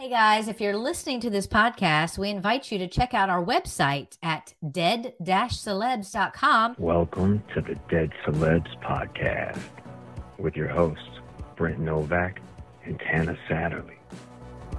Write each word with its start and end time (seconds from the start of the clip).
Hey 0.00 0.08
guys, 0.08 0.48
if 0.48 0.62
you're 0.62 0.78
listening 0.78 1.20
to 1.20 1.28
this 1.28 1.46
podcast, 1.46 2.16
we 2.16 2.30
invite 2.30 2.72
you 2.72 2.78
to 2.78 2.88
check 2.88 3.12
out 3.12 3.28
our 3.28 3.44
website 3.44 4.16
at 4.22 4.54
dead-celebs.com. 4.72 6.76
Welcome 6.78 7.42
to 7.52 7.60
the 7.60 7.74
Dead 7.90 8.10
Celebs 8.24 8.80
podcast 8.80 9.60
with 10.38 10.56
your 10.56 10.68
hosts, 10.68 11.04
Brent 11.54 11.80
Novak 11.80 12.40
and 12.84 12.98
Tana 12.98 13.36
Satterley. 13.46 13.98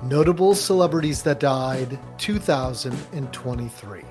Notable 0.02 0.56
celebrities 0.56 1.22
that 1.22 1.40
died 1.40 2.00
2023. 2.18 4.02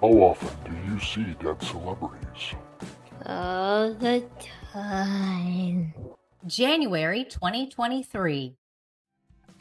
How 0.00 0.06
often 0.06 0.56
do 0.64 0.92
you 0.92 1.00
see 1.00 1.34
dead 1.42 1.60
celebrities? 1.60 2.54
All 3.26 3.92
the 3.94 4.24
time. 4.72 5.92
January 6.46 7.24
2023. 7.24 8.54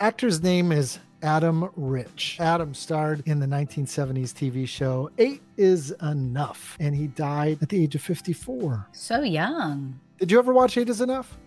Actor's 0.02 0.41
name 0.41 0.71
is 0.71 0.97
Adam 1.21 1.70
Rich. 1.75 2.38
Adam 2.39 2.73
starred 2.73 3.21
in 3.26 3.39
the 3.39 3.45
1970s 3.45 4.31
TV 4.31 4.66
show 4.66 5.12
Eight 5.17 5.41
is 5.58 5.91
Enough, 6.02 6.77
and 6.80 6.95
he 6.95 7.08
died 7.08 7.58
at 7.62 7.67
the 7.67 7.84
age 7.84 7.95
of 7.95 8.02
54. 8.02 8.88
So 8.94 9.22
young. 9.23 9.99
Did 10.17 10.31
you 10.31 10.39
ever 10.39 10.53
watch 10.53 10.77
Eight 10.77 10.88
is 10.88 11.02
Enough? 11.02 11.38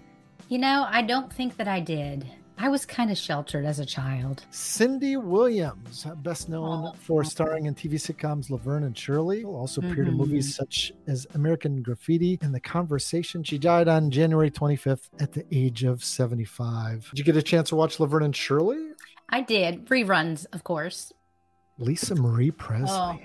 You 0.51 0.59
know, 0.59 0.87
I 0.87 1.01
don't 1.01 1.33
think 1.33 1.57
that 1.57 1.67
I 1.67 1.81
did. 1.81 2.27
I 2.63 2.69
was 2.69 2.87
kind 2.87 3.11
of 3.11 3.19
sheltered 3.19 3.65
as 3.65 3.81
a 3.81 3.85
child. 3.85 4.47
Cindy 4.51 5.17
Williams, 5.17 6.07
best 6.23 6.49
known 6.49 6.87
Oh. 6.87 6.93
for 6.97 7.25
starring 7.25 7.67
in 7.67 7.75
TV 7.75 7.97
sitcoms 7.97 8.51
Laverne 8.51 8.85
and 8.85 8.97
Shirley, 8.97 9.43
also 9.43 9.81
appeared 9.81 10.07
in 10.07 10.15
Mhm. 10.15 10.19
movies 10.19 10.55
such 10.55 10.93
as 11.09 11.27
American 11.35 11.83
Graffiti 11.83 12.39
and 12.41 12.55
The 12.55 12.61
Conversation. 12.61 13.43
She 13.43 13.59
died 13.59 13.89
on 13.89 14.13
January 14.13 14.49
25th 14.49 15.11
at 15.21 15.33
the 15.33 15.45
age 15.51 15.83
of 15.83 16.05
75. 16.05 17.09
Did 17.11 17.19
you 17.19 17.25
get 17.25 17.37
a 17.37 17.43
chance 17.43 17.71
to 17.71 17.77
watch 17.77 17.99
Laverne 17.99 18.23
and 18.23 18.37
Shirley? 18.37 18.93
I 19.29 19.41
did. 19.41 19.87
Reruns, 19.87 20.47
of 20.53 20.63
course. 20.63 21.13
Lisa 21.79 22.15
Marie 22.15 22.53
Presley. 22.53 22.89
Oh, 22.97 23.19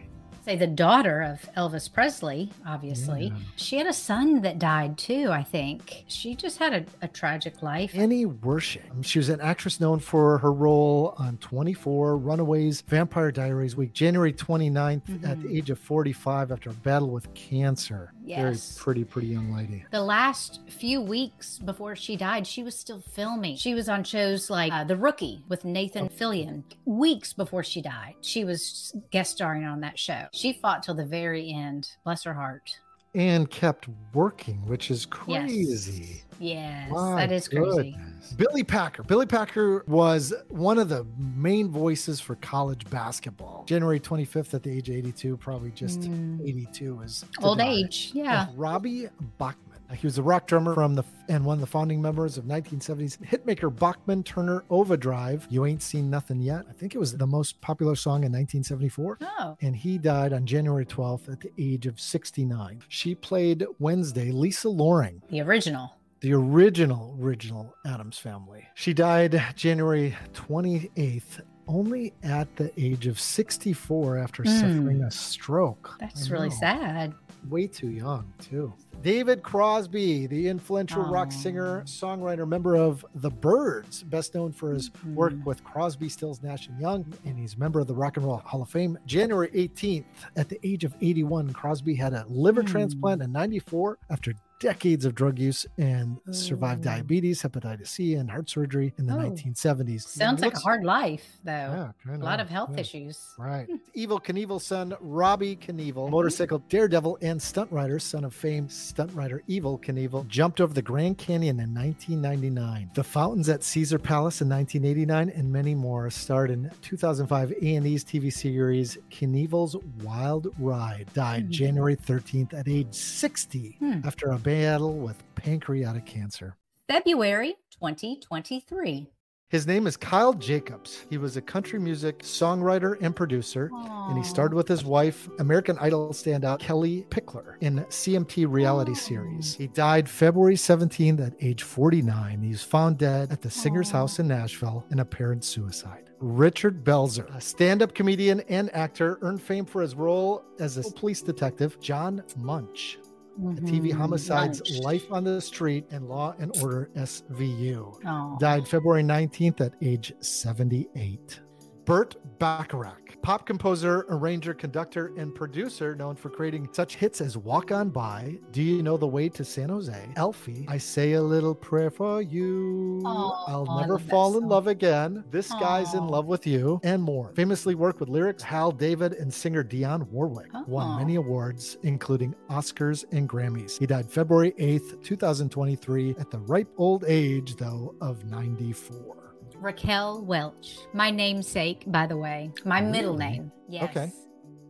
say 0.47 0.55
the 0.55 0.65
daughter 0.65 1.21
of 1.23 1.41
Elvis 1.57 1.91
Presley, 1.91 2.49
obviously. 2.65 3.25
Yeah. 3.27 3.33
She 3.57 3.77
had 3.77 3.85
a 3.85 3.91
son 3.91 4.41
that 4.43 4.59
died 4.59 4.97
too, 4.97 5.29
I 5.29 5.43
think. 5.43 6.05
She 6.07 6.35
just 6.35 6.57
had 6.57 6.73
a, 6.73 6.85
a 7.01 7.07
tragic 7.09 7.61
life. 7.61 7.91
Annie 7.93 8.25
Wersching. 8.25 9.03
She 9.03 9.19
was 9.19 9.27
an 9.27 9.41
actress 9.41 9.81
known 9.81 9.99
for 9.99 10.37
her 10.37 10.53
role 10.53 11.15
on 11.17 11.35
24, 11.39 12.17
Runaways, 12.17 12.79
Vampire 12.81 13.29
Diaries 13.29 13.75
Week, 13.75 13.91
January 13.91 14.31
29th 14.31 15.23
at 15.25 15.41
the 15.41 15.49
Mhm. 15.49 15.57
age 15.57 15.69
of 15.69 15.79
45 15.79 16.51
after 16.53 16.69
a 16.69 16.73
battle 16.73 17.09
with 17.09 17.31
cancer. 17.33 18.13
Yes. 18.23 18.37
Very 18.77 18.83
pretty, 18.83 19.03
pretty 19.03 19.27
young 19.27 19.53
lady. 19.53 19.85
The 19.91 20.01
last 20.01 20.61
few 20.69 21.01
weeks 21.01 21.59
before 21.59 21.95
she 21.95 22.15
died, 22.17 22.45
she 22.47 22.61
was 22.63 22.77
still 22.77 22.99
filming. 23.01 23.55
She 23.57 23.73
was 23.73 23.87
on 23.89 24.03
shows 24.03 24.49
like 24.49 24.71
uh, 24.71 24.83
The 24.85 24.95
Rookie 24.97 25.43
with 25.49 25.63
Nathan 25.65 26.09
Fillion. 26.09 26.63
Weeks 26.85 27.31
before 27.33 27.63
she 27.63 27.81
died, 27.81 28.15
she 28.21 28.43
was 28.45 28.93
guest 29.11 29.31
starring 29.33 29.63
on 29.65 29.79
that 29.81 29.97
show. 29.99 30.25
She 30.37 30.53
fought 30.53 30.83
till 30.83 30.93
the 30.93 31.05
very 31.05 31.51
end. 31.51 31.89
Bless 32.03 32.23
her 32.23 32.33
heart. 32.33 32.77
And 33.15 33.49
kept 33.49 33.87
working, 34.13 34.57
which 34.67 34.91
is 34.91 35.07
crazy. 35.07 36.21
Yes, 36.39 36.91
My 36.91 37.15
that 37.25 37.31
is 37.31 37.47
crazy. 37.47 37.93
goodness. 37.93 38.33
Billy 38.33 38.63
Packer. 38.63 39.01
Billy 39.01 39.25
Packer 39.25 39.83
was 39.87 40.31
one 40.49 40.77
of 40.77 40.89
the 40.89 41.07
main 41.17 41.69
voices 41.69 42.19
for 42.19 42.35
college 42.35 42.87
basketball. 42.91 43.63
January 43.65 43.99
25th 43.99 44.53
at 44.53 44.61
the 44.61 44.69
age 44.69 44.89
of 44.89 44.95
82, 44.95 45.35
probably 45.37 45.71
just 45.71 46.01
Mm. 46.01 46.47
82 46.47 47.01
is 47.01 47.25
Old 47.41 47.57
die. 47.57 47.65
age, 47.71 48.11
yeah. 48.13 48.47
Robbie 48.55 49.07
Bachman. 49.39 49.76
Uh, 49.89 49.93
he 49.93 50.05
was 50.07 50.17
a 50.17 50.23
rock 50.23 50.47
drummer 50.47 50.73
from 50.73 50.95
the 50.95 51.03
and 51.29 51.43
one 51.45 51.55
of 51.55 51.61
the 51.61 51.67
founding 51.67 52.01
members 52.01 52.37
of 52.37 52.45
1970s 52.45 53.17
hitmaker 53.19 53.73
Bachman 53.73 54.23
Turner 54.23 54.63
Overdrive. 54.69 55.45
You 55.49 55.65
ain't 55.65 55.81
seen 55.81 56.09
nothing 56.09 56.39
yet. 56.39 56.65
I 56.69 56.73
think 56.73 56.95
it 56.95 56.99
was 56.99 57.15
the 57.17 57.27
most 57.27 57.59
popular 57.61 57.95
song 57.95 58.23
in 58.23 58.31
1974. 58.31 59.17
Oh, 59.39 59.57
And 59.61 59.75
he 59.75 59.97
died 59.97 60.33
on 60.33 60.45
January 60.45 60.85
12th 60.85 61.31
at 61.31 61.41
the 61.41 61.51
age 61.57 61.85
of 61.85 61.99
69. 61.99 62.81
She 62.87 63.13
played 63.15 63.65
Wednesday, 63.79 64.31
Lisa 64.31 64.69
Loring 64.69 65.21
the 65.29 65.41
original. 65.41 65.93
the 66.21 66.33
original 66.33 67.17
original 67.21 67.73
Addams 67.85 68.17
family. 68.17 68.67
She 68.75 68.93
died 68.93 69.41
January 69.55 70.15
28th 70.33 71.41
only 71.67 72.13
at 72.23 72.53
the 72.55 72.71
age 72.81 73.07
of 73.07 73.19
64 73.19 74.17
after 74.17 74.43
Mm. 74.43 74.59
suffering 74.59 75.03
a 75.03 75.11
stroke. 75.11 75.95
That's 75.99 76.29
really 76.29 76.49
sad. 76.49 77.13
Way 77.49 77.67
too 77.67 77.89
young, 77.89 78.31
too. 78.39 78.73
David 79.03 79.43
Crosby, 79.43 80.25
the 80.27 80.47
influential 80.47 81.03
rock 81.03 81.31
singer, 81.31 81.83
songwriter, 81.85 82.47
member 82.47 82.75
of 82.75 83.05
The 83.13 83.29
Byrds, 83.29 84.01
best 84.03 84.33
known 84.33 84.51
for 84.51 84.73
his 84.73 84.89
work 85.13 85.33
Mhm. 85.33 85.45
with 85.45 85.63
Crosby, 85.63 86.09
Stills, 86.09 86.41
Nash 86.41 86.67
and 86.67 86.79
Young, 86.81 87.05
and 87.23 87.37
he's 87.37 87.53
a 87.53 87.59
member 87.59 87.79
of 87.79 87.85
the 87.87 87.93
Rock 87.93 88.17
and 88.17 88.25
Roll 88.25 88.37
Hall 88.37 88.63
of 88.63 88.69
Fame. 88.69 88.97
January 89.05 89.49
18th, 89.53 90.05
at 90.35 90.49
the 90.49 90.59
age 90.67 90.83
of 90.83 90.95
81, 90.99 91.53
Crosby 91.53 91.93
had 91.95 92.13
a 92.13 92.25
liver 92.27 92.61
Hmm. 92.61 92.67
transplant 92.67 93.21
in 93.21 93.31
94 93.31 93.99
after 94.09 94.33
decades 94.59 95.05
of 95.05 95.13
drug 95.15 95.37
use 95.39 95.65
and 95.77 96.17
survived 96.31 96.81
Oh. 96.81 96.91
diabetes, 96.91 97.43
hepatitis 97.43 97.87
C, 97.87 98.15
and 98.15 98.31
heart 98.31 98.49
surgery 98.49 98.93
in 98.97 99.05
the 99.05 99.13
Oh. 99.13 99.17
1970s. 99.19 100.07
Sounds 100.07 100.41
like 100.41 100.55
a 100.55 100.59
hard 100.59 100.83
life, 100.83 101.37
though. 101.43 101.51
Yeah, 101.51 101.89
a 101.89 102.07
kinda, 102.09 102.25
lot 102.25 102.39
of 102.39 102.49
health 102.49 102.71
yeah. 102.73 102.79
issues. 102.79 103.19
Right. 103.37 103.67
Evel 103.95 104.23
Knievel's 104.23 104.65
son, 104.65 104.95
Robbie 104.99 105.55
Knievel, 105.57 106.09
motorcycle 106.09 106.59
daredevil 106.69 107.17
and 107.21 107.41
stunt 107.41 107.71
rider, 107.71 107.99
son 107.99 108.23
of 108.23 108.33
famed 108.33 108.71
stunt 108.71 109.13
rider 109.13 109.43
Evel 109.47 109.79
Knievel, 109.81 110.27
jumped 110.27 110.59
over 110.59 110.73
the 110.73 110.81
Grand 110.81 111.17
Canyon 111.17 111.59
in 111.59 111.73
1999. 111.73 112.89
The 112.95 113.03
fountains 113.03 113.49
at 113.49 113.63
Caesar 113.63 113.99
Palace 113.99 114.41
in 114.41 114.49
1989 114.49 115.29
and 115.29 115.51
many 115.51 115.75
more 115.75 116.09
starred 116.09 116.49
in 116.51 116.71
2005 116.81 117.51
A&E's 117.61 118.03
TV 118.03 118.31
series 118.31 118.97
Knievel's 119.11 119.75
Wild 120.03 120.47
Ride. 120.59 121.07
Died 121.13 121.45
Hmm. 121.45 121.51
January 121.51 121.95
13th 121.95 122.53
at 122.53 122.67
age 122.67 122.93
60 122.93 123.75
Hmm. 123.79 123.99
after 124.03 124.29
a 124.31 124.37
battle 124.51 124.93
with 124.93 125.21
pancreatic 125.35 126.05
cancer. 126.05 126.55
February 126.87 127.55
2023. 127.71 129.05
His 129.49 129.67
name 129.67 129.85
is 129.87 129.97
Kyle 129.97 130.31
Jacobs. 130.33 131.03
He 131.09 131.17
was 131.17 131.35
a 131.35 131.41
country 131.41 131.79
music 131.79 132.19
songwriter 132.19 132.95
and 133.01 133.13
producer. 133.13 133.69
and 133.73 134.17
he 134.17 134.23
starred 134.23 134.53
with 134.53 134.69
his 134.69 134.85
wife, 134.85 135.27
American 135.39 135.77
Idol 135.79 136.11
standout 136.11 136.59
Kellie 136.59 137.05
Pickler, 137.09 137.55
in 137.59 137.83
CMT 137.89 138.45
reality 138.45 138.91
Oh. 138.91 138.95
series. 138.95 139.53
He 139.55 139.67
died 139.67 140.07
February 140.07 140.55
17th 140.55 141.19
at 141.19 141.33
age 141.41 141.63
49. 141.63 142.41
He 142.41 142.51
was 142.51 142.63
found 142.63 142.97
dead 142.97 143.33
at 143.33 143.41
the 143.41 143.49
singer's 143.49 143.91
house 143.91 144.17
in 144.17 144.29
Nashville 144.29 144.85
in 144.91 144.99
apparent 144.99 145.43
suicide. 145.43 146.09
Richard 146.21 146.85
Belzer, 146.85 147.27
a 147.35 147.41
stand-up 147.41 147.93
comedian 147.93 148.39
and 148.47 148.73
actor, 148.73 149.19
earned 149.21 149.41
fame 149.41 149.65
for 149.65 149.81
his 149.81 149.93
role 149.93 150.41
as 150.57 150.77
a 150.77 150.89
police 150.93 151.21
detective, 151.21 151.77
John 151.81 152.23
Munch. 152.37 152.97
The 153.37 153.61
TV 153.61 153.89
mm-hmm. 153.89 153.99
homicides 153.99 154.61
Lunch. 154.71 154.83
Life 154.83 155.11
on 155.11 155.23
the 155.23 155.39
Street 155.39 155.85
and 155.91 156.07
Law 156.09 156.33
and 156.39 156.55
Order 156.61 156.89
SVU 156.95 157.99
Oh. 158.05 158.37
died 158.39 158.67
February 158.67 159.03
19th 159.03 159.61
at 159.61 159.73
age 159.81 160.11
78. 160.19 161.39
Burt 161.85 162.15
Bacharach, 162.39 163.06
pop 163.27 163.45
composer, 163.45 164.05
arranger, 164.07 164.53
conductor, 164.53 165.11
and 165.17 165.35
producer 165.35 165.93
known 165.93 166.15
for 166.15 166.29
creating 166.29 166.69
such 166.71 166.95
hits 166.95 167.19
as 167.19 167.35
Walk 167.35 167.73
On 167.73 167.89
By, 167.89 168.39
Do 168.51 168.63
You 168.63 168.81
Know 168.81 168.95
the 168.95 169.05
Way 169.05 169.27
to 169.27 169.43
San 169.43 169.67
Jose, 169.67 170.09
Alfie, 170.15 170.65
I 170.69 170.77
Say 170.77 171.11
a 171.11 171.21
Little 171.21 171.53
Prayer 171.53 171.91
for 171.91 172.21
You, 172.21 173.01
Aw, 173.03 173.43
I'll 173.51 173.81
Never 173.81 173.99
Fall 173.99 174.37
in. 174.37 174.47
Love 174.47 174.67
Again, 174.67 175.25
This 175.29 175.51
Guy's 175.51 175.93
in 175.93 176.07
Love 176.07 176.27
with 176.27 176.47
You, 176.47 176.79
and 176.83 177.03
more. 177.03 177.33
Famously 177.35 177.75
worked 177.75 177.99
with 177.99 178.07
lyrics 178.07 178.43
Hal 178.43 178.71
David 178.71 179.11
and 179.11 179.33
singer 179.33 179.61
Dionne 179.61 180.07
Warwick. 180.07 180.47
Won 180.65 180.97
many 180.97 181.15
awards, 181.15 181.77
including 181.83 182.33
Oscars 182.49 183.03
and 183.11 183.27
Grammys. 183.27 183.77
He 183.77 183.85
died 183.85 184.09
February 184.09 184.53
8th, 184.57 185.03
2023, 185.03 186.15
at 186.17 186.31
the 186.31 186.39
ripe 186.39 186.69
old 186.77 187.03
age, 187.05 187.57
though, 187.57 187.93
of 187.99 188.23
94. 188.23 189.26
Raquel 189.59 190.23
Welch, 190.23 190.77
my 190.93 191.09
namesake, 191.09 191.83
by 191.87 192.07
the 192.07 192.17
way, 192.17 192.51
my 192.65 192.81
middle 192.81 193.17
name. 193.17 193.51
Yes. 193.67 193.89
Okay. 193.89 194.11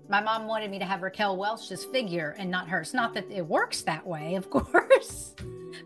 My 0.10 0.22
mom 0.22 0.48
wanted 0.48 0.72
me 0.72 0.80
to 0.80 0.86
have 0.86 1.02
Raquel 1.02 1.36
Welch's 1.36 1.84
figure 1.86 2.34
and 2.38 2.50
not 2.50 2.70
hers. 2.70 2.94
Not 2.94 3.14
that 3.16 3.30
it 3.30 3.46
works 3.46 3.82
that 3.82 4.06
way, 4.08 4.36
of 4.36 4.50
course, 4.50 5.36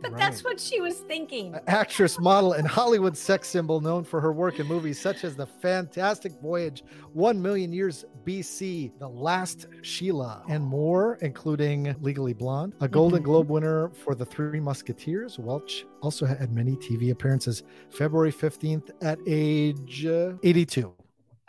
but 0.01 0.15
that's 0.15 0.43
what 0.43 0.59
she 0.59 0.79
was 0.79 0.99
thinking. 0.99 1.55
actress, 1.67 2.19
model, 2.19 2.53
and 2.53 2.67
Hollywood 2.67 3.17
sex 3.17 3.47
symbol 3.49 3.81
known 3.81 4.03
for 4.03 4.21
her 4.21 4.31
work 4.31 4.59
in 4.59 4.67
movies 4.67 4.99
such 4.99 5.23
as 5.23 5.35
The 5.35 5.47
Fantastic 5.47 6.33
Voyage, 6.41 6.83
One 7.13 7.41
Million 7.41 7.73
Years 7.73 8.05
BC, 8.23 8.91
The 8.99 9.07
Last 9.09 9.65
Sheila, 9.81 10.43
and 10.47 10.63
more, 10.63 11.15
including 11.21 11.95
Legally 12.01 12.33
Blonde, 12.33 12.73
a 12.79 12.87
Golden 12.87 13.21
Mhm. 13.21 13.25
Globe 13.25 13.49
winner 13.49 13.89
for 13.89 14.13
The 14.13 14.25
Three 14.25 14.59
Musketeers. 14.59 15.39
Welch 15.39 15.85
also 16.01 16.27
had 16.27 16.51
many 16.51 16.75
TV 16.75 17.09
appearances. 17.09 17.63
February 17.89 18.31
15th 18.31 18.91
at 19.01 19.17
age 19.25 20.05
uh, 20.05 20.33
82. 20.43 20.93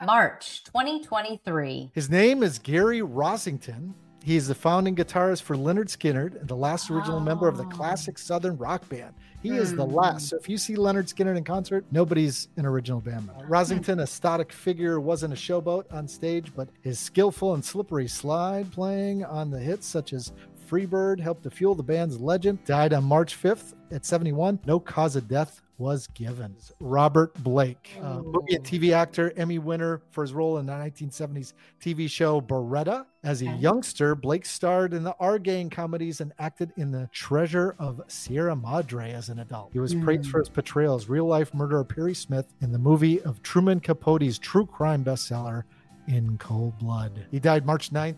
March 0.04 0.64
2023. 0.64 1.90
His 1.94 2.10
name 2.10 2.42
is 2.42 2.58
Gary 2.58 3.00
Rossington. 3.00 3.92
He 4.24 4.36
is 4.36 4.48
the 4.48 4.54
founding 4.54 4.94
guitarist 4.94 5.42
for 5.42 5.56
Lynyrd 5.56 5.88
Skynyrd, 5.88 6.46
the 6.46 6.56
last 6.56 6.90
original 6.90 7.20
member 7.20 7.48
of 7.48 7.56
the 7.56 7.64
Oh. 7.64 7.68
classic 7.68 8.18
Southern 8.18 8.56
rock 8.56 8.88
band. 8.88 9.14
He 9.42 9.50
is 9.50 9.74
the 9.74 9.84
Hmm. 9.84 9.94
last. 9.94 10.28
So 10.28 10.36
if 10.36 10.48
you 10.48 10.58
see 10.58 10.76
Lynyrd 10.76 11.08
Skynyrd 11.12 11.36
in 11.36 11.44
concert, 11.44 11.84
nobody's 11.90 12.48
an 12.56 12.64
original 12.66 13.00
band 13.00 13.26
member. 13.26 13.46
Rossington, 13.48 14.00
a 14.00 14.06
static 14.06 14.52
figure, 14.52 15.00
wasn't 15.00 15.32
a 15.34 15.36
showboat 15.36 15.84
on 15.92 16.06
stage, 16.06 16.52
but 16.54 16.68
his 16.82 16.98
skillful 17.00 17.54
and 17.54 17.64
slippery 17.64 18.06
slide 18.08 18.70
playing 18.72 19.24
on 19.24 19.50
the 19.50 19.58
hits 19.58 19.86
such 19.86 20.12
as 20.12 20.32
Freebird 20.68 21.20
helped 21.20 21.42
to 21.42 21.50
fuel 21.50 21.74
the 21.74 21.82
band's 21.82 22.18
legend. 22.20 22.64
Died 22.64 22.92
on 22.92 23.04
March 23.04 23.34
5th 23.34 23.74
at 23.90 24.06
71. 24.06 24.58
No 24.66 24.78
cause 24.80 25.16
of 25.16 25.28
death 25.28 25.60
was 25.82 26.06
given. 26.08 26.54
Robert 26.78 27.34
Blake, 27.42 27.90
uh, 28.00 28.20
movie 28.20 28.54
and 28.54 28.64
TV 28.64 28.92
actor, 28.92 29.32
Emmy 29.36 29.58
winner 29.58 30.00
for 30.12 30.22
his 30.22 30.32
role 30.32 30.58
in 30.58 30.66
the 30.66 30.72
1970s 30.72 31.54
TV 31.80 32.08
show 32.08 32.40
Baretta. 32.40 33.04
As 33.24 33.42
a 33.42 33.46
youngster, 33.46 34.14
Blake 34.14 34.46
starred 34.46 34.94
in 34.94 35.02
the 35.02 35.14
Our 35.18 35.38
Gang 35.40 35.70
comedies 35.70 36.20
and 36.20 36.32
acted 36.38 36.72
in 36.76 36.92
The 36.92 37.08
Treasure 37.12 37.74
of 37.80 38.00
Sierra 38.06 38.54
Madre 38.54 39.10
as 39.12 39.28
an 39.28 39.40
adult. 39.40 39.70
He 39.72 39.80
was 39.80 39.94
praised 39.94 40.24
Mm. 40.24 40.30
for 40.30 40.38
his 40.38 40.48
portrayal 40.48 40.94
as 40.94 41.08
real 41.08 41.26
life 41.26 41.52
murderer 41.52 41.84
Perry 41.84 42.14
Smith 42.14 42.54
in 42.60 42.70
the 42.70 42.78
movie 42.78 43.20
of 43.22 43.42
Truman 43.42 43.80
Capote's 43.80 44.38
true 44.38 44.66
crime 44.66 45.04
bestseller, 45.04 45.64
In 46.06 46.38
Cold 46.38 46.78
Blood. 46.78 47.26
He 47.30 47.38
died 47.40 47.66
March 47.66 47.90
9th 47.92 48.16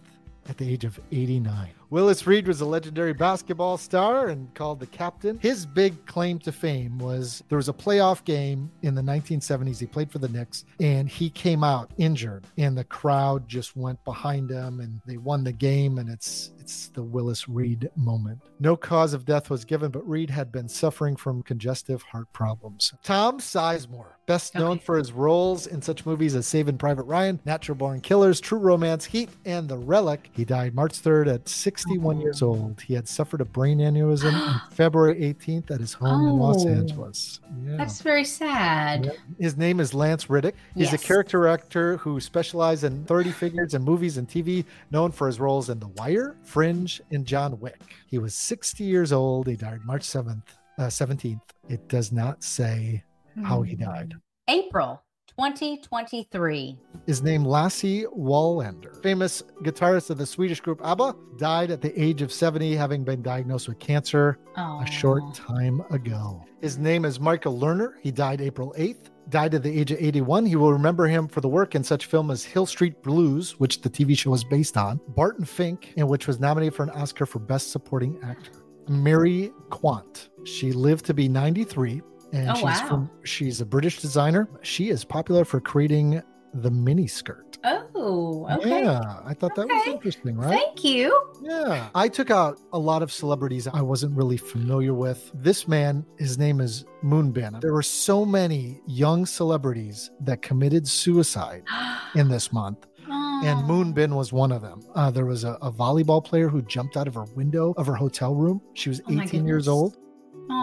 at 0.48 0.58
the 0.58 0.70
age 0.70 0.84
of 0.84 1.00
89. 1.12 1.70
Willis 1.94 2.26
Reed 2.26 2.48
was 2.48 2.60
a 2.60 2.64
legendary 2.64 3.12
basketball 3.12 3.76
star 3.78 4.26
and 4.26 4.52
called 4.54 4.80
the 4.80 4.86
captain. 4.88 5.38
His 5.38 5.64
big 5.64 6.04
claim 6.06 6.40
to 6.40 6.50
fame 6.50 6.98
was 6.98 7.44
there 7.48 7.56
was 7.56 7.68
a 7.68 7.72
playoff 7.72 8.24
game 8.24 8.68
in 8.82 8.96
the 8.96 9.00
1970s. 9.00 9.78
He 9.78 9.86
played 9.86 10.10
for 10.10 10.18
the 10.18 10.28
Knicks 10.28 10.64
and 10.80 11.08
he 11.08 11.30
came 11.30 11.62
out 11.62 11.92
injured 11.96 12.48
and 12.58 12.76
the 12.76 12.82
crowd 12.82 13.48
just 13.48 13.76
went 13.76 14.04
behind 14.04 14.50
him 14.50 14.80
and 14.80 15.00
they 15.06 15.18
won 15.18 15.44
the 15.44 15.52
game 15.52 15.98
and 15.98 16.10
it's 16.10 16.50
it's 16.58 16.88
the 16.88 17.02
Willis 17.02 17.46
Reed 17.46 17.90
moment. 17.94 18.40
No 18.58 18.74
cause 18.74 19.12
of 19.12 19.26
death 19.26 19.50
was 19.50 19.66
given, 19.66 19.90
but 19.90 20.08
Reed 20.08 20.30
had 20.30 20.50
been 20.50 20.66
suffering 20.66 21.14
from 21.14 21.42
congestive 21.42 22.00
heart 22.00 22.32
problems. 22.32 22.94
Tom 23.02 23.38
Sizemore, 23.38 24.14
best 24.24 24.54
known 24.54 24.76
Okay. 24.78 24.84
for 24.86 24.96
his 24.96 25.12
roles 25.12 25.66
in 25.66 25.82
such 25.82 26.06
movies 26.06 26.34
as 26.34 26.46
Saving 26.46 26.78
Private 26.78 27.02
Ryan, 27.02 27.38
Natural 27.44 27.76
Born 27.76 28.00
Killers, 28.00 28.40
True 28.40 28.58
Romance, 28.58 29.04
Heat, 29.04 29.28
and 29.44 29.68
The 29.68 29.76
Relic. 29.76 30.30
He 30.32 30.46
died 30.46 30.74
March 30.74 30.92
3rd 30.94 31.34
at 31.34 31.48
61 31.84 32.20
years 32.20 32.42
old. 32.42 32.80
He 32.80 32.94
had 32.94 33.06
suffered 33.08 33.40
a 33.40 33.44
brain 33.44 33.78
aneurysm 33.78 34.32
on 34.32 34.60
February 34.70 35.16
18th 35.34 35.70
at 35.70 35.80
his 35.80 35.92
home 35.92 36.26
in 36.28 36.38
Los 36.38 36.64
Oh. 36.64 36.68
Angeles. 36.68 37.40
Yeah. 37.64 37.76
That's 37.76 38.00
very 38.00 38.24
sad. 38.24 39.16
His 39.38 39.56
name 39.56 39.80
is 39.80 39.92
Lance 39.94 40.26
Riddick. 40.26 40.54
He's 40.74 40.92
Yes. 40.92 41.02
a 41.02 41.06
character 41.06 41.46
actor 41.46 41.96
who 41.98 42.20
specialized 42.20 42.84
in 42.84 43.04
30 43.04 43.30
figures 43.32 43.74
and 43.74 43.84
movies 43.84 44.16
and 44.16 44.28
TV, 44.28 44.64
known 44.90 45.10
for 45.12 45.26
his 45.26 45.38
roles 45.40 45.68
in 45.70 45.78
The 45.78 45.88
Wire, 45.88 46.36
Fringe, 46.42 47.00
and 47.10 47.26
John 47.26 47.58
Wick. 47.60 47.80
He 48.06 48.18
was 48.18 48.34
60 48.34 48.84
years 48.84 49.12
old. 49.12 49.46
He 49.46 49.56
died 49.56 49.80
March 49.84 50.02
7th, 50.02 50.42
uh, 50.78 50.88
17th. 50.88 51.40
It 51.68 51.88
does 51.88 52.12
not 52.12 52.42
say 52.42 53.04
how 53.42 53.62
he 53.62 53.74
died. 53.74 54.14
April 54.48 55.02
2023. 55.36 56.78
His 57.06 57.22
name 57.22 57.44
Lasse 57.44 58.04
Wellander, 58.16 59.02
famous 59.02 59.42
guitarist 59.62 60.10
of 60.10 60.18
the 60.18 60.26
Swedish 60.26 60.60
group 60.60 60.80
ABBA, 60.84 61.16
died 61.36 61.72
at 61.72 61.80
the 61.80 62.00
age 62.00 62.22
of 62.22 62.32
70, 62.32 62.76
having 62.76 63.02
been 63.02 63.20
diagnosed 63.20 63.68
with 63.68 63.80
cancer 63.80 64.38
a 64.56 64.86
short 64.88 65.34
time 65.34 65.82
ago. 65.90 66.44
His 66.62 66.78
name 66.78 67.04
is 67.04 67.18
Michael 67.18 67.58
Lerner. 67.58 67.94
He 68.00 68.12
died 68.12 68.40
April 68.40 68.72
8th. 68.78 69.10
Died 69.30 69.54
at 69.54 69.62
the 69.62 69.80
age 69.80 69.90
of 69.90 69.98
81. 69.98 70.46
You 70.46 70.60
will 70.60 70.72
remember 70.72 71.06
him 71.06 71.26
for 71.26 71.40
the 71.40 71.48
work 71.48 71.74
in 71.74 71.82
such 71.82 72.06
film 72.06 72.30
as 72.30 72.44
Hill 72.44 72.66
Street 72.66 73.02
Blues, 73.02 73.58
which 73.58 73.80
the 73.80 73.90
TV 73.90 74.16
show 74.16 74.34
is 74.34 74.44
based 74.44 74.76
on, 74.76 75.00
Barton 75.08 75.44
Fink, 75.44 75.94
and 75.96 76.08
which 76.08 76.26
was 76.26 76.38
nominated 76.38 76.74
for 76.74 76.84
an 76.84 76.90
Oscar 76.90 77.26
for 77.26 77.40
Best 77.40 77.72
Supporting 77.72 78.20
Actor. 78.22 78.52
Mary 78.88 79.50
Quant. 79.70 80.28
She 80.44 80.72
lived 80.72 81.06
to 81.06 81.14
be 81.14 81.26
93, 81.26 82.02
and 82.34 82.50
Oh, 82.50 82.54
she's 82.54 82.64
wow. 82.64 82.86
from 82.88 83.10
she's 83.24 83.60
a 83.60 83.66
British 83.66 84.00
designer. 84.00 84.48
She 84.62 84.90
is 84.90 85.04
popular 85.04 85.44
for 85.44 85.60
creating 85.60 86.22
the 86.52 86.70
mini 86.70 87.06
skirt. 87.06 87.58
Oh, 87.64 88.46
okay. 88.58 88.84
Yeah, 88.84 89.20
I 89.24 89.32
thought 89.34 89.54
that 89.56 89.66
was 89.66 89.86
interesting, 89.86 90.36
right? 90.36 90.50
Thank 90.50 90.84
you. 90.84 91.18
Yeah. 91.42 91.88
I 91.94 92.08
took 92.08 92.30
out 92.30 92.58
a 92.74 92.78
lot 92.78 93.02
of 93.02 93.10
celebrities 93.10 93.66
I 93.66 93.80
wasn't 93.80 94.14
really 94.14 94.36
familiar 94.36 94.92
with. 94.92 95.30
This 95.34 95.66
man, 95.66 96.04
his 96.18 96.36
name 96.38 96.60
is 96.60 96.84
Moonbin. 97.02 97.60
There 97.62 97.72
were 97.72 97.82
so 97.82 98.24
many 98.26 98.80
young 98.86 99.24
celebrities 99.26 100.10
that 100.20 100.42
committed 100.42 100.86
suicide 100.86 101.64
in 102.14 102.28
this 102.28 102.52
month, 102.52 102.86
and. 103.08 103.66
Moonbin 103.68 104.14
was 104.14 104.32
one 104.32 104.52
of 104.52 104.60
them. 104.62 104.80
Uh, 104.94 105.10
there 105.10 105.26
was 105.26 105.44
a, 105.44 105.52
a 105.62 105.72
volleyball 105.72 106.22
player 106.22 106.48
who 106.48 106.60
jumped 106.62 106.96
out 106.98 107.08
of 107.08 107.14
her 107.14 107.24
window 107.34 107.72
of 107.78 107.86
her 107.86 107.94
hotel 107.94 108.34
room. 108.34 108.60
She 108.74 108.90
was 108.90 109.00
Oh 109.08 109.20
18 109.22 109.46
years 109.46 109.64
goodness. 109.66 109.92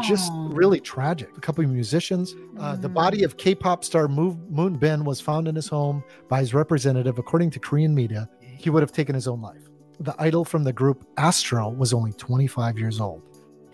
Just 0.04 0.32
really 0.36 0.80
tragic. 0.80 1.30
A 1.38 1.40
couple 1.42 1.64
of 1.64 1.70
musicians. 1.72 2.36
Uh, 2.60 2.76
the 2.76 2.90
Mm. 2.90 2.94
body 2.94 3.24
of 3.24 3.38
K-pop 3.38 3.84
star 3.84 4.08
Moon 4.08 4.76
Bin 4.78 5.04
was 5.04 5.22
found 5.22 5.48
in 5.48 5.56
his 5.56 5.68
home 5.68 6.04
by 6.30 6.40
his 6.40 6.54
representative, 6.54 7.18
according 7.20 7.50
to 7.52 7.60
Korean 7.60 7.94
media. 7.94 8.30
He 8.42 8.70
would 8.70 8.82
have 8.82 8.92
taken 8.92 9.16
his 9.16 9.28
own 9.28 9.42
life. 9.42 9.70
The 10.00 10.16
idol 10.20 10.44
from 10.46 10.64
the 10.64 10.74
group 10.74 11.06
Astro 11.18 11.70
was 11.70 11.94
only 11.94 12.12
25 12.14 12.78
years 12.80 13.00
old. 13.00 13.22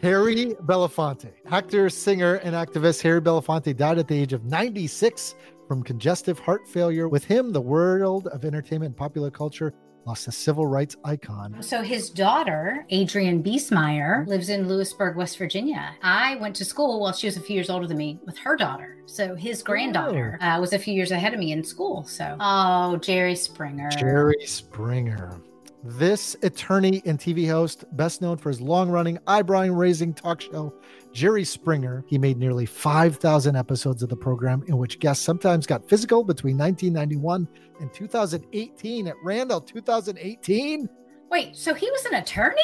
Harry 0.02 0.54
Belafonte, 0.66 1.32
actor, 1.50 1.90
singer, 1.90 2.36
and 2.36 2.56
activist 2.56 3.02
Harry 3.02 3.20
Belafonte 3.22 3.76
died 3.76 3.98
at 3.98 4.08
the 4.08 4.16
age 4.16 4.32
of 4.34 4.46
96 4.46 5.36
from 5.68 5.82
congestive 5.84 6.38
heart 6.40 6.68
failure. 6.68 7.08
With 7.10 7.24
him, 7.26 7.52
the 7.52 7.62
world 7.62 8.28
of 8.28 8.46
entertainment 8.46 8.90
and 8.90 8.98
popular 8.98 9.32
culture 9.32 9.74
lost 10.08 10.28
a 10.28 10.32
civil 10.32 10.66
rights 10.66 10.96
icon. 11.04 11.62
So 11.62 11.82
his 11.82 12.10
daughter, 12.10 12.86
Adrian 12.90 13.44
Biesmeyer, 13.44 14.26
lives 14.26 14.48
in 14.50 14.68
Lewisburg, 14.68 15.18
West 15.18 15.38
Virginia. 15.38 15.94
I 16.02 16.38
went 16.38 16.56
to 16.56 16.66
school 16.66 17.02
while 17.02 17.12
she 17.12 17.28
was 17.28 17.36
a 17.36 17.42
few 17.42 17.56
years 17.56 17.70
older 17.70 17.88
than 17.88 17.98
me 17.98 18.18
with 18.26 18.38
her 18.38 18.56
daughter. 18.56 18.98
So 19.06 19.36
his 19.36 19.62
granddaughter 19.62 20.38
uh, 20.42 20.60
was 20.62 20.72
a 20.72 20.80
few 20.80 20.94
years 20.94 21.12
ahead 21.12 21.34
of 21.34 21.40
me 21.40 21.52
in 21.52 21.62
school. 21.64 22.06
So, 22.06 22.38
oh, 22.40 22.96
Jerry 22.98 23.36
Springer. 23.36 23.90
Jerry 23.90 24.46
Springer. 24.46 25.42
This 25.84 26.36
attorney 26.42 27.02
and 27.06 27.20
TV 27.20 27.48
host, 27.48 27.86
best 27.96 28.22
known 28.22 28.38
for 28.38 28.50
his 28.50 28.60
long 28.60 28.90
running, 28.90 29.20
eyebrow 29.28 29.68
raising 29.68 30.14
talk 30.14 30.42
show, 30.42 30.74
Jerry 31.14 31.44
Springer. 31.44 32.04
He 32.08 32.18
made 32.18 32.38
nearly 32.38 32.66
5,000 32.66 33.56
episodes 33.56 34.04
of 34.04 34.10
the 34.10 34.16
program 34.16 34.64
in 34.68 34.78
which 34.78 35.00
guests 35.00 35.24
sometimes 35.24 35.68
got 35.68 35.88
physical 35.88 36.24
between 36.24 36.58
1991 36.58 37.48
and 37.80 37.94
2018 37.94 39.08
at 39.08 39.16
Randall 39.24 39.62
2018. 39.62 40.90
Wait, 41.30 41.56
so 41.56 41.74
he 41.74 41.90
was 41.92 42.06
an 42.06 42.16
attorney? 42.16 42.62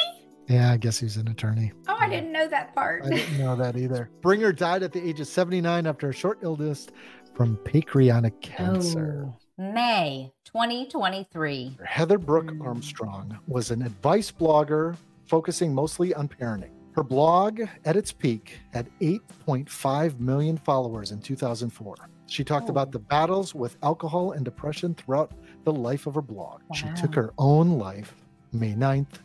Yeah, 0.48 0.72
I 0.72 0.76
guess 0.76 0.98
he's 0.98 1.16
an 1.16 1.28
attorney. 1.28 1.72
Oh, 1.88 1.96
I 1.98 2.08
didn't 2.08 2.32
know 2.32 2.46
that 2.48 2.74
part. 2.74 3.04
I 3.04 3.10
didn't 3.10 3.38
know 3.38 3.56
that 3.56 3.76
either. 3.76 4.10
Springer 4.20 4.52
died 4.52 4.82
at 4.82 4.92
the 4.92 5.06
age 5.06 5.20
of 5.20 5.26
79 5.26 5.86
after 5.86 6.10
a 6.10 6.12
short 6.12 6.38
illness 6.42 6.88
from 7.34 7.58
pancreatic 7.64 8.40
cancer. 8.40 9.26
Oh, 9.28 9.36
May 9.56 10.32
2023. 10.44 11.78
Heather 11.84 12.18
Brooke. 12.18 12.52
Armstrong 12.60 13.38
was 13.46 13.70
an 13.70 13.82
advice 13.82 14.30
blogger 14.30 14.96
focusing 15.26 15.74
mostly 15.74 16.12
on 16.14 16.28
parenting. 16.28 16.70
Her 16.94 17.02
blog, 17.02 17.60
at 17.84 17.96
its 17.96 18.12
peak, 18.12 18.58
had 18.72 18.88
8.5 19.00 20.20
million 20.20 20.56
followers 20.58 21.10
in 21.10 21.20
2004. 21.20 21.96
She 22.26 22.42
talked 22.44 22.68
Oh. 22.68 22.72
about 22.72 22.90
the 22.92 22.98
battles 22.98 23.54
with 23.54 23.76
alcohol 23.82 24.32
and 24.32 24.44
depression 24.44 24.94
throughout 24.94 25.32
the 25.64 25.72
life 25.72 26.06
of 26.06 26.14
her 26.14 26.22
blog. 26.22 26.60
She 26.74 26.86
took 26.96 27.14
her 27.14 27.32
own 27.38 27.78
life 27.78 28.14
May 28.52 28.74
9th, 28.74 29.18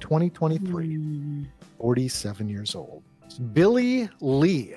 2023, 0.00 0.96
Mm. 0.96 1.46
47 1.78 2.48
years 2.48 2.74
old. 2.74 3.02
Billy 3.52 4.08
Lee 4.20 4.74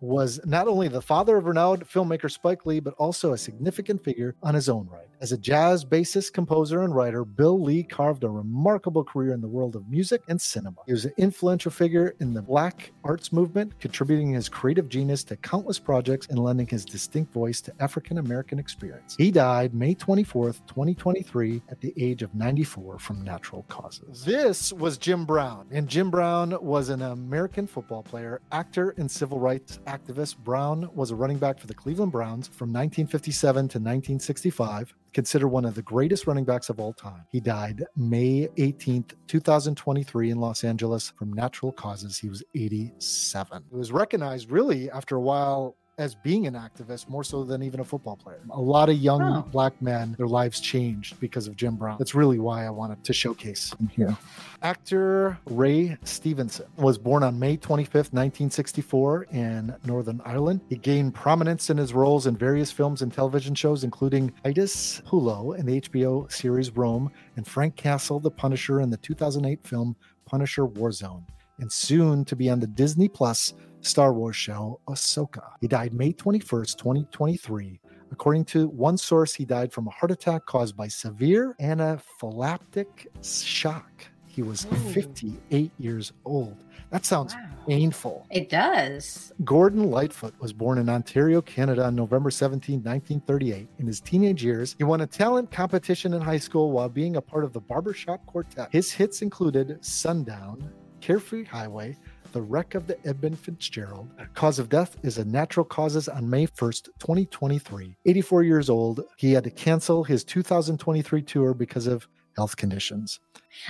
was 0.00 0.40
not 0.44 0.66
only 0.66 0.88
the 0.88 1.02
father 1.02 1.36
of 1.36 1.44
renowned 1.46 1.86
filmmaker 1.88 2.30
Spike 2.30 2.66
Lee, 2.66 2.80
but 2.80 2.94
also 2.94 3.32
a 3.32 3.38
significant 3.38 4.02
figure 4.02 4.34
on 4.42 4.54
his 4.54 4.68
own 4.68 4.88
right. 4.90 5.08
As 5.22 5.30
a 5.30 5.38
jazz 5.38 5.84
bassist, 5.84 6.32
composer, 6.32 6.82
and 6.82 6.92
writer, 6.92 7.24
Bill 7.24 7.62
Lee 7.62 7.84
carved 7.84 8.24
a 8.24 8.28
remarkable 8.28 9.04
career 9.04 9.32
in 9.32 9.40
the 9.40 9.46
world 9.46 9.76
of 9.76 9.88
music 9.88 10.20
and 10.26 10.40
cinema. 10.40 10.78
He 10.84 10.92
was 10.92 11.04
an 11.04 11.12
influential 11.16 11.70
figure 11.70 12.16
in 12.18 12.34
the 12.34 12.42
Black 12.42 12.90
arts 13.04 13.32
movement, 13.32 13.78
contributing 13.78 14.32
his 14.32 14.48
creative 14.48 14.88
genius 14.88 15.22
to 15.22 15.36
countless 15.36 15.78
projects 15.78 16.26
and 16.26 16.40
lending 16.40 16.66
his 16.66 16.84
distinct 16.84 17.32
voice 17.32 17.60
to 17.60 17.72
African 17.78 18.18
American 18.18 18.58
experience. 18.58 19.14
He 19.16 19.30
died 19.30 19.74
May 19.74 19.94
24th, 19.94 20.66
2023, 20.66 21.62
at 21.68 21.80
the 21.80 21.94
age 21.96 22.22
of 22.22 22.34
94 22.34 22.98
from 22.98 23.22
natural 23.22 23.64
causes. 23.68 24.24
This 24.24 24.72
was 24.72 24.98
Jim 24.98 25.24
Brown, 25.24 25.68
and 25.70 25.86
Jim 25.86 26.10
Brown 26.10 26.58
was 26.60 26.88
an 26.88 27.00
American 27.00 27.68
football 27.68 28.02
player, 28.02 28.40
actor, 28.50 28.92
and 28.98 29.08
civil 29.08 29.38
rights 29.38 29.78
activist. 29.86 30.38
Brown 30.38 30.90
was 30.96 31.12
a 31.12 31.14
running 31.14 31.38
back 31.38 31.60
for 31.60 31.68
the 31.68 31.74
Cleveland 31.74 32.10
Browns 32.10 32.48
from 32.48 32.70
1957 32.70 33.54
to 33.68 33.78
1965 33.78 34.92
considered 35.12 35.48
one 35.48 35.64
of 35.64 35.74
the 35.74 35.82
greatest 35.82 36.26
running 36.26 36.44
backs 36.44 36.68
of 36.68 36.80
all 36.80 36.92
time. 36.92 37.24
He 37.30 37.40
died 37.40 37.84
May 37.96 38.48
18th, 38.56 39.14
2023 39.26 40.30
in 40.30 40.38
Los 40.38 40.64
Angeles 40.64 41.12
from 41.16 41.32
natural 41.32 41.72
causes. 41.72 42.18
He 42.18 42.28
was 42.28 42.42
87. 42.54 43.64
He 43.70 43.76
was 43.76 43.92
recognized 43.92 44.50
really 44.50 44.90
after 44.90 45.16
a 45.16 45.20
while 45.20 45.76
as 45.98 46.14
being 46.14 46.46
an 46.46 46.54
activist 46.54 47.08
more 47.08 47.22
so 47.22 47.44
than 47.44 47.62
even 47.62 47.78
a 47.80 47.84
football 47.84 48.16
player. 48.16 48.40
A 48.50 48.60
lot 48.60 48.88
of 48.88 48.96
young 48.96 49.20
Oh. 49.22 49.42
black 49.52 49.80
men, 49.82 50.14
their 50.16 50.26
lives 50.26 50.58
changed 50.58 51.20
because 51.20 51.46
of 51.46 51.54
Jim 51.54 51.76
Brown. 51.76 51.96
That's 51.98 52.14
really 52.14 52.38
why 52.38 52.64
I 52.66 52.70
wanted 52.70 53.04
to 53.04 53.12
showcase 53.12 53.74
him 53.78 53.88
here. 53.88 54.16
Actor 54.62 55.38
Ray 55.46 55.98
Stevenson 56.04 56.66
was 56.78 56.96
born 56.96 57.22
on 57.22 57.38
May 57.38 57.56
25th, 57.58 58.12
1964, 58.12 59.24
in 59.32 59.74
Northern 59.84 60.22
Ireland. 60.24 60.60
He 60.68 60.76
gained 60.76 61.14
prominence 61.14 61.68
in 61.68 61.76
his 61.76 61.92
roles 61.92 62.26
in 62.26 62.36
various 62.36 62.70
films 62.72 63.02
and 63.02 63.12
television 63.12 63.54
shows, 63.54 63.84
including 63.84 64.32
Titus 64.44 65.02
Pullo 65.06 65.58
in 65.58 65.66
the 65.66 65.80
HBO 65.80 66.26
series 66.32 66.70
Rome 66.74 67.10
and 67.36 67.46
Frank 67.46 67.76
Castle, 67.76 68.18
the 68.18 68.30
Punisher, 68.30 68.80
in 68.80 68.88
the 68.88 68.96
2008 68.96 69.62
film 69.66 69.94
Punisher 70.24 70.66
Warzone, 70.66 71.24
and 71.58 71.70
soon 71.70 72.24
to 72.24 72.34
be 72.34 72.48
on 72.48 72.60
the 72.60 72.66
Disney 72.66 73.08
Plus 73.08 73.52
Star 73.82 74.12
Wars 74.12 74.36
show 74.36 74.80
Ahsoka. 74.88 75.42
He 75.60 75.68
died 75.68 75.92
May 75.92 76.12
21st, 76.12 76.76
2023. 76.78 77.80
According 78.12 78.44
to 78.46 78.68
one 78.68 78.96
source, 78.96 79.34
he 79.34 79.44
died 79.44 79.72
from 79.72 79.86
a 79.86 79.90
heart 79.90 80.10
attack 80.12 80.46
caused 80.46 80.76
by 80.76 80.86
severe 80.88 81.54
anaphylactic 81.60 83.06
shock. 83.24 84.06
He 84.26 84.42
was 84.42 84.66
Ooh. 84.66 84.76
58 84.92 85.70
years 85.78 86.12
old. 86.24 86.64
That 86.90 87.04
sounds 87.04 87.34
Wow. 87.34 87.40
painful. 87.66 88.26
It 88.30 88.48
does. 88.48 89.32
Gordon 89.44 89.90
Lightfoot 89.90 90.34
was 90.40 90.52
born 90.52 90.78
in 90.78 90.88
Ontario, 90.88 91.42
Canada 91.42 91.84
on 91.86 91.94
November 91.94 92.30
17, 92.30 92.82
1938. 92.82 93.68
In 93.78 93.86
his 93.86 94.00
teenage 94.00 94.44
years, 94.44 94.74
he 94.78 94.84
won 94.84 95.00
a 95.02 95.06
talent 95.06 95.50
competition 95.50 96.14
in 96.14 96.20
high 96.22 96.38
school 96.38 96.70
while 96.70 96.88
being 96.88 97.16
a 97.16 97.20
part 97.20 97.44
of 97.44 97.52
the 97.52 97.60
Barbershop 97.60 98.24
Quartet. 98.26 98.68
His 98.72 98.90
hits 98.92 99.20
included 99.22 99.82
Sundown, 99.84 100.70
Carefree 101.00 101.44
Highway, 101.44 101.96
The 102.32 102.40
Wreck 102.42 102.74
of 102.74 102.86
the 102.86 102.96
Edmund 103.06 103.38
Fitzgerald. 103.38 104.08
Cause 104.34 104.58
of 104.58 104.68
death 104.70 104.96
is 105.02 105.18
a 105.18 105.24
natural 105.24 105.64
causes 105.64 106.08
on 106.08 106.30
May 106.30 106.46
1st, 106.46 106.86
2023. 106.98 107.96
84 108.06 108.42
years 108.42 108.70
old, 108.70 109.04
he 109.16 109.32
had 109.32 109.44
to 109.44 109.50
cancel 109.50 110.02
his 110.04 110.24
2023 110.24 111.20
tour 111.22 111.52
because 111.52 111.86
of 111.86 112.08
health 112.36 112.56
conditions. 112.56 113.20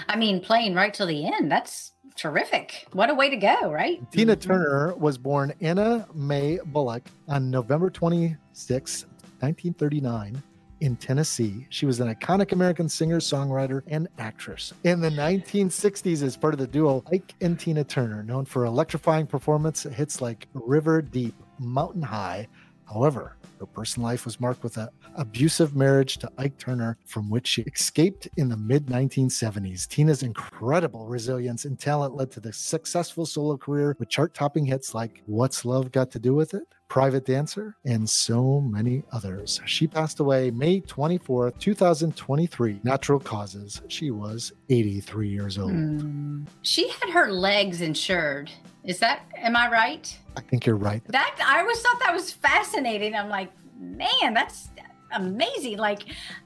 I 0.09 0.17
mean, 0.17 0.41
playing 0.41 0.75
right 0.75 0.95
till 0.95 1.09
the 1.09 1.27
end. 1.27 1.51
That's 1.51 1.91
terrific. 2.17 2.87
What 2.93 3.11
a 3.11 3.15
way 3.15 3.31
to 3.31 3.37
go, 3.37 3.73
right? 3.73 4.01
Tina 4.13 4.37
Mhm. 4.37 4.41
Turner 4.41 4.95
was 4.95 5.19
born 5.19 5.53
Anna 5.61 6.07
Mae 6.15 6.61
Bullock 6.67 7.03
on 7.27 7.51
November 7.51 7.91
26, 7.91 9.07
1939, 9.41 10.41
in 10.83 10.97
Tennessee. 10.97 11.67
She 11.71 11.87
was 11.87 12.01
an 12.01 12.13
iconic 12.13 12.51
American 12.51 12.89
singer, 12.89 13.21
songwriter, 13.21 13.83
and 13.87 14.09
actress. 14.19 14.75
In 14.83 15.01
the 15.01 15.11
1960s, 15.11 16.23
as 16.23 16.37
part 16.37 16.55
of 16.55 16.61
the 16.61 16.67
duo 16.67 17.05
Ike 17.13 17.35
and 17.41 17.59
Tina 17.59 17.85
Turner, 17.85 18.25
known 18.25 18.45
for 18.45 18.65
electrifying 18.65 19.27
performance 19.27 19.85
hits 19.85 20.21
like 20.21 20.49
River 20.55 21.01
Deep, 21.01 21.35
Mountain 21.61 22.03
High. 22.03 22.49
However, 22.93 23.37
her 23.61 23.67
personal 23.67 24.09
life 24.09 24.25
was 24.25 24.41
marked 24.41 24.65
with 24.65 24.77
an 24.77 24.89
abusive 25.15 25.77
marriage 25.77 26.19
to 26.19 26.31
Ike 26.37 26.59
Turner, 26.59 26.99
from 27.07 27.31
which 27.31 27.47
she 27.47 27.63
escaped 27.63 28.29
in 28.37 28.49
the 28.49 28.57
mid 28.57 28.87
1970s. 28.87 29.87
Tina's 29.87 30.25
incredible 30.25 31.07
resilience 31.07 31.65
and 31.65 31.79
talent 31.79 32.17
led 32.17 32.33
to 32.33 32.41
the 32.41 32.53
successful 32.53 33.25
solo 33.25 33.57
career 33.57 33.95
with 34.01 34.09
chart 34.09 34.35
topping 34.35 34.67
hits 34.67 34.97
like 34.97 35.23
What's 35.27 35.65
Love 35.65 35.93
Got 35.93 36.11
to 36.11 36.19
Do 36.19 36.35
with 36.35 36.55
It? 36.55 36.67
Private 36.93 37.25
Dancer, 37.25 37.75
and 37.87 38.07
so 38.07 38.61
many 38.61 39.03
others. 39.13 39.63
She 39.65 39.87
passed 39.87 40.21
away 40.21 40.51
May 40.51 40.83
24th, 40.83 41.59
2023, 41.59 42.81
natural 42.85 43.19
causes. 43.19 43.81
She 43.89 44.11
was 44.11 44.53
83 44.69 45.27
years 45.27 45.57
old. 45.57 45.73
Hmm. 45.73 46.45
She 46.61 46.91
had 46.91 47.09
her 47.09 47.33
legs 47.33 47.81
insured. 47.81 48.51
Is 48.85 48.99
that, 48.99 49.23
am 49.39 49.57
I 49.57 49.71
right? 49.71 50.19
I 50.37 50.43
think 50.43 50.67
you're 50.67 50.77
right. 50.77 51.03
That, 51.09 51.35
I 51.43 51.61
always 51.61 51.81
thought 51.81 51.99
that 52.01 52.13
was 52.13 52.31
fascinating. 52.31 53.15
I'm 53.15 53.31
like, 53.31 53.51
man, 53.81 54.35
that's 54.35 54.69
amazing. 55.13 55.79
Like, 55.79 56.03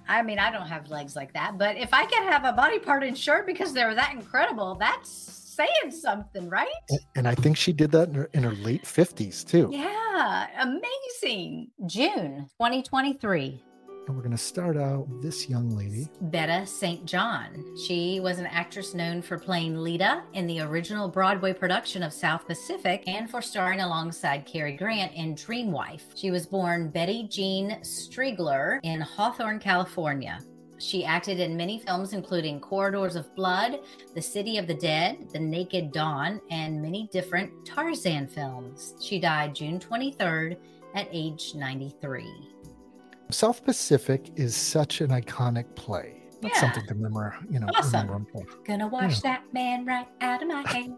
I 0.06 0.22
mean, 0.22 0.38
I 0.38 0.52
don't 0.52 0.68
have 0.68 0.88
legs 0.90 1.16
like 1.16 1.32
that, 1.32 1.58
but 1.58 1.76
if 1.76 1.92
I 1.92 2.06
could 2.06 2.22
have 2.22 2.44
a 2.44 2.52
body 2.52 2.78
part 2.78 3.02
insured 3.02 3.46
because 3.46 3.72
they're 3.72 3.96
that 3.96 4.12
incredible, 4.12 4.76
that's 4.76 5.36
saying 5.56 5.90
something, 5.90 6.48
right? 6.48 6.66
And 7.14 7.26
I 7.26 7.34
think 7.34 7.56
she 7.56 7.72
did 7.72 7.90
that 7.92 8.08
in 8.08 8.14
her, 8.14 8.30
in 8.34 8.42
her 8.42 8.52
late 8.52 8.84
50s 8.84 9.44
too. 9.44 9.68
Yeah, 9.72 10.46
amazing. 10.60 11.70
June 11.86 12.46
2023. 12.60 13.62
And 14.06 14.14
we're 14.14 14.22
going 14.22 14.30
to 14.30 14.38
start 14.38 14.76
out 14.76 15.08
with 15.08 15.20
this 15.20 15.48
young 15.48 15.70
lady. 15.70 16.08
Betta 16.20 16.64
St. 16.64 17.04
John. 17.06 17.76
She 17.76 18.20
was 18.20 18.38
an 18.38 18.46
actress 18.46 18.94
known 18.94 19.20
for 19.20 19.36
playing 19.36 19.76
Lita 19.76 20.22
in 20.32 20.46
the 20.46 20.60
original 20.60 21.08
Broadway 21.08 21.52
production 21.52 22.04
of 22.04 22.12
South 22.12 22.46
Pacific 22.46 23.02
and 23.08 23.28
for 23.28 23.42
starring 23.42 23.80
alongside 23.80 24.46
Cary 24.46 24.76
Grant 24.76 25.12
in 25.14 25.34
Dream 25.34 25.72
Wife. 25.72 26.04
She 26.14 26.30
was 26.30 26.46
born 26.46 26.88
Betty 26.88 27.26
Jean 27.26 27.78
Striegler 27.80 28.78
in 28.84 29.00
Hawthorne, 29.00 29.58
California. 29.58 30.38
She 30.78 31.04
acted 31.04 31.40
in 31.40 31.56
many 31.56 31.78
films, 31.80 32.12
including 32.12 32.60
Corridors 32.60 33.16
of 33.16 33.34
Blood, 33.34 33.80
The 34.14 34.22
City 34.22 34.58
of 34.58 34.66
the 34.66 34.74
Dead, 34.74 35.28
The 35.32 35.38
Naked 35.38 35.92
Dawn, 35.92 36.40
and 36.50 36.80
many 36.82 37.08
different 37.12 37.50
Tarzan 37.64 38.26
films. 38.26 38.94
She 39.00 39.18
died 39.18 39.54
June 39.54 39.78
23rd 39.80 40.56
at 40.94 41.08
age 41.12 41.52
93. 41.54 42.26
South 43.30 43.64
Pacific 43.64 44.30
is 44.36 44.54
such 44.54 45.00
an 45.00 45.08
iconic 45.10 45.74
play. 45.74 46.22
That's 46.42 46.54
Yeah. 46.56 46.60
something 46.60 46.86
to 46.86 46.94
remember, 46.94 47.34
you 47.50 47.58
know, 47.58 47.66
Awesome. 47.74 48.06
remember. 48.08 48.44
Gonna 48.64 48.86
wash 48.88 49.20
that 49.22 49.42
man 49.52 49.84
right 49.86 50.06
out 50.20 50.42
of 50.42 50.48
my 50.48 50.62
hair. 50.70 50.94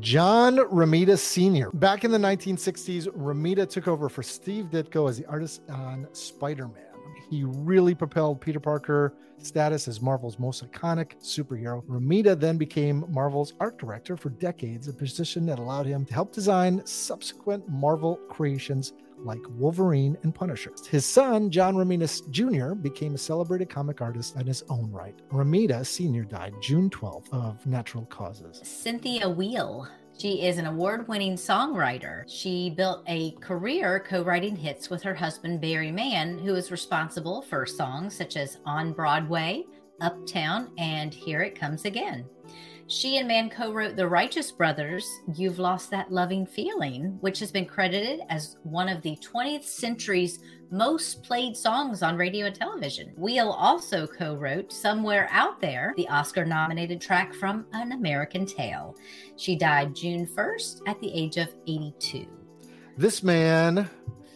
John 0.00 0.56
Romita 0.56 1.18
Sr. 1.18 1.70
Back 1.72 2.04
in 2.04 2.10
the 2.10 2.18
1960s, 2.18 3.06
Romita 3.08 3.68
took 3.68 3.88
over 3.88 4.08
for 4.08 4.22
Steve 4.22 4.66
Ditko 4.66 5.08
as 5.08 5.18
the 5.18 5.26
artist 5.26 5.62
on 5.68 6.06
Spider 6.12 6.68
Man. 6.68 6.84
He 7.30 7.44
really 7.44 7.94
propelled 7.94 8.40
Peter 8.40 8.58
Parker 8.58 9.14
status 9.38 9.86
as 9.86 10.02
Marvel's 10.02 10.38
most 10.38 10.68
iconic 10.68 11.12
superhero. 11.22 11.84
Romita 11.84 12.38
then 12.38 12.58
became 12.58 13.04
Marvel's 13.08 13.54
art 13.60 13.78
director 13.78 14.16
for 14.16 14.30
decades, 14.30 14.88
a 14.88 14.92
position 14.92 15.46
that 15.46 15.60
allowed 15.60 15.86
him 15.86 16.04
to 16.06 16.12
help 16.12 16.32
design 16.32 16.82
subsequent 16.84 17.68
Marvel 17.68 18.16
creations 18.28 18.94
like 19.16 19.38
Wolverine 19.50 20.16
and 20.22 20.34
Punisher. 20.34 20.72
His 20.90 21.06
son, 21.06 21.50
John 21.50 21.76
Romita 21.76 22.28
Jr., 22.30 22.74
became 22.74 23.14
a 23.14 23.18
celebrated 23.18 23.68
comic 23.68 24.00
artist 24.00 24.34
in 24.36 24.46
his 24.46 24.64
own 24.68 24.90
right. 24.90 25.14
Romita 25.30 25.86
Sr. 25.86 26.24
died 26.24 26.54
June 26.60 26.90
12th 26.90 27.32
of 27.32 27.64
natural 27.66 28.06
causes. 28.06 28.60
Cynthia 28.64 29.28
Weil. 29.28 29.88
She 30.20 30.42
is 30.42 30.58
an 30.58 30.66
award 30.66 31.08
winning 31.08 31.36
songwriter. 31.36 32.24
She 32.28 32.68
built 32.68 33.02
a 33.06 33.30
career 33.40 34.04
co 34.06 34.22
writing 34.22 34.54
hits 34.54 34.90
with 34.90 35.02
her 35.02 35.14
husband, 35.14 35.62
Barry 35.62 35.90
Mann, 35.90 36.38
who 36.38 36.54
is 36.56 36.70
responsible 36.70 37.40
for 37.40 37.64
songs 37.64 38.18
such 38.18 38.36
as 38.36 38.58
On 38.66 38.92
Broadway, 38.92 39.64
Uptown, 40.02 40.72
and 40.76 41.14
Here 41.14 41.40
It 41.40 41.58
Comes 41.58 41.86
Again. 41.86 42.26
She 42.86 43.16
and 43.16 43.28
Mann 43.28 43.48
co 43.48 43.72
wrote 43.72 43.96
The 43.96 44.06
Righteous 44.06 44.52
Brothers, 44.52 45.08
You've 45.34 45.58
Lost 45.58 45.90
That 45.90 46.12
Loving 46.12 46.44
Feeling, 46.44 47.16
which 47.22 47.38
has 47.38 47.50
been 47.50 47.64
credited 47.64 48.20
as 48.28 48.58
one 48.62 48.90
of 48.90 49.00
the 49.00 49.16
20th 49.16 49.64
century's 49.64 50.40
most 50.70 51.22
played 51.22 51.56
songs 51.56 52.02
on 52.02 52.16
radio 52.16 52.46
and 52.46 52.54
television. 52.54 53.12
Weil 53.16 53.50
also 53.50 54.06
co 54.06 54.34
wrote 54.36 54.72
Somewhere 54.72 55.28
Out 55.30 55.60
There, 55.60 55.92
the 55.96 56.08
Oscar 56.08 56.44
nominated 56.44 57.00
track 57.00 57.34
from 57.34 57.66
An 57.72 57.92
American 57.92 58.46
Tail. 58.46 58.96
She 59.36 59.56
died 59.56 59.94
June 59.94 60.26
1st 60.26 60.82
at 60.86 61.00
the 61.00 61.12
age 61.12 61.36
of 61.36 61.48
82. 61.66 62.26
This 62.96 63.22
man 63.22 63.88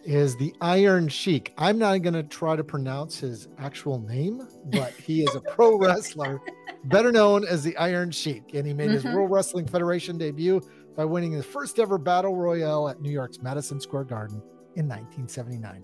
is 0.03 0.35
the 0.37 0.53
Iron 0.61 1.07
Sheik. 1.07 1.53
I'm 1.57 1.79
not 1.79 1.97
going 2.03 2.13
to 2.13 2.23
try 2.23 2.55
to 2.55 2.63
pronounce 2.63 3.17
his 3.19 3.47
actual 3.57 3.99
name, 3.99 4.47
but 4.65 4.91
he 4.93 5.23
is 5.23 5.33
a 5.35 5.41
pro 5.41 5.77
wrestler, 5.79 6.39
better 6.85 7.11
known 7.11 7.43
as 7.45 7.63
the 7.63 7.75
Iron 7.77 8.11
Sheik. 8.11 8.53
And 8.53 8.67
he 8.67 8.73
made 8.73 8.91
his 8.91 9.03
Mhm. 9.03 9.15
World 9.15 9.31
Wrestling 9.31 9.65
Federation 9.67 10.17
debut 10.17 10.61
by 10.95 11.05
winning 11.05 11.31
his 11.31 11.45
first 11.45 11.79
ever 11.79 11.97
battle 11.97 12.35
royale 12.35 12.87
at 12.87 13.01
New 13.01 13.09
York's 13.11 13.41
Madison 13.41 13.79
Square 13.79 14.05
Garden 14.05 14.41
in 14.75 14.87
1979. 14.87 15.83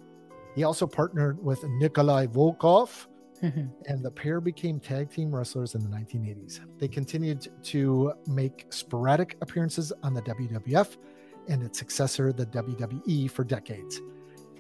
He 0.56 0.64
also 0.64 0.86
partnered 0.86 1.44
with 1.44 1.64
Nikolai 1.64 2.28
Volkov, 2.28 3.08
mm-hmm. 3.42 3.68
and 3.86 4.04
the 4.04 4.12
pair 4.12 4.42
became 4.42 4.80
tag 4.80 5.10
team 5.10 5.34
wrestlers 5.34 5.76
in 5.76 5.82
the 5.82 5.90
1980s. 5.90 6.60
They 6.78 6.88
continued 6.88 7.48
to 7.64 8.14
make 8.28 8.66
sporadic 8.70 9.38
appearances 9.42 9.94
on 10.04 10.14
the 10.14 10.22
WWF 10.22 10.98
and 11.48 11.64
its 11.64 11.80
successor, 11.80 12.32
the 12.32 12.46
WWE, 12.48 13.30
for 13.32 13.44
decades. 13.44 14.02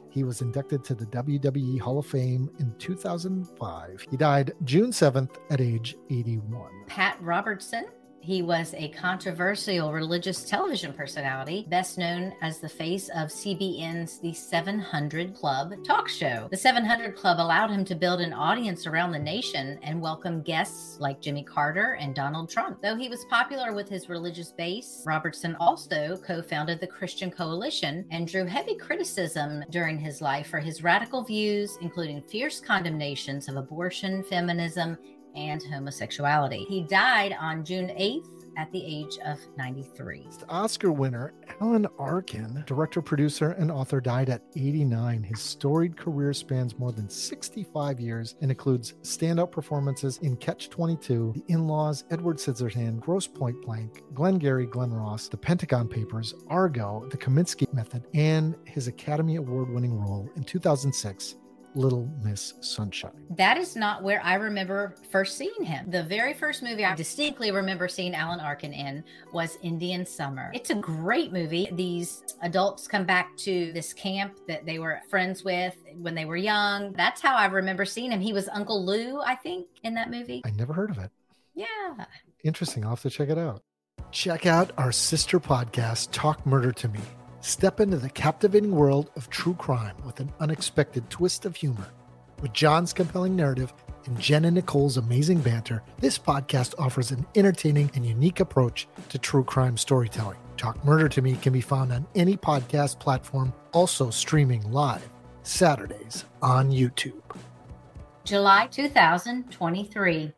He 0.10 0.26
was 0.26 0.42
inducted 0.42 0.84
to 0.86 0.96
the 0.96 1.06
WWE 1.06 1.80
Hall 1.80 2.00
of 2.00 2.06
Fame 2.06 2.50
in 2.60 2.76
2005. 2.78 4.08
He 4.10 4.18
died 4.18 4.54
June 4.66 4.92
7th 4.92 5.38
at 5.50 5.62
age 5.62 5.96
81. 6.10 6.70
Pat 6.88 7.18
Robertson. 7.22 7.86
He 8.24 8.44
was 8.44 8.76
a 8.78 8.90
controversial 8.90 9.92
religious 9.92 10.44
television 10.44 10.94
personality, 10.94 11.66
best 11.70 11.98
known 11.98 12.34
as 12.44 12.60
the 12.60 12.70
face 12.70 13.10
of 13.10 13.30
CBN's 13.30 14.20
The 14.20 14.32
700 14.32 15.34
Club 15.34 15.74
talk 15.84 16.08
show. 16.08 16.48
The 16.52 16.58
700 16.58 17.16
Club 17.16 17.40
allowed 17.40 17.72
him 17.72 17.84
to 17.86 17.96
build 17.96 18.22
an 18.22 18.32
audience 18.32 18.86
around 18.86 19.12
the 19.12 19.18
nation 19.18 19.80
and 19.82 20.00
welcome 20.00 20.44
guests 20.44 21.00
like 21.00 21.20
Jimmy 21.20 21.44
Carter 21.44 21.98
and 22.00 22.14
Donald 22.14 22.48
Trump. 22.48 22.80
Though 22.84 22.96
he 22.96 23.10
was 23.10 23.26
popular 23.26 23.74
with 23.74 23.90
his 23.90 24.08
religious 24.08 24.52
base, 24.52 25.02
Robertson 25.04 25.56
also 25.56 26.16
co 26.18 26.44
founded 26.44 26.80
the 26.80 26.86
Christian 26.86 27.32
Coalition 27.32 28.06
and 28.12 28.28
drew 28.28 28.46
heavy 28.46 28.76
criticism 28.76 29.64
during 29.72 29.98
his 29.98 30.22
life 30.22 30.46
for 30.46 30.60
his 30.60 30.84
radical 30.84 31.24
views, 31.24 31.76
including 31.82 32.22
fierce 32.22 32.60
condemnations 32.60 33.50
of 33.50 33.56
abortion, 33.56 34.24
feminism, 34.26 34.96
and 35.36 35.62
homosexuality. 35.64 36.66
He 36.68 36.84
died 36.84 37.36
on 37.40 37.64
June 37.64 37.88
8th 37.90 38.42
at 38.58 38.72
the 38.72 38.84
age 38.84 39.18
of 39.26 39.40
93. 39.58 40.28
Oscar 40.50 40.92
winner 40.92 41.34
Alan 41.62 41.88
Arkin, 41.98 42.64
director, 42.66 43.02
producer, 43.02 43.52
and 43.52 43.72
author, 43.72 44.02
died 44.02 44.30
at 44.30 44.44
89. 44.56 45.24
His 45.24 45.40
storied 45.40 45.98
career 45.98 46.34
spans 46.34 46.78
more 46.78 46.92
than 46.92 47.10
65 47.10 48.00
years 48.00 48.36
and 48.42 48.52
includes 48.52 48.94
standout 49.04 49.52
performances 49.52 50.18
in 50.20 50.36
Catch 50.38 50.70
22, 50.70 51.34
The 51.36 51.54
In 51.54 51.68
Laws, 51.68 52.04
Edward 52.10 52.38
Scissorhands, 52.38 53.00
Grosse 53.00 53.28
Pointe 53.28 53.62
Blank, 53.62 54.04
Glengarry 54.14 54.66
Glen 54.66 54.92
Ross, 54.92 55.28
The 55.28 55.38
Pentagon 55.38 55.88
Papers, 55.88 56.34
Argo, 56.48 57.08
The 57.10 57.18
Kominsky 57.18 57.72
Method, 57.74 58.06
and 58.14 58.56
his 58.66 58.88
Academy 58.88 59.36
Award 59.36 59.70
winning 59.70 59.98
role 59.98 60.30
in 60.36 60.44
2006 60.44 61.36
Little 61.76 62.10
Miss 62.22 62.54
Sunshine. 62.62 63.12
That 63.32 63.58
is 63.58 63.76
not 63.76 64.04
where 64.04 64.22
I 64.24 64.36
remember 64.36 64.96
first 65.10 65.38
seeing 65.38 65.64
him. 65.64 65.90
The 65.90 66.04
very 66.04 66.34
first 66.34 66.64
movie 66.64 66.84
I 66.84 66.96
distinctly 66.96 67.52
remember 67.52 67.88
seeing 67.88 68.14
Alan 68.14 68.40
Arkin 68.40 68.74
in 68.74 69.04
was 69.32 69.58
Indian 69.62 70.06
Summer. 70.06 70.52
It's 70.54 70.70
a 70.70 70.76
great 70.76 71.32
movie. 71.32 71.70
These 71.72 72.24
adults 72.42 72.88
come 72.88 73.06
back 73.06 73.36
to 73.38 73.72
this 73.74 73.94
camp 73.94 74.38
that 74.48 74.66
they 74.66 74.80
were 74.80 75.02
friends 75.10 75.44
with 75.44 75.76
when 75.96 76.16
they 76.16 76.26
were 76.26 76.38
young. 76.38 76.92
That's 76.94 77.22
how 77.22 77.36
I 77.36 77.46
remember 77.46 77.86
seeing 77.86 78.12
him. 78.12 78.20
He 78.20 78.34
was 78.34 78.50
Uncle 78.50 78.86
Lou, 78.86 79.22
I 79.22 79.36
think, 79.36 79.68
in 79.84 79.94
that 79.96 80.12
movie. 80.12 80.42
I 80.46 80.52
never 80.52 80.74
heard 80.74 80.92
of 80.92 80.98
it. 80.98 81.12
Yeah. 81.56 82.06
Interesting. 82.44 82.84
I'll 82.84 82.92
have 82.92 83.02
to 83.02 83.10
check 83.10 83.30
it 83.30 83.38
out. 83.38 83.62
Check 84.12 84.46
out 84.46 84.72
our 84.78 84.92
sister 84.92 85.40
podcast, 85.40 86.10
Talk 86.12 86.46
Murder 86.46 86.72
to 86.74 86.88
Me. 86.90 87.00
Step 87.42 87.80
into 87.80 87.98
the 87.98 88.10
captivating 88.10 88.72
world 88.72 89.10
of 89.16 89.28
true 89.32 89.56
crime 89.56 89.96
with 90.06 90.20
an 90.20 90.32
unexpected 90.40 91.10
twist 91.10 91.44
of 91.44 91.56
humor. 91.56 91.88
With 92.40 92.54
John's 92.54 92.94
compelling 92.94 93.36
narrative 93.36 93.74
and 94.06 94.20
Jen 94.20 94.46
and 94.46 94.54
Nicole's 94.54 94.98
amazing 94.98 95.42
banter, 95.42 95.82
this 95.98 96.20
podcast 96.20 96.76
offers 96.78 97.10
an 97.10 97.26
entertaining 97.34 97.90
and 97.96 98.06
unique 98.06 98.42
approach 98.42 98.88
to 99.10 99.18
true 99.18 99.44
crime 99.44 99.76
storytelling. 99.76 100.38
Talk 100.56 100.86
Murder 100.86 101.10
to 101.10 101.24
Me 101.24 101.36
can 101.36 101.52
be 101.52 101.62
found 101.62 101.92
on 101.92 102.06
any 102.14 102.38
podcast 102.38 103.00
platform, 103.00 103.52
also 103.72 104.12
streaming 104.12 104.72
live 104.72 105.10
Saturdays 105.42 106.26
on 106.44 106.70
YouTube. 106.70 107.24
July 108.24 108.68
2023. 108.68 110.32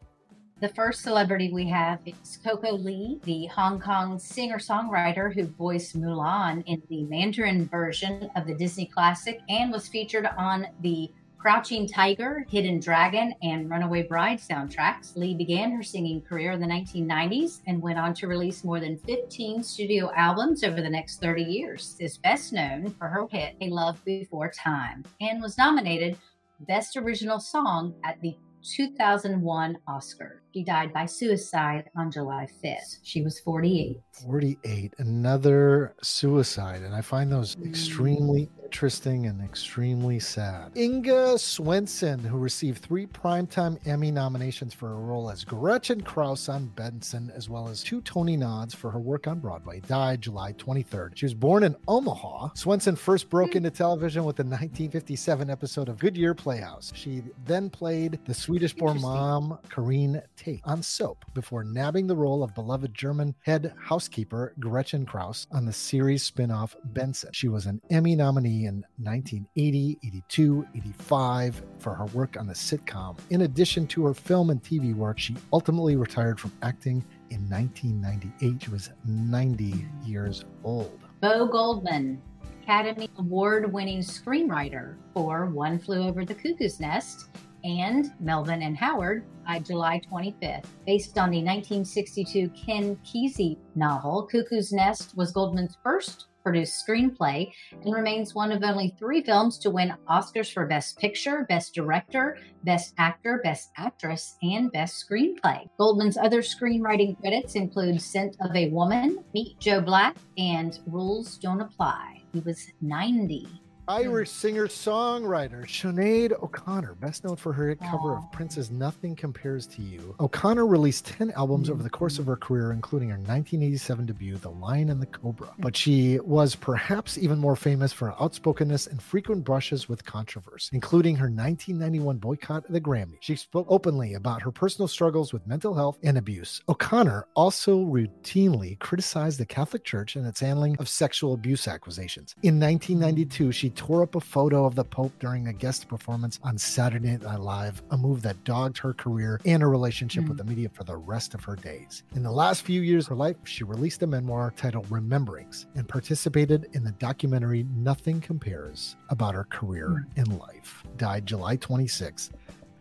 The 0.64 0.70
first 0.70 1.02
celebrity 1.02 1.52
we 1.52 1.68
have 1.68 2.00
is 2.06 2.40
Coco 2.42 2.78
Lee, 2.78 3.20
the 3.26 3.48
Hong 3.48 3.82
Kong 3.82 4.18
singer 4.18 4.60
songwriter 4.60 5.34
who 5.34 5.44
voiced 5.44 6.00
Mulan 6.00 6.64
in 6.66 6.82
the 6.88 7.04
Mandarin 7.04 7.68
version 7.68 8.32
of 8.38 8.48
the 8.48 8.54
Disney 8.54 8.86
classic 8.86 9.42
and 9.50 9.74
was 9.74 9.90
featured 9.90 10.26
on 10.38 10.68
the 10.80 11.12
Crouching 11.38 11.86
Tiger, 11.86 12.46
Hidden 12.50 12.80
Dragon, 12.80 13.36
and 13.44 13.70
Runaway 13.70 14.04
Bride 14.04 14.40
soundtracks. 14.40 15.18
Lee 15.18 15.36
began 15.36 15.72
her 15.72 15.84
singing 15.84 16.22
career 16.22 16.54
in 16.54 16.62
the 16.62 16.66
1990s 16.66 17.60
and 17.68 17.82
went 17.82 18.00
on 18.00 18.14
to 18.14 18.28
release 18.28 18.64
more 18.64 18.80
than 18.80 18.98
15 19.00 19.64
studio 19.64 20.14
albums 20.16 20.64
over 20.64 20.82
the 20.82 20.90
next 20.90 21.20
30 21.20 21.44
years. 21.44 21.98
Is 22.00 22.18
best 22.20 22.54
known 22.54 22.90
for 22.92 23.10
her 23.10 23.28
hit 23.30 23.58
A 23.60 23.68
Love 23.68 24.02
Before 24.06 24.50
Time 24.50 25.04
and 25.20 25.42
was 25.42 25.58
nominated 25.58 26.18
Best 26.62 26.96
Original 26.96 27.42
Song 27.42 27.96
at 28.06 28.22
the 28.22 28.38
2001 28.62 29.78
Oscar. 29.90 30.43
She 30.54 30.64
died 30.64 30.94
by 30.94 31.08
suicide 31.08 31.90
on 31.96 32.12
July 32.12 32.48
5th. 32.64 33.00
She 33.02 33.24
was 33.24 33.40
48. 33.40 34.00
48. 34.22 34.94
Another 35.00 35.96
suicide. 36.04 36.84
And 36.84 36.94
I 36.94 37.02
find 37.02 37.32
those 37.32 37.56
hmm. 37.56 37.68
extremely 37.68 38.50
interesting 38.64 39.28
and 39.28 39.42
extremely 39.44 40.20
sad. 40.20 40.72
Inga 40.76 41.38
Swenson, 41.38 42.20
who 42.20 42.38
received 42.38 42.84
three 42.84 43.06
Primetime 43.06 43.80
Emmy 43.88 44.12
nominations 44.12 44.74
for 44.74 44.90
her 44.90 45.00
role 45.00 45.30
as 45.30 45.44
Gretchen 45.44 46.02
Krause 46.02 46.50
on 46.50 46.68
Benson, 46.76 47.32
as 47.36 47.50
well 47.50 47.68
as 47.68 47.84
two 47.84 48.02
Tony 48.02 48.36
nods 48.36 48.74
for 48.74 48.90
her 48.90 49.00
work 49.00 49.28
on 49.28 49.40
Broadway, 49.40 49.80
died 49.82 50.22
July 50.22 50.54
23rd. 50.54 51.12
She 51.16 51.26
was 51.26 51.34
born 51.34 51.64
in 51.64 51.76
Omaha. 51.88 52.50
Swenson 52.56 52.96
first 52.96 53.30
broke 53.30 53.52
hmm. 53.52 53.58
into 53.58 53.72
television 53.72 54.24
with 54.24 54.36
the 54.36 54.44
1957 54.44 55.50
episode 55.50 55.90
of 55.90 55.98
Goodyear 55.98 56.34
Playhouse. 56.34 56.92
She 56.96 57.24
then 57.46 57.70
played 57.72 58.20
the 58.26 58.34
Swedish 58.34 58.74
born 58.74 59.02
mom, 59.02 59.58
Karine 59.70 60.22
Tate, 60.44 60.62
on 60.66 60.84
Soap 60.84 61.24
before 61.34 61.64
nabbing 61.64 62.06
the 62.06 62.16
role 62.16 62.44
of 62.44 62.54
beloved 62.54 62.94
German 62.94 63.34
head 63.46 63.74
housekeeper 63.80 64.54
Gretchen 64.60 65.06
Krause 65.06 65.48
on 65.52 65.66
the 65.66 65.72
series 65.72 66.24
spin 66.24 66.52
off 66.52 66.76
Benson. 66.86 67.30
She 67.32 67.48
was 67.48 67.66
an 67.66 67.80
Emmy 67.90 68.14
nominee 68.16 68.66
in 68.66 68.86
1980, 68.98 70.00
82, 70.04 70.68
85 70.76 71.64
for 71.80 71.94
her 71.96 72.06
work 72.08 72.36
on 72.38 72.48
the 72.48 72.54
sitcom. 72.54 73.18
In 73.30 73.42
addition 73.42 73.88
to 73.88 74.06
her 74.06 74.14
film 74.14 74.50
and 74.50 74.62
TV 74.62 74.94
work, 74.94 75.18
she 75.18 75.36
ultimately 75.54 75.96
retired 75.96 76.40
from 76.40 76.52
acting 76.62 77.06
in 77.30 77.50
1998. 77.50 78.64
She 78.64 78.70
was 78.70 78.90
90 79.06 79.88
years 80.04 80.44
old. 80.66 81.00
Bo 81.22 81.48
Goldman, 81.48 82.22
Academy 82.62 83.10
Award 83.18 83.72
winning 83.72 84.00
screenwriter 84.00 84.96
for 85.14 85.46
One 85.46 85.80
Flew 85.80 86.04
Over 86.06 86.26
the 86.26 86.36
Cuckoo's 86.36 86.82
Nest 86.82 87.30
and 87.64 88.12
Melvin 88.20 88.62
and 88.62 88.78
Howard 88.78 89.24
by 89.46 89.60
July 89.60 90.02
25th. 90.12 90.66
Based 90.86 91.18
on 91.18 91.32
the 91.32 91.44
1962 91.44 92.50
Ken 92.50 92.98
Kesey 93.06 93.58
novel, 93.76 94.28
Cuckoo's 94.32 94.72
Nest 94.72 95.16
was 95.16 95.32
Goldman's 95.32 95.78
first 95.84 96.28
produced 96.44 96.86
screenplay 96.86 97.52
and 97.72 97.94
remains 97.94 98.36
one 98.36 98.52
of 98.52 98.64
only 98.64 98.96
three 99.00 99.24
films 99.24 99.58
to 99.58 99.70
win 99.70 99.94
Oscars 100.10 100.52
for 100.52 100.66
Best 100.66 101.00
Picture, 101.00 101.46
Best 101.48 101.74
Director, 101.74 102.38
Best 102.64 102.94
Actor, 102.98 103.42
Best 103.44 103.72
Actress, 103.78 104.36
and 104.44 104.72
Best 104.72 105.04
Screenplay. 105.08 105.68
Goldman's 105.78 106.18
other 106.18 106.42
screenwriting 106.42 107.20
credits 107.20 107.56
include 107.56 108.02
Scent 108.02 108.36
of 108.42 108.56
a 108.56 108.70
Woman, 108.70 109.24
Meet 109.34 109.60
Joe 109.60 109.82
Black, 109.82 110.18
and 110.38 110.80
Rules 110.88 111.38
Don't 111.38 111.62
Apply. 111.62 112.22
He 112.34 112.40
was 112.42 112.68
90. 112.82 113.48
Irish 113.88 114.30
hmm. 114.30 114.36
singer 114.36 114.68
songwriter 114.68 115.66
Sinead 115.66 116.32
O'Connor, 116.42 116.94
best 116.96 117.26
known 117.26 117.36
for 117.36 117.52
her 117.52 117.70
hit 117.70 117.80
cover 117.82 118.16
of 118.16 118.32
Prince's 118.32 118.72
Nothing 118.72 119.16
Compares 119.16 119.68
to 119.68 119.82
You. 119.82 120.16
O'Connor 120.22 120.66
released 120.66 121.06
10 121.06 121.32
albums 121.32 121.70
over 121.70 121.84
the 121.84 121.90
course 121.90 122.18
of 122.18 122.26
her 122.26 122.38
career, 122.38 122.72
including 122.72 123.10
her 123.10 123.18
1987 123.18 124.06
debut, 124.06 124.38
The 124.38 124.50
Lion 124.50 124.90
and 124.90 125.02
the 125.02 125.06
Cobra. 125.06 125.48
Hmm. 125.48 125.62
But 125.62 125.76
she 125.76 126.20
was 126.22 126.56
perhaps 126.56 127.18
even 127.18 127.40
more 127.40 127.58
famous 127.58 127.92
for 127.92 128.08
her 128.08 128.22
outspokenness 128.22 128.88
and 128.88 129.02
frequent 129.02 129.44
brushes 129.44 129.90
with 129.90 130.06
controversy, 130.06 130.70
including 130.74 131.18
her 131.18 131.28
1991 131.28 132.18
boycott 132.18 132.66
of 132.66 132.72
the 132.72 132.82
Grammy. 132.82 133.18
She 133.20 133.36
spoke 133.36 133.68
openly 133.70 134.14
about 134.14 134.42
her 134.44 134.52
personal 134.52 134.88
struggles 134.88 135.34
with 135.34 135.46
mental 135.46 135.74
health 135.74 136.00
and 136.04 136.18
abuse. 136.18 136.62
O'Connor 136.70 137.28
also 137.36 137.80
routinely 137.80 138.80
criticized 138.80 139.40
the 139.40 139.46
Catholic 139.46 139.84
Church 139.84 140.16
and 140.16 140.26
its 140.26 140.40
handling 140.40 140.78
of 140.80 140.88
sexual 140.88 141.34
abuse 141.34 141.68
accusations. 141.68 142.34
In 142.44 142.60
1992, 142.60 143.52
she 143.52 143.73
tore 143.76 144.04
up 144.04 144.16
a 144.16 144.20
photo 144.20 144.66
of 144.66 144.76
the 144.76 144.84
Pope 144.84 145.12
during 145.20 145.48
a 145.48 145.54
guest 145.54 145.88
performance 145.88 146.40
on 146.44 146.58
Saturday 146.58 147.18
Night 147.18 147.40
Live, 147.40 147.82
a 147.92 147.98
move 147.98 148.22
that 148.22 148.44
dogged 148.44 148.78
her 148.78 148.94
career 148.94 149.40
and 149.46 149.62
her 149.62 149.70
relationship 149.70 150.28
with 150.28 150.38
the 150.38 150.44
media 150.44 150.70
for 150.70 150.84
the 150.84 150.96
rest 150.96 151.34
of 151.34 151.44
her 151.44 151.56
days. 151.56 152.04
In 152.16 152.24
the 152.24 152.32
last 152.32 152.64
few 152.64 152.82
years 152.82 153.06
of 153.06 153.10
her 153.10 153.16
life, 153.16 153.38
she 153.44 153.64
released 153.64 154.04
a 154.04 154.08
memoir 154.08 154.54
titled 154.56 154.88
Rememberings 154.90 155.66
and 155.76 155.88
participated 155.88 156.68
in 156.74 156.84
the 156.84 156.92
documentary 156.94 157.66
Nothing 157.76 158.22
Compares 158.22 158.96
about 159.10 159.36
her 159.36 159.46
career 159.46 160.08
and 160.16 160.40
life. 160.40 160.84
Died 160.98 161.26
July 161.26 161.58
26th. 161.58 162.32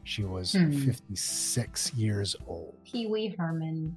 She 0.05 0.25
was 0.25 0.53
Hmm. 0.53 0.71
56 0.73 1.95
years 1.95 2.35
old. 2.47 2.75
Pee 2.85 3.07
Wee 3.07 3.35
Herman. 3.39 3.97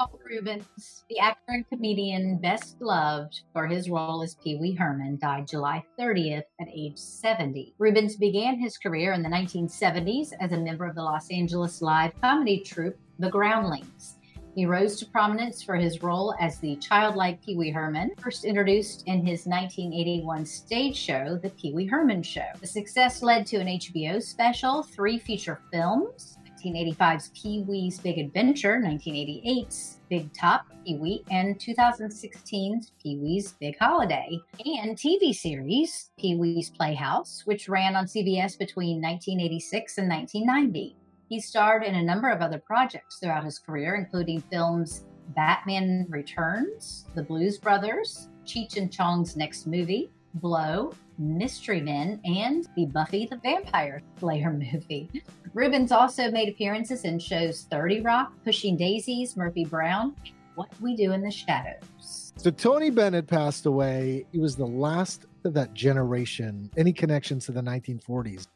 Paul 0.00 0.18
Reubens, 0.24 1.04
the 1.10 1.18
actor 1.18 1.42
and 1.48 1.68
comedian 1.68 2.38
best 2.38 2.80
loved 2.80 3.42
for 3.52 3.66
his 3.66 3.90
role 3.90 4.22
as 4.22 4.34
Pee 4.34 4.56
Wee 4.56 4.72
Herman, 4.72 5.18
died 5.20 5.46
July 5.46 5.84
30th 5.98 6.44
at 6.58 6.68
age 6.74 6.96
70. 6.96 7.74
Reubens 7.76 8.16
began 8.16 8.58
his 8.58 8.78
career 8.78 9.12
in 9.12 9.22
the 9.22 9.28
1970s 9.28 10.32
as 10.40 10.52
a 10.52 10.56
member 10.56 10.86
of 10.86 10.94
the 10.94 11.02
Los 11.02 11.30
Angeles 11.30 11.82
live 11.82 12.18
comedy 12.18 12.60
troupe, 12.60 12.98
The 13.18 13.28
Groundlings. 13.28 14.16
He 14.54 14.64
rose 14.64 14.98
to 15.00 15.06
prominence 15.06 15.62
for 15.62 15.76
his 15.76 16.02
role 16.02 16.34
as 16.40 16.58
the 16.58 16.76
childlike 16.76 17.44
Pee 17.44 17.58
Wee 17.58 17.70
Herman, 17.70 18.12
first 18.16 18.46
introduced 18.46 19.02
in 19.06 19.18
his 19.18 19.44
1981 19.44 20.46
stage 20.46 20.96
show, 20.96 21.38
The 21.42 21.50
Pee 21.50 21.74
Wee 21.74 21.84
Herman 21.84 22.22
Show. 22.22 22.48
The 22.58 22.66
success 22.66 23.22
led 23.22 23.46
to 23.48 23.58
an 23.58 23.66
HBO 23.66 24.22
special, 24.22 24.82
three 24.82 25.18
feature 25.18 25.60
films, 25.70 26.38
1985's 26.60 27.30
Pee 27.34 27.64
Wee's 27.66 27.98
Big 27.98 28.18
Adventure, 28.18 28.80
1988's 28.82 29.98
Big 30.08 30.32
Top 30.32 30.66
Pee 30.84 30.96
Wee, 30.96 31.24
and 31.30 31.58
2016's 31.58 32.92
Pee 33.02 33.16
Wee's 33.16 33.52
Big 33.52 33.78
Holiday, 33.78 34.38
and 34.64 34.96
TV 34.96 35.34
series 35.34 36.10
Pee 36.18 36.36
Wee's 36.36 36.70
Playhouse, 36.70 37.42
which 37.46 37.68
ran 37.68 37.96
on 37.96 38.04
CBS 38.04 38.58
between 38.58 39.00
1986 39.00 39.98
and 39.98 40.08
1990. 40.08 40.96
He 41.28 41.40
starred 41.40 41.84
in 41.84 41.94
a 41.94 42.02
number 42.02 42.28
of 42.28 42.42
other 42.42 42.58
projects 42.58 43.18
throughout 43.18 43.44
his 43.44 43.58
career, 43.58 43.94
including 43.94 44.40
films 44.50 45.04
Batman 45.34 46.06
Returns, 46.08 47.06
The 47.14 47.22
Blues 47.22 47.56
Brothers, 47.58 48.28
Cheech 48.44 48.76
and 48.76 48.92
Chong's 48.92 49.36
next 49.36 49.66
movie, 49.66 50.10
Blow, 50.34 50.92
Mystery 51.20 51.80
Men, 51.80 52.18
and 52.24 52.66
the 52.74 52.86
Buffy 52.86 53.26
the 53.26 53.36
Vampire 53.36 54.02
Slayer 54.18 54.52
movie. 54.52 55.08
Reubens 55.52 55.92
also 55.92 56.30
made 56.30 56.48
appearances 56.48 57.04
in 57.04 57.18
shows 57.18 57.66
30 57.70 58.00
Rock, 58.00 58.32
Pushing 58.44 58.76
Daisies, 58.76 59.36
Murphy 59.36 59.64
Brown, 59.64 60.16
What 60.54 60.68
We 60.80 60.96
Do 60.96 61.12
in 61.12 61.20
the 61.22 61.30
Shadows. 61.30 62.32
So 62.36 62.50
Tony 62.50 62.90
Bennett 62.90 63.26
passed 63.26 63.66
away. 63.66 64.24
He 64.32 64.38
was 64.38 64.56
the 64.56 64.66
last 64.66 65.26
of 65.44 65.52
that 65.54 65.74
generation. 65.74 66.70
Any 66.76 66.92
connections 66.92 67.46
to 67.46 67.52
the 67.52 67.60
1940s 67.60 68.46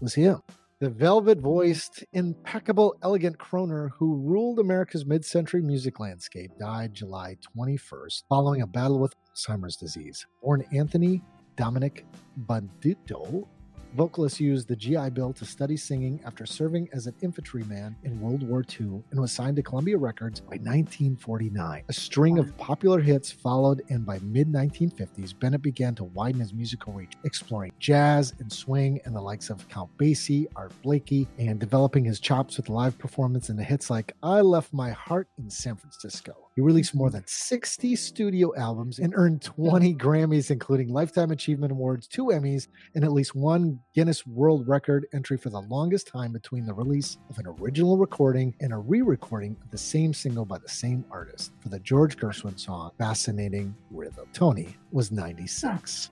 was 0.00 0.14
him. 0.14 0.40
The 0.80 0.90
velvet 0.90 1.38
voiced, 1.38 2.04
impeccable, 2.12 2.96
elegant 3.02 3.38
croner 3.38 3.90
who 3.96 4.16
ruled 4.16 4.58
America's 4.58 5.06
mid 5.06 5.24
century 5.24 5.62
music 5.62 6.00
landscape 6.00 6.50
died 6.58 6.94
July 6.94 7.36
21st 7.56 8.24
following 8.28 8.62
a 8.62 8.66
battle 8.66 8.98
with 8.98 9.14
Alzheimer's 9.34 9.76
disease. 9.76 10.26
Born 10.42 10.64
Anthony 10.72 11.22
Dominic 11.56 12.04
Benedetto 12.36 13.48
vocalist 13.94 14.40
used 14.40 14.66
the 14.66 14.74
GI 14.74 15.10
Bill 15.10 15.32
to 15.32 15.44
study 15.44 15.76
singing 15.76 16.20
after 16.26 16.44
serving 16.46 16.88
as 16.92 17.06
an 17.06 17.14
infantryman 17.22 17.94
in 18.02 18.20
World 18.20 18.42
War 18.42 18.64
II 18.68 19.02
and 19.10 19.20
was 19.20 19.30
signed 19.30 19.56
to 19.56 19.62
Columbia 19.62 19.96
Records 19.96 20.40
by 20.40 20.56
1949. 20.56 21.84
A 21.88 21.92
string 21.92 22.38
of 22.38 22.56
popular 22.58 23.00
hits 23.00 23.30
followed, 23.30 23.82
and 23.88 24.04
by 24.04 24.18
mid 24.20 24.48
1950s, 24.52 25.38
Bennett 25.38 25.62
began 25.62 25.94
to 25.94 26.04
widen 26.04 26.40
his 26.40 26.52
musical 26.52 26.92
reach, 26.92 27.12
exploring 27.24 27.72
jazz 27.78 28.34
and 28.40 28.52
swing 28.52 29.00
and 29.04 29.14
the 29.14 29.20
likes 29.20 29.48
of 29.48 29.68
Count 29.68 29.90
Basie, 29.96 30.46
Art 30.56 30.72
Blakey, 30.82 31.28
and 31.38 31.60
developing 31.60 32.04
his 32.04 32.18
chops 32.18 32.56
with 32.56 32.68
live 32.68 32.98
performance 32.98 33.48
in 33.48 33.56
the 33.56 33.64
hits 33.64 33.90
like 33.90 34.12
I 34.22 34.40
Left 34.40 34.72
My 34.72 34.90
Heart 34.90 35.28
in 35.38 35.48
San 35.50 35.76
Francisco. 35.76 36.43
He 36.54 36.62
released 36.62 36.94
more 36.94 37.10
than 37.10 37.24
60 37.26 37.96
studio 37.96 38.54
albums 38.56 39.00
and 39.00 39.12
earned 39.16 39.42
20 39.42 39.96
Grammys, 39.96 40.52
including 40.52 40.88
Lifetime 40.88 41.32
Achievement 41.32 41.72
Awards, 41.72 42.06
two 42.06 42.26
Emmys, 42.26 42.68
and 42.94 43.02
at 43.02 43.12
least 43.12 43.34
one 43.34 43.80
Guinness 43.92 44.24
World 44.24 44.68
Record 44.68 45.06
entry 45.12 45.36
for 45.36 45.50
the 45.50 45.62
longest 45.62 46.06
time 46.06 46.32
between 46.32 46.64
the 46.64 46.72
release 46.72 47.18
of 47.28 47.38
an 47.38 47.46
original 47.58 47.98
recording 47.98 48.54
and 48.60 48.72
a 48.72 48.78
re 48.78 49.02
recording 49.02 49.56
of 49.64 49.70
the 49.72 49.78
same 49.78 50.14
single 50.14 50.44
by 50.44 50.58
the 50.58 50.68
same 50.68 51.04
artist 51.10 51.50
for 51.58 51.70
the 51.70 51.80
George 51.80 52.16
Gershwin 52.16 52.58
song 52.58 52.92
Fascinating 52.98 53.74
Rhythm. 53.90 54.28
Tony 54.32 54.76
was 54.92 55.10
96. 55.10 56.10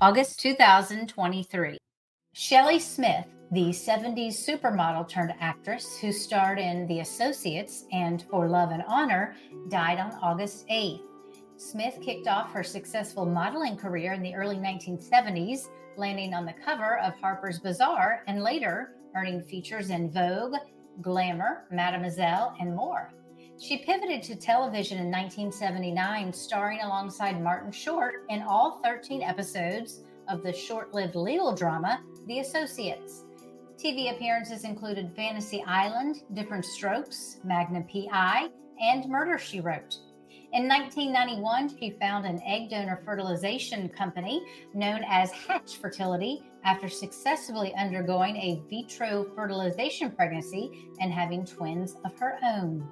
August 0.00 0.40
2023. 0.40 1.78
Shelley 2.32 2.80
Smith, 2.80 3.26
the 3.52 3.70
70s 3.70 4.34
supermodel 4.34 5.08
turned 5.08 5.34
actress 5.40 5.98
who 5.98 6.12
starred 6.12 6.58
in 6.58 6.86
The 6.86 7.00
Associates 7.00 7.84
and 7.92 8.24
For 8.30 8.48
Love 8.48 8.70
and 8.70 8.82
Honor, 8.86 9.36
died 9.68 9.98
on 9.98 10.12
August 10.22 10.66
8th. 10.68 11.02
Smith 11.56 11.98
kicked 12.02 12.26
off 12.26 12.52
her 12.52 12.64
successful 12.64 13.26
modeling 13.26 13.76
career 13.76 14.12
in 14.12 14.22
the 14.22 14.34
early 14.34 14.56
1970s, 14.56 15.68
landing 15.96 16.34
on 16.34 16.44
the 16.44 16.54
cover 16.64 16.98
of 16.98 17.14
Harper's 17.20 17.60
Bazaar 17.60 18.24
and 18.26 18.42
later 18.42 18.96
earning 19.14 19.40
features 19.40 19.90
in 19.90 20.10
Vogue, 20.10 20.56
Glamour, 21.00 21.66
Mademoiselle, 21.70 22.54
and 22.60 22.74
more. 22.74 23.12
She 23.60 23.78
pivoted 23.78 24.22
to 24.24 24.34
television 24.34 24.98
in 24.98 25.10
1979, 25.10 26.32
starring 26.32 26.80
alongside 26.80 27.40
Martin 27.40 27.70
Short 27.70 28.24
in 28.28 28.42
all 28.42 28.80
13 28.82 29.22
episodes 29.22 30.02
of 30.28 30.42
the 30.42 30.52
short 30.52 30.92
lived 30.92 31.14
legal 31.14 31.54
drama, 31.54 32.02
The 32.26 32.40
Associates. 32.40 33.23
TV 33.84 34.10
appearances 34.10 34.64
included 34.64 35.12
Fantasy 35.14 35.62
Island, 35.66 36.22
Different 36.32 36.64
Strokes, 36.64 37.40
Magnum 37.44 37.84
PI, 37.84 38.48
and 38.80 39.06
Murder 39.10 39.36
She 39.36 39.60
Wrote. 39.60 39.98
In 40.54 40.66
1991, 40.66 41.76
she 41.78 41.90
found 42.00 42.24
an 42.24 42.40
egg 42.46 42.70
donor 42.70 43.02
fertilization 43.04 43.90
company 43.90 44.42
known 44.72 45.02
as 45.06 45.32
Hatch 45.32 45.76
Fertility 45.76 46.42
after 46.64 46.88
successfully 46.88 47.74
undergoing 47.74 48.36
a 48.36 48.62
vitro 48.70 49.26
fertilization 49.36 50.10
pregnancy 50.10 50.88
and 51.00 51.12
having 51.12 51.44
twins 51.44 51.96
of 52.06 52.18
her 52.18 52.38
own. 52.42 52.88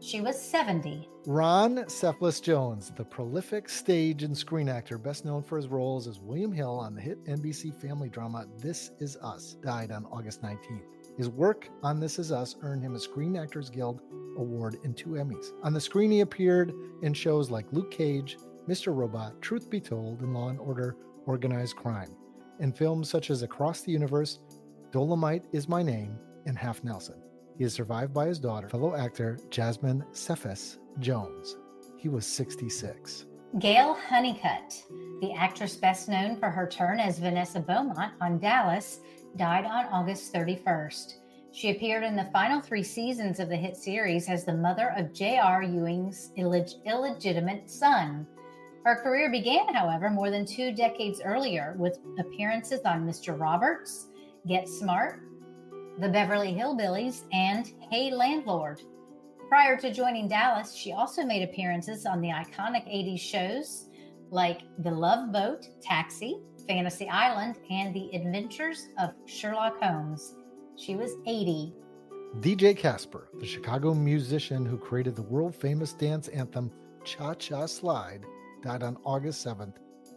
She 0.00 0.20
was 0.20 0.40
70. 0.40 1.08
Ron 1.26 1.88
Cephas 1.88 2.40
Jones, 2.40 2.92
the 2.94 3.04
prolific 3.04 3.68
stage 3.68 4.22
and 4.22 4.36
screen 4.36 4.68
actor 4.68 4.98
best 4.98 5.24
known 5.24 5.42
for 5.42 5.56
his 5.56 5.68
roles 5.68 6.06
as 6.06 6.20
William 6.20 6.52
Hill 6.52 6.78
on 6.78 6.94
the 6.94 7.00
hit 7.00 7.24
NBC 7.24 7.74
family 7.74 8.08
drama 8.08 8.46
This 8.58 8.90
Is 9.00 9.16
Us, 9.16 9.56
died 9.62 9.90
on 9.90 10.04
August 10.06 10.42
19th. 10.42 10.84
His 11.16 11.30
work 11.30 11.68
on 11.82 11.98
This 11.98 12.18
Is 12.18 12.30
Us 12.30 12.56
earned 12.60 12.82
him 12.82 12.94
a 12.94 13.00
Screen 13.00 13.36
Actors 13.36 13.70
Guild 13.70 14.02
Award 14.36 14.76
and 14.84 14.96
two 14.96 15.10
Emmys. 15.10 15.46
On 15.64 15.72
the 15.72 15.80
screen, 15.80 16.10
he 16.10 16.20
appeared 16.20 16.74
in 17.02 17.14
shows 17.14 17.50
like 17.50 17.72
Luke 17.72 17.90
Cage, 17.90 18.36
Mr. 18.68 18.94
Robot, 18.94 19.40
Truth 19.40 19.70
Be 19.70 19.80
Told, 19.80 20.20
and 20.20 20.34
Law 20.34 20.50
and 20.50 20.60
Order 20.60 20.96
Organized 21.24 21.76
Crime. 21.76 22.14
In 22.60 22.70
films 22.72 23.08
such 23.08 23.30
as 23.30 23.42
Across 23.42 23.80
the 23.80 23.92
Universe, 23.92 24.40
Dolomite 24.92 25.44
is 25.52 25.68
My 25.68 25.82
Name, 25.82 26.18
and 26.44 26.56
Half 26.56 26.84
Nelson. 26.84 27.20
He 27.58 27.64
is 27.64 27.72
survived 27.72 28.12
by 28.12 28.26
his 28.26 28.38
daughter, 28.38 28.68
fellow 28.68 28.94
actor 28.94 29.38
Jasmine 29.50 30.04
Cephas 30.12 30.78
Jones. 31.00 31.56
He 31.96 32.08
was 32.08 32.26
66. 32.26 33.26
Gayle 33.58 33.96
Hunnicutt, 34.08 34.82
the 35.22 35.32
actress 35.32 35.76
best 35.76 36.08
known 36.08 36.36
for 36.36 36.50
her 36.50 36.68
turn 36.68 37.00
as 37.00 37.18
Vanessa 37.18 37.60
Beaumont 37.60 38.12
on 38.20 38.38
Dallas, 38.38 39.00
died 39.36 39.64
on 39.64 39.86
August 39.86 40.34
31st. 40.34 41.14
She 41.52 41.70
appeared 41.70 42.04
in 42.04 42.16
the 42.16 42.28
final 42.34 42.60
three 42.60 42.82
seasons 42.82 43.40
of 43.40 43.48
the 43.48 43.56
hit 43.56 43.76
series 43.76 44.28
as 44.28 44.44
the 44.44 44.52
mother 44.52 44.92
of 44.98 45.14
J.R. 45.14 45.62
Ewing's 45.62 46.32
illeg- 46.36 46.84
illegitimate 46.84 47.70
son. 47.70 48.26
Her 48.84 48.96
career 49.02 49.30
began, 49.30 49.72
however, 49.72 50.10
more 50.10 50.30
than 50.30 50.44
two 50.44 50.72
decades 50.72 51.22
earlier 51.24 51.74
with 51.78 51.98
appearances 52.18 52.82
on 52.84 53.06
Mr. 53.06 53.38
Roberts, 53.40 54.08
Get 54.46 54.68
Smart, 54.68 55.22
The 55.98 56.10
Beverly 56.10 56.52
Hillbillies, 56.52 57.22
and 57.32 57.72
Hey 57.90 58.10
Landlord. 58.10 58.82
Prior 59.48 59.78
to 59.78 59.90
joining 59.90 60.28
Dallas, 60.28 60.74
she 60.74 60.92
also 60.92 61.24
made 61.24 61.42
appearances 61.42 62.04
on 62.04 62.20
the 62.20 62.28
iconic 62.28 62.86
80s 62.86 63.18
shows 63.18 63.88
like 64.30 64.60
The 64.80 64.90
Love 64.90 65.32
Boat, 65.32 65.66
Taxi, 65.80 66.38
Fantasy 66.68 67.08
Island, 67.08 67.56
and 67.70 67.94
The 67.94 68.10
Adventures 68.14 68.88
of 69.00 69.14
Sherlock 69.24 69.82
Holmes. 69.82 70.34
She 70.76 70.96
was 70.96 71.12
80. 71.26 71.72
DJ 72.40 72.76
Casper, 72.76 73.30
the 73.40 73.46
Chicago 73.46 73.94
musician 73.94 74.66
who 74.66 74.76
created 74.76 75.16
the 75.16 75.22
world 75.22 75.54
famous 75.54 75.94
dance 75.94 76.28
anthem 76.28 76.70
Cha 77.04 77.32
Cha 77.32 77.64
Slide, 77.64 78.26
died 78.62 78.82
on 78.82 78.98
August 79.06 79.46
7th 79.46 79.76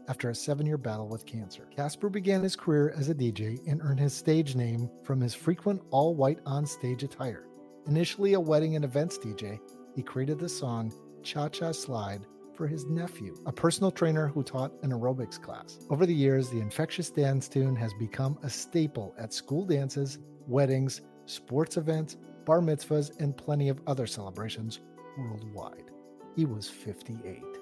after 0.09 0.29
a 0.29 0.35
seven 0.35 0.65
year 0.65 0.77
battle 0.77 1.07
with 1.07 1.25
cancer. 1.25 1.67
Casper 1.73 2.09
began 2.09 2.41
his 2.41 2.55
career 2.55 2.93
as 2.97 3.09
a 3.09 3.15
DJ 3.15 3.65
and 3.67 3.81
earned 3.81 3.99
his 3.99 4.13
stage 4.13 4.55
name 4.55 4.89
from 5.03 5.21
his 5.21 5.35
frequent 5.35 5.81
all 5.91 6.15
white 6.15 6.39
on 6.45 6.65
stage 6.65 7.03
attire. 7.03 7.45
Initially 7.87 8.33
a 8.33 8.39
wedding 8.39 8.75
and 8.75 8.83
events 8.83 9.17
DJ, 9.17 9.59
he 9.95 10.03
created 10.03 10.39
the 10.39 10.49
song 10.49 10.91
Cha 11.23 11.47
Cha 11.47 11.71
Slide 11.71 12.25
for 12.55 12.67
his 12.67 12.85
nephew, 12.87 13.35
a 13.45 13.51
personal 13.51 13.91
trainer 13.91 14.27
who 14.27 14.43
taught 14.43 14.73
an 14.83 14.91
aerobics 14.91 15.41
class. 15.41 15.79
Over 15.89 16.05
the 16.05 16.13
years, 16.13 16.49
the 16.49 16.59
infectious 16.59 17.09
dance 17.09 17.47
tune 17.47 17.75
has 17.77 17.93
become 17.93 18.37
a 18.43 18.49
staple 18.49 19.15
at 19.17 19.33
school 19.33 19.65
dances, 19.65 20.19
weddings, 20.45 21.01
sports 21.25 21.77
events, 21.77 22.17
bar 22.45 22.59
mitzvahs, 22.59 23.17
and 23.21 23.37
plenty 23.37 23.69
of 23.69 23.79
other 23.87 24.07
celebrations 24.07 24.81
worldwide. 25.17 25.91
He 26.35 26.45
was 26.45 26.67
58. 26.67 27.58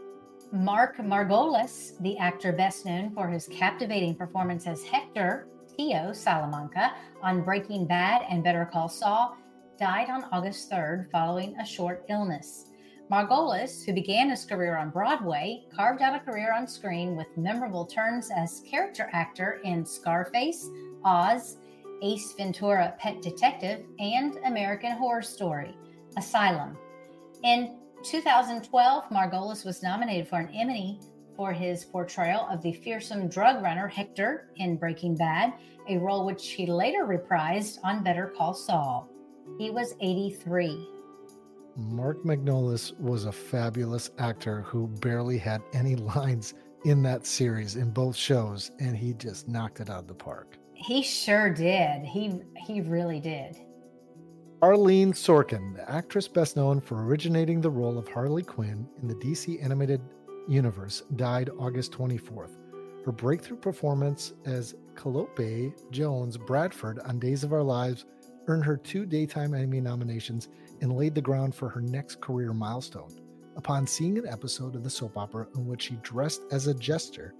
Mark 0.51 0.97
Margolis, 0.97 2.01
the 2.01 2.17
actor 2.17 2.53
best 2.53 2.85
known 2.85 3.11
for 3.11 3.27
his 3.27 3.47
captivating 3.47 4.15
performance 4.15 4.65
as 4.65 4.81
Hector 4.81 5.47
Tio 5.75 6.13
Salamanca 6.13 6.93
on 7.21 7.43
Breaking 7.43 7.85
Bad 7.85 8.21
and 8.29 8.43
Better 8.43 8.65
Call 8.71 8.87
Saul, 8.87 9.35
died 9.77 10.09
on 10.09 10.23
August 10.31 10.71
3rd 10.71 11.11
following 11.11 11.57
a 11.57 11.65
short 11.65 12.05
illness. 12.09 12.67
Margolis, 13.11 13.85
who 13.85 13.93
began 13.93 14.29
his 14.29 14.45
career 14.45 14.77
on 14.77 14.89
Broadway, 14.89 15.65
carved 15.75 16.01
out 16.01 16.15
a 16.15 16.19
career 16.19 16.53
on 16.53 16.65
screen 16.65 17.17
with 17.17 17.27
memorable 17.35 17.85
turns 17.85 18.31
as 18.31 18.63
character 18.69 19.09
actor 19.11 19.59
in 19.65 19.85
Scarface, 19.85 20.69
Oz, 21.03 21.57
Ace 22.01 22.33
Ventura 22.37 22.95
Pet 22.99 23.21
Detective, 23.21 23.83
and 23.99 24.37
American 24.45 24.93
Horror 24.93 25.21
Story, 25.21 25.75
Asylum. 26.15 26.77
In 27.43 27.77
2012, 28.03 29.09
Margolis 29.09 29.65
was 29.65 29.83
nominated 29.83 30.27
for 30.27 30.39
an 30.39 30.49
Emmy 30.53 30.99
for 31.35 31.53
his 31.53 31.85
portrayal 31.85 32.47
of 32.49 32.61
the 32.61 32.73
fearsome 32.73 33.27
drug 33.27 33.63
runner 33.63 33.87
Hector 33.87 34.49
in 34.57 34.75
Breaking 34.75 35.15
Bad, 35.15 35.53
a 35.87 35.97
role 35.97 36.25
which 36.25 36.51
he 36.51 36.65
later 36.65 37.05
reprised 37.05 37.77
on 37.83 38.03
Better 38.03 38.33
Call 38.35 38.53
Saul. 38.53 39.07
He 39.57 39.69
was 39.69 39.93
83. 40.01 40.87
Mark 41.75 42.23
Margolis 42.23 42.99
was 42.99 43.25
a 43.25 43.31
fabulous 43.31 44.09
actor 44.17 44.61
who 44.61 44.87
barely 44.87 45.37
had 45.37 45.61
any 45.73 45.95
lines 46.17 46.55
in 46.85 47.03
that 47.03 47.25
series 47.25 47.75
in 47.75 47.91
both 47.91 48.15
shows, 48.15 48.71
and 48.79 48.97
he 48.97 49.13
just 49.13 49.47
knocked 49.47 49.79
it 49.79 49.89
out 49.89 49.99
of 49.99 50.07
the 50.07 50.13
park. 50.13 50.57
He 50.73 51.01
sure 51.01 51.49
did. 51.49 52.03
He 52.03 52.39
he 52.55 52.81
really 52.81 53.19
did. 53.19 53.57
Arleen 54.63 55.09
Sorkin, 55.09 55.75
the 55.75 55.87
actress 55.87 56.27
best 56.27 56.55
known 56.55 56.81
for 56.81 57.05
originating 57.05 57.61
the 57.61 57.69
role 57.69 57.99
of 57.99 58.07
Harley 58.07 58.41
Quinn 58.41 58.89
in 58.99 59.07
the 59.07 59.13
DC 59.13 59.63
animated 59.63 60.01
universe, 60.47 61.03
died 61.15 61.51
August 61.59 61.91
24th. 61.91 62.57
Her 63.05 63.11
breakthrough 63.11 63.57
performance 63.57 64.33
as 64.47 64.73
Calliope 64.95 65.73
Jones 65.91 66.37
Bradford 66.37 66.97
on 67.05 67.19
Days 67.19 67.43
of 67.43 67.53
Our 67.53 67.61
Lives 67.61 68.05
earned 68.47 68.65
her 68.65 68.77
two 68.77 69.05
Daytime 69.05 69.53
Emmy 69.53 69.79
nominations 69.79 70.49
and 70.81 70.97
laid 70.97 71.13
the 71.13 71.21
ground 71.21 71.53
for 71.53 71.69
her 71.69 71.81
next 71.81 72.19
career 72.19 72.51
milestone. 72.51 73.13
Upon 73.57 73.85
seeing 73.85 74.17
an 74.17 74.27
episode 74.27 74.75
of 74.75 74.83
the 74.83 74.89
soap 74.89 75.19
opera 75.19 75.45
in 75.55 75.67
which 75.67 75.83
she 75.83 75.99
dressed 76.01 76.41
as 76.51 76.65
a 76.65 76.73
jester, 76.73 77.35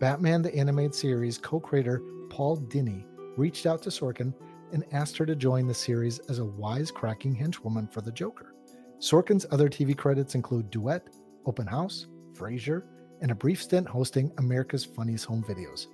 Batman 0.00 0.42
the 0.42 0.54
Animated 0.54 0.94
Series 0.94 1.38
co 1.38 1.60
creator 1.60 2.02
Paul 2.28 2.58
Dini 2.58 3.06
reached 3.38 3.64
out 3.64 3.80
to 3.82 3.88
Sorkin 3.88 4.34
and 4.72 4.84
asked 4.92 5.16
her 5.16 5.26
to 5.26 5.36
join 5.36 5.66
the 5.66 5.74
series 5.74 6.18
as 6.28 6.38
a 6.38 6.42
wisecracking 6.42 7.38
henchwoman 7.40 7.92
for 7.92 8.00
the 8.00 8.12
Joker. 8.12 8.54
Sorkin's 8.98 9.46
other 9.50 9.68
TV 9.68 9.96
credits 9.96 10.34
include 10.34 10.70
Duet, 10.70 11.06
Open 11.46 11.66
House, 11.66 12.06
Frasier, 12.34 12.82
and 13.20 13.30
a 13.30 13.34
brief 13.34 13.62
stint 13.62 13.88
hosting 13.88 14.32
America's 14.38 14.84
Funniest 14.84 15.24
Home 15.26 15.44
Videos. 15.44 15.86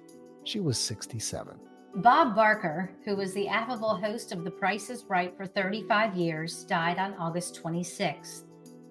She 0.44 0.60
was 0.60 0.78
67. 0.78 1.58
Bob 1.96 2.34
Barker, 2.34 2.90
who 3.04 3.14
was 3.16 3.32
the 3.34 3.48
affable 3.48 3.96
host 3.96 4.32
of 4.32 4.42
The 4.42 4.50
Price 4.50 4.90
is 4.90 5.04
Right 5.08 5.37
for 5.37 5.46
35 5.46 6.16
years, 6.16 6.64
died 6.64 6.98
on 6.98 7.14
August 7.14 7.62
26th. 7.62 8.44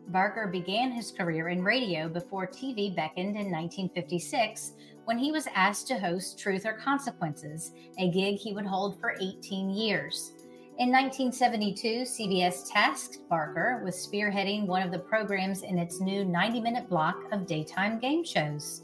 Barker 0.08 0.48
began 0.48 0.91
his 0.91 1.12
career 1.12 1.50
in 1.50 1.63
radio 1.63 2.08
before 2.08 2.48
TV 2.48 2.96
beckoned 2.96 3.36
in 3.38 3.52
1956 3.52 4.74
when 5.06 5.18
he 5.18 5.32
was 5.32 5.48
asked 5.54 5.88
to 5.88 6.00
host 6.00 6.39
Truth 6.39 6.66
or 6.66 6.74
Consequences, 6.74 7.72
a 7.98 8.10
gig 8.12 8.38
he 8.38 8.54
would 8.54 8.66
hold 8.66 9.00
for 9.00 9.16
18 9.20 9.70
years. 9.70 10.34
In 10.80 10.92
1972, 10.92 12.02
CBS 12.02 12.72
tasked 12.72 13.20
Barker 13.30 13.82
with 13.84 13.94
spearheading 13.94 14.66
one 14.66 14.82
of 14.82 14.92
the 14.92 15.00
programs 15.00 15.62
in 15.62 15.78
its 15.78 16.00
new 16.00 16.26
90 16.26 16.62
minute 16.62 16.89
block 16.89 17.16
of 17.32 17.46
daytime 17.46 18.00
game 18.00 18.24
shows. 18.24 18.82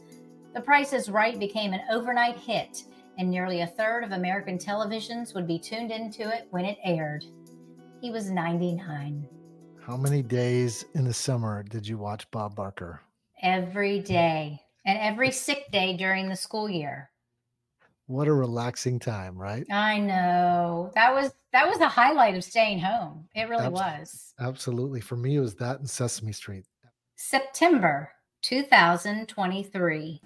The 0.54 0.62
Price 0.62 0.94
is 0.94 1.10
Right 1.10 1.40
became 1.40 1.74
an 1.74 1.82
overnight 1.90 2.38
hit, 2.38 2.84
and 3.18 3.30
nearly 3.30 3.62
a 3.62 3.68
third 3.68 4.04
of 4.04 4.12
American 4.12 4.58
televisions 4.58 5.34
would 5.34 5.48
be 5.48 5.58
tuned 5.58 5.92
into 5.92 6.30
it 6.30 6.48
when 6.52 6.66
it 6.66 6.78
aired. 6.84 7.26
He 8.02 8.12
was 8.12 8.30
99. 8.30 9.28
How 9.82 9.98
many 9.98 10.22
days 10.22 10.86
in 10.94 11.06
the 11.06 11.14
summer 11.14 11.64
did 11.64 11.88
you 11.88 11.98
watch 11.98 12.30
Bob 12.30 12.56
Barker? 12.56 13.02
Every 13.42 14.00
day 14.00 14.62
and 14.90 14.98
every 14.98 15.30
sick 15.30 15.72
day 15.72 15.96
during 15.96 16.30
the 16.30 16.36
school 16.36 16.68
year. 16.68 17.12
What 18.08 18.28
a 18.28 18.34
relaxing 18.34 18.98
time, 18.98 19.38
right? 19.38 19.68
I 19.72 20.00
know. 20.00 20.92
That 20.96 21.14
was 21.14 21.32
that 21.54 21.68
was 21.68 21.78
the 21.78 21.88
highlight 21.88 22.36
of 22.36 22.44
staying 22.44 22.80
home. 22.80 23.28
It 23.36 23.50
really 23.50 23.70
was. 23.70 24.34
Absolutely. 24.40 25.00
For 25.00 25.16
me, 25.16 25.36
it 25.36 25.42
was 25.42 25.54
that 25.56 25.78
and 25.78 25.88
Sesame 25.88 26.32
Street. 26.32 26.66
September 27.16 28.10
2023. 28.42 30.22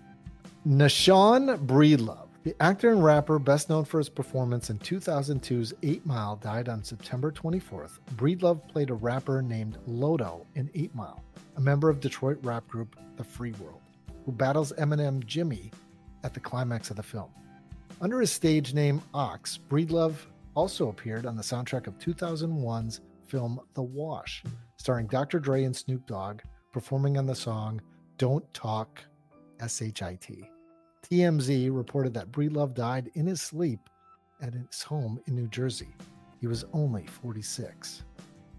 Nashawn 0.66 1.68
Breedlove, 1.68 2.30
the 2.44 2.56
actor 2.62 2.92
and 2.92 3.04
rapper 3.04 3.38
best 3.38 3.70
known 3.70 3.84
for 3.84 3.98
his 3.98 4.08
performance 4.08 4.70
in 4.70 4.80
2002's 4.80 5.74
8 5.84 6.06
Mile, 6.06 6.38
died 6.38 6.70
on 6.70 6.86
September 6.86 7.34
24th. 7.34 8.00
Breedlove 8.16 8.66
played 8.70 8.92
a 8.92 8.94
rapper 8.94 9.42
named 9.42 9.78
Lotto 9.88 10.46
in 10.56 10.70
8 10.74 10.96
Mile, 10.96 11.22
a 11.58 11.62
member 11.62 11.90
of 11.90 12.00
Detroit 12.00 12.38
rap 12.44 12.66
group 12.70 12.96
The 13.18 13.26
Free 13.26 13.52
World, 13.60 13.82
who 14.26 14.32
battles 14.32 14.74
Eminem 14.74 15.26
Jimmy 15.26 15.72
at 16.24 16.34
the 16.34 16.40
climax 16.40 16.90
of 16.90 16.96
the 16.96 17.04
film. 17.04 17.30
Under 18.02 18.20
his 18.20 18.32
stage 18.32 18.74
name 18.74 19.02
Ox, 19.14 19.60
Breedlove 19.70 20.16
also 20.56 20.90
appeared 20.90 21.26
on 21.26 21.36
the 21.36 21.44
soundtrack 21.44 21.88
of 21.88 21.98
2001's 22.00 23.02
film 23.28 23.60
The 23.74 23.82
Wash, 23.82 24.44
starring 24.78 25.08
Dr. 25.08 25.40
Dre 25.40 25.64
and 25.64 25.76
Snoop 25.76 26.06
Dogg, 26.06 26.42
performing 26.72 27.18
on 27.18 27.26
the 27.26 27.36
song 27.36 27.82
Don't 28.18 28.52
Talk 28.54 29.04
SHIT. 29.60 30.50
TMZ 31.04 31.70
reported 31.76 32.14
that 32.14 32.32
Breedlove 32.32 32.74
died 32.74 33.10
in 33.16 33.28
his 33.28 33.42
sleep 33.42 33.90
at 34.42 34.54
his 34.54 34.82
home 34.82 35.20
in 35.26 35.36
New 35.36 35.48
Jersey. 35.48 35.96
He 36.40 36.48
was 36.48 36.66
only 36.74 37.06
46. 37.08 38.04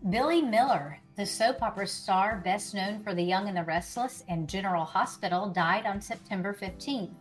Billy 0.09 0.43
Miller, 0.43 0.99
the 1.17 1.25
soap 1.25 1.63
opera 1.63 1.87
star 1.87 2.41
best 2.45 2.75
known 2.75 3.01
for 3.01 3.15
The 3.15 3.23
Young 3.23 3.47
and 3.47 3.57
the 3.57 3.63
Restless 3.63 4.25
and 4.29 4.49
General 4.49 4.85
Hospital, 4.85 5.49
died 5.49 5.87
on 5.87 6.01
September 6.01 6.53
15th. 6.53 7.15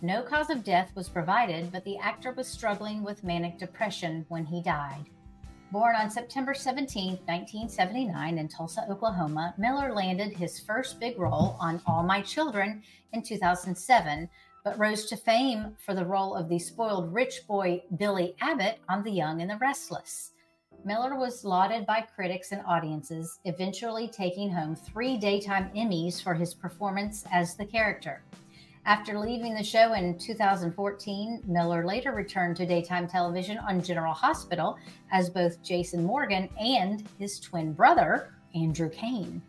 No 0.00 0.22
cause 0.22 0.48
of 0.48 0.64
death 0.64 0.90
was 0.94 1.10
provided, 1.10 1.70
but 1.70 1.84
the 1.84 1.98
actor 1.98 2.32
was 2.32 2.48
struggling 2.48 3.02
with 3.02 3.24
manic 3.24 3.58
depression 3.58 4.24
when 4.28 4.46
he 4.46 4.62
died. 4.62 5.04
Born 5.70 5.96
on 5.96 6.10
September 6.10 6.54
17, 6.54 7.18
1979, 7.26 8.38
in 8.38 8.48
Tulsa, 8.48 8.86
Oklahoma, 8.88 9.54
Miller 9.58 9.92
landed 9.92 10.32
his 10.32 10.60
first 10.60 10.98
big 10.98 11.18
role 11.18 11.56
on 11.60 11.82
All 11.86 12.02
My 12.02 12.22
Children 12.22 12.82
in 13.12 13.22
2007, 13.22 14.30
but 14.64 14.78
rose 14.78 15.04
to 15.06 15.16
fame 15.16 15.76
for 15.84 15.92
the 15.92 16.06
role 16.06 16.34
of 16.34 16.48
the 16.48 16.58
spoiled 16.58 17.12
rich 17.12 17.46
boy 17.46 17.82
Billy 17.98 18.34
Abbott 18.40 18.78
on 18.88 19.02
The 19.02 19.12
Young 19.12 19.42
and 19.42 19.50
the 19.50 19.58
Restless. 19.58 20.32
Miller 20.86 21.18
was 21.18 21.44
lauded 21.44 21.84
by 21.84 22.00
critics 22.00 22.52
and 22.52 22.62
audiences, 22.64 23.40
eventually 23.44 24.06
taking 24.06 24.48
home 24.48 24.76
three 24.76 25.16
daytime 25.16 25.68
Emmys 25.74 26.22
for 26.22 26.32
his 26.32 26.54
performance 26.54 27.24
as 27.32 27.56
the 27.56 27.66
character. 27.66 28.22
After 28.84 29.18
leaving 29.18 29.52
the 29.52 29.64
show 29.64 29.94
in 29.94 30.16
2014, 30.16 31.42
Miller 31.44 31.84
later 31.84 32.12
returned 32.12 32.54
to 32.58 32.66
daytime 32.66 33.08
television 33.08 33.58
on 33.58 33.82
General 33.82 34.14
Hospital 34.14 34.78
as 35.10 35.28
both 35.28 35.60
Jason 35.60 36.04
Morgan 36.04 36.48
and 36.56 37.02
his 37.18 37.40
twin 37.40 37.72
brother, 37.72 38.34
Andrew 38.54 38.88
Cain. 38.88 39.42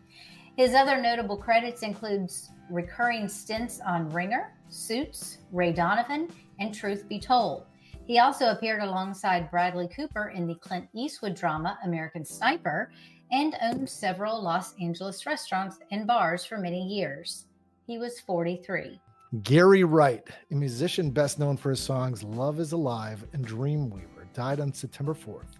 His 0.56 0.74
other 0.74 1.00
notable 1.00 1.38
credits 1.38 1.84
includes 1.84 2.50
recurring 2.72 3.28
stints 3.28 3.80
on 3.86 4.10
Ringer, 4.10 4.56
Suits, 4.70 5.38
Ray 5.52 5.72
Donovan, 5.72 6.30
and 6.60 6.74
Truth 6.74 7.08
Be 7.08 7.20
Told. 7.20 7.67
He 8.08 8.20
also 8.20 8.52
appeared 8.52 8.82
alongside 8.82 9.52
Bradley 9.52 9.90
Cooper 9.90 10.30
in 10.30 10.48
the 10.48 10.56
Clint 10.56 10.88
Eastwood 10.94 11.36
drama 11.36 11.78
American 11.84 12.24
Sniper 12.24 12.90
and 13.32 13.54
owned 13.62 13.90
several 13.90 14.42
Los 14.42 14.74
Angeles 14.80 15.26
restaurants 15.26 15.80
and 15.92 16.08
bars 16.08 16.46
for 16.46 16.58
many 16.58 16.82
years. 16.88 17.48
He 17.86 17.98
was 17.98 18.22
43. 18.22 19.02
Gary 19.44 19.84
Wright, 19.84 20.24
a 20.52 20.56
musician 20.56 21.12
best 21.12 21.38
known 21.38 21.58
for 21.58 21.72
his 21.72 21.82
songs 21.82 22.24
Love 22.24 22.62
is 22.62 22.72
Alive 22.72 23.26
and 23.34 23.46
Dreamweaver, 23.46 24.32
died 24.34 24.62
on 24.62 24.72
September 24.72 25.14
4th. 25.14 25.58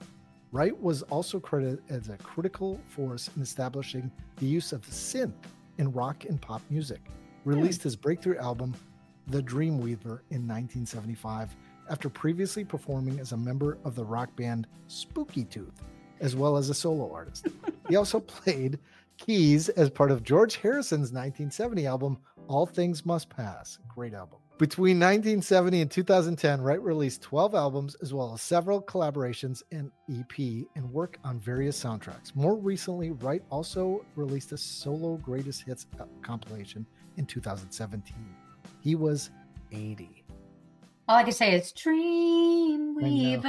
Wright 0.54 0.82
was 0.82 1.02
also 1.04 1.42
credited 1.42 1.82
as 1.90 2.08
a 2.08 2.16
critical 2.16 2.80
force 2.88 3.30
in 3.36 3.42
establishing 3.42 4.10
the 4.38 4.46
use 4.46 4.72
of 4.72 4.84
synth 4.84 5.34
in 5.80 5.92
rock 5.92 6.24
and 6.24 6.42
pop 6.42 6.62
music. 6.70 7.02
Released 7.44 7.82
hmm. 7.82 7.90
his 7.90 7.98
breakthrough 7.98 8.38
album, 8.38 8.74
The 9.28 9.44
Dreamweaver, 9.44 10.22
in 10.30 10.48
1975, 10.48 11.54
after 11.90 12.10
previously 12.10 12.64
performing 12.64 13.20
as 13.20 13.32
a 13.32 13.38
member 13.38 13.78
of 13.84 13.96
the 13.96 14.06
rock 14.06 14.36
band 14.36 14.68
Spooky 14.88 15.46
Tooth, 15.46 15.84
as 16.20 16.36
well 16.36 16.58
as 16.58 16.70
a 16.70 16.74
solo 16.74 17.12
artist. 17.12 17.48
he 17.88 17.96
also 17.98 18.20
played 18.20 18.80
keys 19.18 19.70
as 19.70 19.90
part 19.90 20.12
of 20.12 20.24
George 20.24 20.58
Harrison's 20.58 21.12
1970 21.12 21.86
album, 21.86 22.18
All 22.48 22.66
Things 22.66 23.06
Must 23.06 23.30
Pass. 23.30 23.80
Great 23.88 24.14
album. 24.14 24.40
Between 24.58 24.98
1970 24.98 25.82
and 25.82 25.92
2010, 25.92 26.62
Wright 26.62 26.82
released 26.82 27.22
12 27.22 27.54
albums 27.54 27.96
as 28.02 28.12
well 28.12 28.34
as 28.34 28.42
several 28.42 28.82
collaborations 28.82 29.62
and 29.72 29.92
EP 30.10 30.66
and 30.76 30.92
work 30.92 31.20
on 31.24 31.40
various 31.40 31.80
soundtracks. 31.82 32.36
More 32.36 32.56
recently, 32.56 33.12
Wright 33.12 33.44
also 33.52 34.04
released 34.16 34.54
a 34.54 34.58
solo 34.58 35.18
greatest 35.18 35.62
hits 35.62 35.86
compilation 36.24 36.88
in 37.18 37.28
2017. 37.28 38.16
He 38.80 38.96
was 38.96 39.30
80. 39.72 40.17
All 41.08 41.16
I 41.16 41.24
can 41.24 41.32
say 41.32 41.54
is 41.56 41.72
Dreamweaver. 41.72 43.46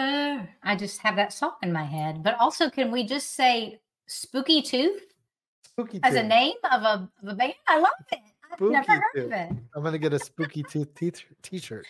I, 0.63 0.73
I 0.73 0.77
just 0.77 1.01
have 1.01 1.17
that 1.17 1.33
song 1.33 1.55
in 1.63 1.73
my 1.73 1.83
head. 1.85 2.23
But 2.23 2.39
also, 2.39 2.71
can 2.71 2.93
we 2.93 3.05
just 3.05 3.35
say 3.35 3.81
Spooky 4.07 4.63
Tooth 4.63 5.03
Spooky 5.65 5.99
as 6.05 6.15
a 6.15 6.23
name 6.23 6.55
of 6.71 6.83
a, 6.83 7.11
of 7.23 7.29
a 7.29 7.35
band? 7.35 7.55
I 7.67 7.79
love 7.81 7.91
it. 8.13 8.19
I've 8.51 8.59
Spooky 8.59 8.73
never 8.73 8.93
heard 8.93 9.03
Tooth. 9.15 9.27
of 9.27 9.33
it. 9.33 9.51
I'm 9.75 9.83
going 9.83 9.93
to 9.93 9.99
get 9.99 10.13
a 10.13 10.19
Spooky 10.21 10.63
Tooth 10.63 10.95
t- 10.95 11.11
t-shirt. 11.43 11.87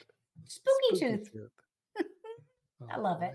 Spooky, 0.46 0.98
Tooth. 1.00 1.30
I 1.98 2.96
Oh, 2.96 3.00
love 3.02 3.20
it. 3.22 3.34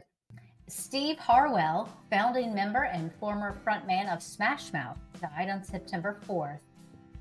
Steve 0.70 1.20
Harwell, 1.20 1.88
founding 2.10 2.56
member 2.56 2.86
and 2.86 3.14
former 3.20 3.60
frontman 3.66 4.12
of 4.12 4.24
Smash 4.24 4.74
Mouth, 4.74 4.98
died 5.22 5.50
on 5.50 5.64
September 5.64 6.18
4th. 6.28 6.60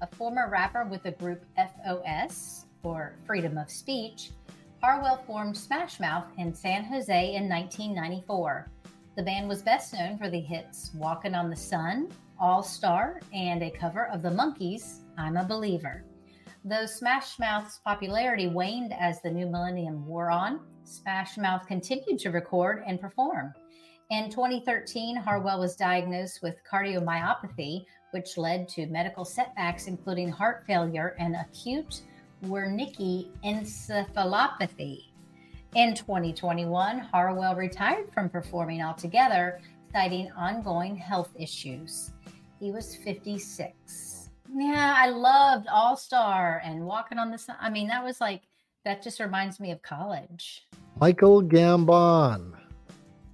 A 0.01 0.07
former 0.07 0.49
rapper 0.49 0.85
with 0.85 1.03
the 1.03 1.11
group 1.13 1.45
FOS, 1.57 2.65
or 2.83 3.15
Freedom 3.27 3.59
of 3.59 3.69
Speech, 3.71 4.31
Harwell 4.83 5.23
formed 5.29 5.57
Smash 5.57 6.01
Mouth 6.01 6.27
in 6.39 6.53
San 6.53 6.83
Jose 6.83 7.35
in 7.37 7.49
1994. 7.49 8.69
The 9.17 9.23
band 9.23 9.49
was 9.49 9.63
best 9.63 9.95
known 9.95 10.19
for 10.19 10.29
the 10.29 10.41
hits 10.41 10.91
Walkin' 10.97 11.37
on 11.37 11.49
the 11.49 11.55
Sun, 11.55 12.11
All 12.41 12.65
Star, 12.65 13.21
and 13.33 13.63
a 13.63 13.71
cover 13.71 14.07
of 14.07 14.23
the 14.23 14.31
Monkees' 14.31 15.03
I'm 15.17 15.37
a 15.37 15.45
Believer. 15.45 16.05
Though 16.65 16.87
Smash 16.87 17.39
Mouth's 17.39 17.79
popularity 17.85 18.49
waned 18.49 18.93
as 18.93 19.23
the 19.23 19.31
new 19.31 19.47
millennium 19.47 20.05
wore 20.05 20.33
on, 20.33 20.59
Smash 20.83 21.39
Mouth 21.39 21.65
continued 21.69 22.19
to 22.19 22.33
record 22.33 22.83
and 22.85 23.01
perform. 23.01 23.53
In 24.11 24.31
2013, 24.31 25.15
Harwell 25.15 25.61
was 25.61 25.77
diagnosed 25.77 26.41
with 26.43 26.57
cardiomyopathy, 26.69 27.85
which 28.11 28.37
led 28.37 28.69
to 28.71 28.87
medical 28.89 29.25
setbacks, 29.25 29.87
including 29.87 30.29
heart 30.29 30.65
failure 30.67 31.15
and 31.21 31.37
acute 31.37 32.03
Wernicke 32.45 33.29
encephalopathy. 33.45 35.05
In 35.75 35.95
2021, 35.95 36.99
Harwell 36.99 37.55
retired 37.55 38.13
from 38.13 38.29
performing 38.29 38.83
altogether, 38.83 39.61
citing 39.93 40.31
ongoing 40.33 40.97
health 40.97 41.31
issues. 41.39 42.13
He 42.61 42.71
was 42.71 42.95
56. 42.97 44.31
Yeah, 44.55 44.95
I 44.97 45.09
loved 45.09 45.67
All 45.69 45.97
Star 45.97 46.61
and 46.65 46.85
Walking 46.85 47.19
on 47.19 47.31
the 47.31 47.39
Sun. 47.39 47.57
I 47.61 47.71
mean, 47.71 47.89
that 47.89 48.05
was 48.05 48.21
like, 48.21 48.43
that 48.85 49.03
just 49.03 49.19
reminds 49.19 49.61
me 49.61 49.71
of 49.71 49.81
college. 49.81 50.67
Michael 51.01 51.43
Gambon, 51.43 52.53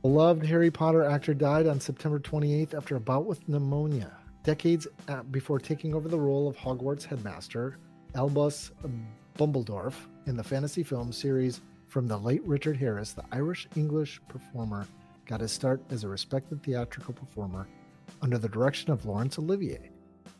beloved 0.03 0.47
Harry 0.47 0.71
Potter 0.71 1.03
actor, 1.05 1.35
died 1.35 1.67
on 1.67 1.81
September 1.81 2.21
28th 2.21 2.75
after 2.75 2.95
a 2.97 3.01
bout 3.01 3.27
with 3.27 3.49
pneumonia. 3.49 4.13
Decades 4.45 4.87
before 5.31 5.59
taking 5.59 5.95
over 5.95 6.09
the 6.09 6.19
role 6.19 6.47
of 6.47 6.57
Hogwarts 6.57 7.05
headmaster, 7.05 7.79
Albus 8.15 8.71
Dumbledore 9.37 9.93
in 10.27 10.37
the 10.37 10.45
fantasy 10.45 10.83
film 10.83 11.13
series 11.13 11.61
from 11.87 12.07
the 12.07 12.19
late 12.19 12.43
Richard 12.45 12.77
Harris, 12.77 13.13
the 13.13 13.25
Irish 13.33 13.69
English 13.77 14.21
performer 14.29 14.87
got 15.27 15.41
his 15.41 15.53
start 15.53 15.83
as 15.91 16.05
a 16.05 16.09
respected 16.09 16.63
theatrical 16.63 17.15
performer 17.15 17.69
under 18.23 18.39
the 18.39 18.49
direction 18.49 18.91
of 18.91 19.05
Laurence 19.05 19.39
Olivier, 19.39 19.91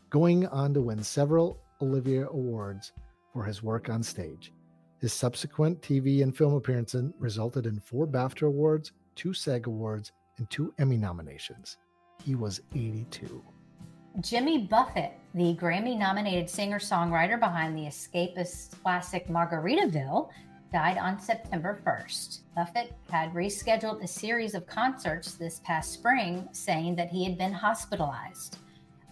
going 0.09 0.47
on 0.47 0.73
to 0.73 0.81
win 0.81 1.03
several 1.03 1.59
Olivier 1.81 2.23
Awards 2.23 2.91
for 3.33 3.43
his 3.43 3.63
work 3.63 3.89
on 3.89 4.03
stage. 4.03 4.51
His 4.99 5.13
subsequent 5.13 5.81
TV 5.81 6.23
and 6.23 6.35
film 6.35 6.53
appearances 6.53 7.11
resulted 7.19 7.65
in 7.65 7.79
four 7.79 8.05
BAFTA 8.05 8.47
Awards, 8.47 8.91
two 9.15 9.33
SAG 9.33 9.67
Awards, 9.67 10.11
and 10.37 10.49
two 10.49 10.73
Emmy 10.77 10.97
nominations. 10.97 11.77
He 12.23 12.35
was 12.35 12.61
82. 12.75 13.43
Jimmy 14.21 14.57
Buffett, 14.57 15.13
the 15.33 15.55
Grammy 15.55 15.97
nominated 15.97 16.49
singer 16.49 16.79
songwriter 16.79 17.39
behind 17.39 17.77
the 17.77 17.83
escapist 17.83 18.81
classic 18.81 19.27
Margaritaville, 19.27 20.29
died 20.73 20.97
on 20.97 21.19
September 21.19 21.79
1st. 21.85 22.41
Buffett 22.55 22.93
had 23.09 23.33
rescheduled 23.33 24.03
a 24.03 24.07
series 24.07 24.55
of 24.55 24.67
concerts 24.67 25.35
this 25.35 25.61
past 25.63 25.93
spring, 25.93 26.47
saying 26.51 26.95
that 26.95 27.09
he 27.09 27.23
had 27.23 27.37
been 27.37 27.53
hospitalized. 27.53 28.57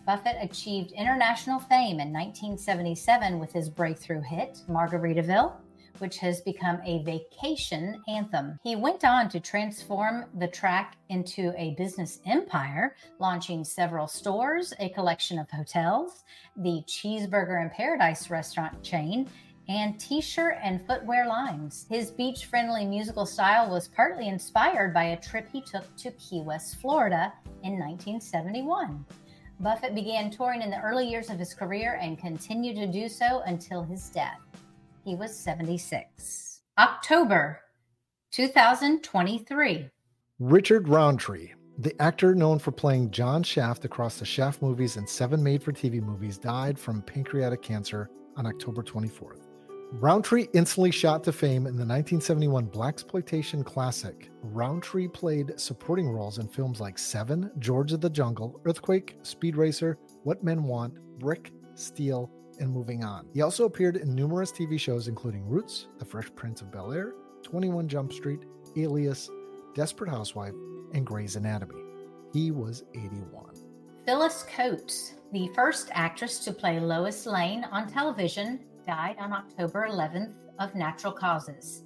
Buffett 0.06 0.38
achieved 0.42 0.92
international 0.92 1.60
fame 1.60 2.00
in 2.00 2.12
1977 2.12 3.40
with 3.40 3.54
his 3.54 3.70
breakthrough 3.70 4.22
hit, 4.22 4.62
Margaritaville, 4.70 5.54
which 6.00 6.18
has 6.20 6.42
become 6.42 6.80
a 6.86 7.04
vacation 7.04 8.02
anthem. 8.08 8.60
He 8.64 8.76
went 8.76 9.06
on 9.06 9.30
to 9.30 9.40
transform 9.40 10.26
the 10.38 10.48
track 10.48 10.98
into 11.10 11.54
a 11.58 11.76
business 11.76 12.20
empire, 12.26 12.96
launching 13.20 13.64
several 13.64 14.08
stores, 14.08 14.74
a 14.80 14.90
collection 14.90 15.40
of 15.40 15.50
hotels, 15.50 16.24
the 16.56 16.84
Cheeseburger 16.88 17.62
in 17.62 17.70
Paradise 17.70 18.30
restaurant 18.30 18.82
chain, 18.84 19.30
and 19.70 20.00
t 20.00 20.22
shirt 20.22 20.58
and 20.64 20.86
footwear 20.86 21.28
lines. 21.28 21.86
His 21.90 22.12
beach 22.12 22.46
friendly 22.46 22.86
musical 22.86 23.26
style 23.26 23.70
was 23.70 23.90
partly 23.90 24.28
inspired 24.28 24.94
by 24.94 25.06
a 25.06 25.20
trip 25.20 25.50
he 25.52 25.62
took 25.62 25.96
to 25.98 26.12
Key 26.12 26.42
West, 26.42 26.78
Florida 26.80 27.34
in 27.64 27.74
1971. 27.74 29.06
Buffett 29.60 29.96
began 29.96 30.30
touring 30.30 30.62
in 30.62 30.70
the 30.70 30.82
early 30.82 31.08
years 31.08 31.30
of 31.30 31.40
his 31.40 31.54
career 31.54 31.98
and 32.00 32.20
continued 32.20 32.76
to 32.76 32.88
do 32.88 33.10
so 33.10 33.42
until 33.48 33.84
his 33.84 34.10
death. 34.10 34.40
He 35.08 35.16
was 35.16 35.34
76. 35.34 36.64
October 36.78 37.62
2023. 38.34 39.90
Richard 40.38 40.90
Roundtree, 40.90 41.54
the 41.80 41.96
actor 42.02 42.36
known 42.36 42.60
for 42.60 42.72
playing 42.74 43.12
John 43.12 43.42
Shaft 43.42 43.86
across 43.86 44.20
the 44.20 44.26
Shaft 44.26 44.62
movies 44.62 44.98
and 44.98 45.08
seven 45.08 45.42
made 45.42 45.64
for 45.64 45.72
TV 45.72 46.02
movies, 46.02 46.38
died 46.38 46.78
from 46.78 47.02
pancreatic 47.04 47.62
cancer 47.62 48.10
on 48.36 48.46
October 48.46 48.84
24th. 48.84 49.48
Roundtree 49.94 50.48
instantly 50.52 50.92
shot 50.92 51.24
to 51.24 51.32
fame 51.32 51.68
in 51.68 51.78
the 51.78 51.86
1971 51.86 52.68
blaxploitation 52.68 53.64
classic. 53.64 54.30
Roundtree 54.44 55.08
played 55.08 55.58
supporting 55.58 56.10
roles 56.10 56.38
in 56.38 56.50
films 56.50 56.82
like 56.82 56.98
Seven, 57.00 57.50
George 57.60 57.94
of 57.94 58.02
the 58.02 58.10
Jungle, 58.10 58.60
Earthquake, 58.66 59.16
Speed 59.22 59.56
Racer, 59.56 59.98
What 60.24 60.44
Men 60.44 60.64
Want, 60.64 60.96
Brick, 61.18 61.54
Steel, 61.76 62.30
and 62.60 62.72
Moving 62.72 63.04
On. 63.04 63.28
He 63.34 63.42
also 63.42 63.66
appeared 63.66 63.98
in 63.98 64.14
numerous 64.14 64.52
TV 64.52 64.80
shows 64.80 65.08
including 65.08 65.48
Roots, 65.48 65.88
The 66.00 66.06
Fresh 66.06 66.34
Prince 66.36 66.62
of 66.62 66.72
Bel 66.72 66.92
Air, 66.92 67.14
21 67.44 67.88
Jump 67.88 68.12
Street, 68.12 68.42
Alias, 68.76 69.30
Desperate 69.76 70.10
Housewife, 70.10 70.54
and 70.94 71.06
Grey's 71.06 71.36
Anatomy. 71.36 71.82
He 72.34 72.52
was 72.52 72.84
81. 72.94 73.56
Phyllis 74.06 74.46
Coates, 74.56 75.16
the 75.34 75.50
first 75.54 75.90
actress 75.92 76.40
to 76.40 76.54
play 76.54 76.80
Lois 76.80 77.26
Lane 77.26 77.66
on 77.72 77.88
television, 77.88 78.60
died 78.86 79.18
on 79.20 79.34
October 79.34 79.88
11th 79.90 80.34
of 80.60 80.74
natural 80.76 81.14
causes. 81.14 81.84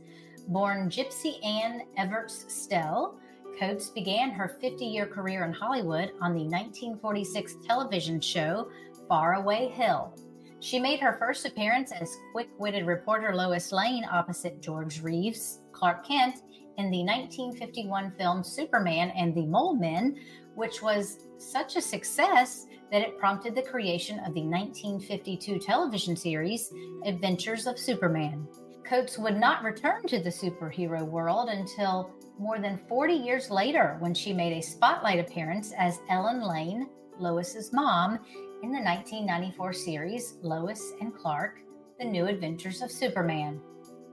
Born 0.48 0.90
Gypsy 0.90 1.44
Ann 1.46 1.84
Everts 1.98 2.46
Stell, 2.48 3.20
Coates 3.60 3.90
began 3.90 4.32
her 4.32 4.58
50 4.62 4.86
year 4.86 5.06
career 5.06 5.46
in 5.46 5.54
Hollywood 5.54 6.12
on 6.22 6.34
the 6.34 6.44
1946 6.44 7.58
television 7.66 8.20
show 8.22 8.70
Faraway 9.08 9.68
Hill. 9.68 10.16
She 10.62 10.80
made 10.80 11.00
her 11.00 11.18
first 11.18 11.44
appearance 11.48 11.92
as 11.92 12.20
quick 12.32 12.50
witted 12.60 12.86
reporter 12.86 13.36
Lois 13.36 13.72
Lane 13.72 14.06
opposite 14.06 14.62
George 14.62 15.02
Reeves, 15.02 15.60
Clark 15.72 16.06
Kent, 16.06 16.44
in 16.78 16.92
the 16.92 17.04
1951 17.04 18.12
film 18.12 18.44
Superman 18.44 19.10
and 19.12 19.34
the 19.34 19.48
Mole 19.48 19.76
Men, 19.76 20.16
which 20.54 20.84
was 20.84 21.28
such 21.40 21.76
a 21.76 21.82
success 21.82 22.68
that 22.92 23.02
it 23.02 23.18
prompted 23.18 23.56
the 23.56 23.64
creation 23.64 24.20
of 24.20 24.36
the 24.36 24.44
1952 24.44 25.58
television 25.58 26.16
series 26.16 26.72
Adventures 27.06 27.66
of 27.66 27.80
Superman. 27.80 28.48
Coates 28.86 29.18
would 29.18 29.38
not 29.38 29.64
return 29.64 30.06
to 30.08 30.20
the 30.20 30.30
superhero 30.30 31.04
world 31.04 31.50
until 31.50 32.12
more 32.38 32.60
than 32.60 32.80
40 32.88 33.14
years 33.14 33.50
later 33.50 33.98
when 34.00 34.14
she 34.14 34.32
made 34.32 34.54
a 34.54 34.62
spotlight 34.62 35.20
appearance 35.20 35.74
as 35.76 36.02
Ellen 36.08 36.42
Lane, 36.42 36.88
Lois's 37.20 37.74
mom, 37.74 38.20
in 38.64 38.72
the 38.72 38.80
1994 38.80 39.74
series 39.74 40.36
Lois 40.44 40.94
and 41.02 41.16
Clark: 41.16 41.62
The 41.98 42.06
New 42.06 42.28
Adventures 42.28 42.84
of 42.84 42.92
Superman. 42.92 43.60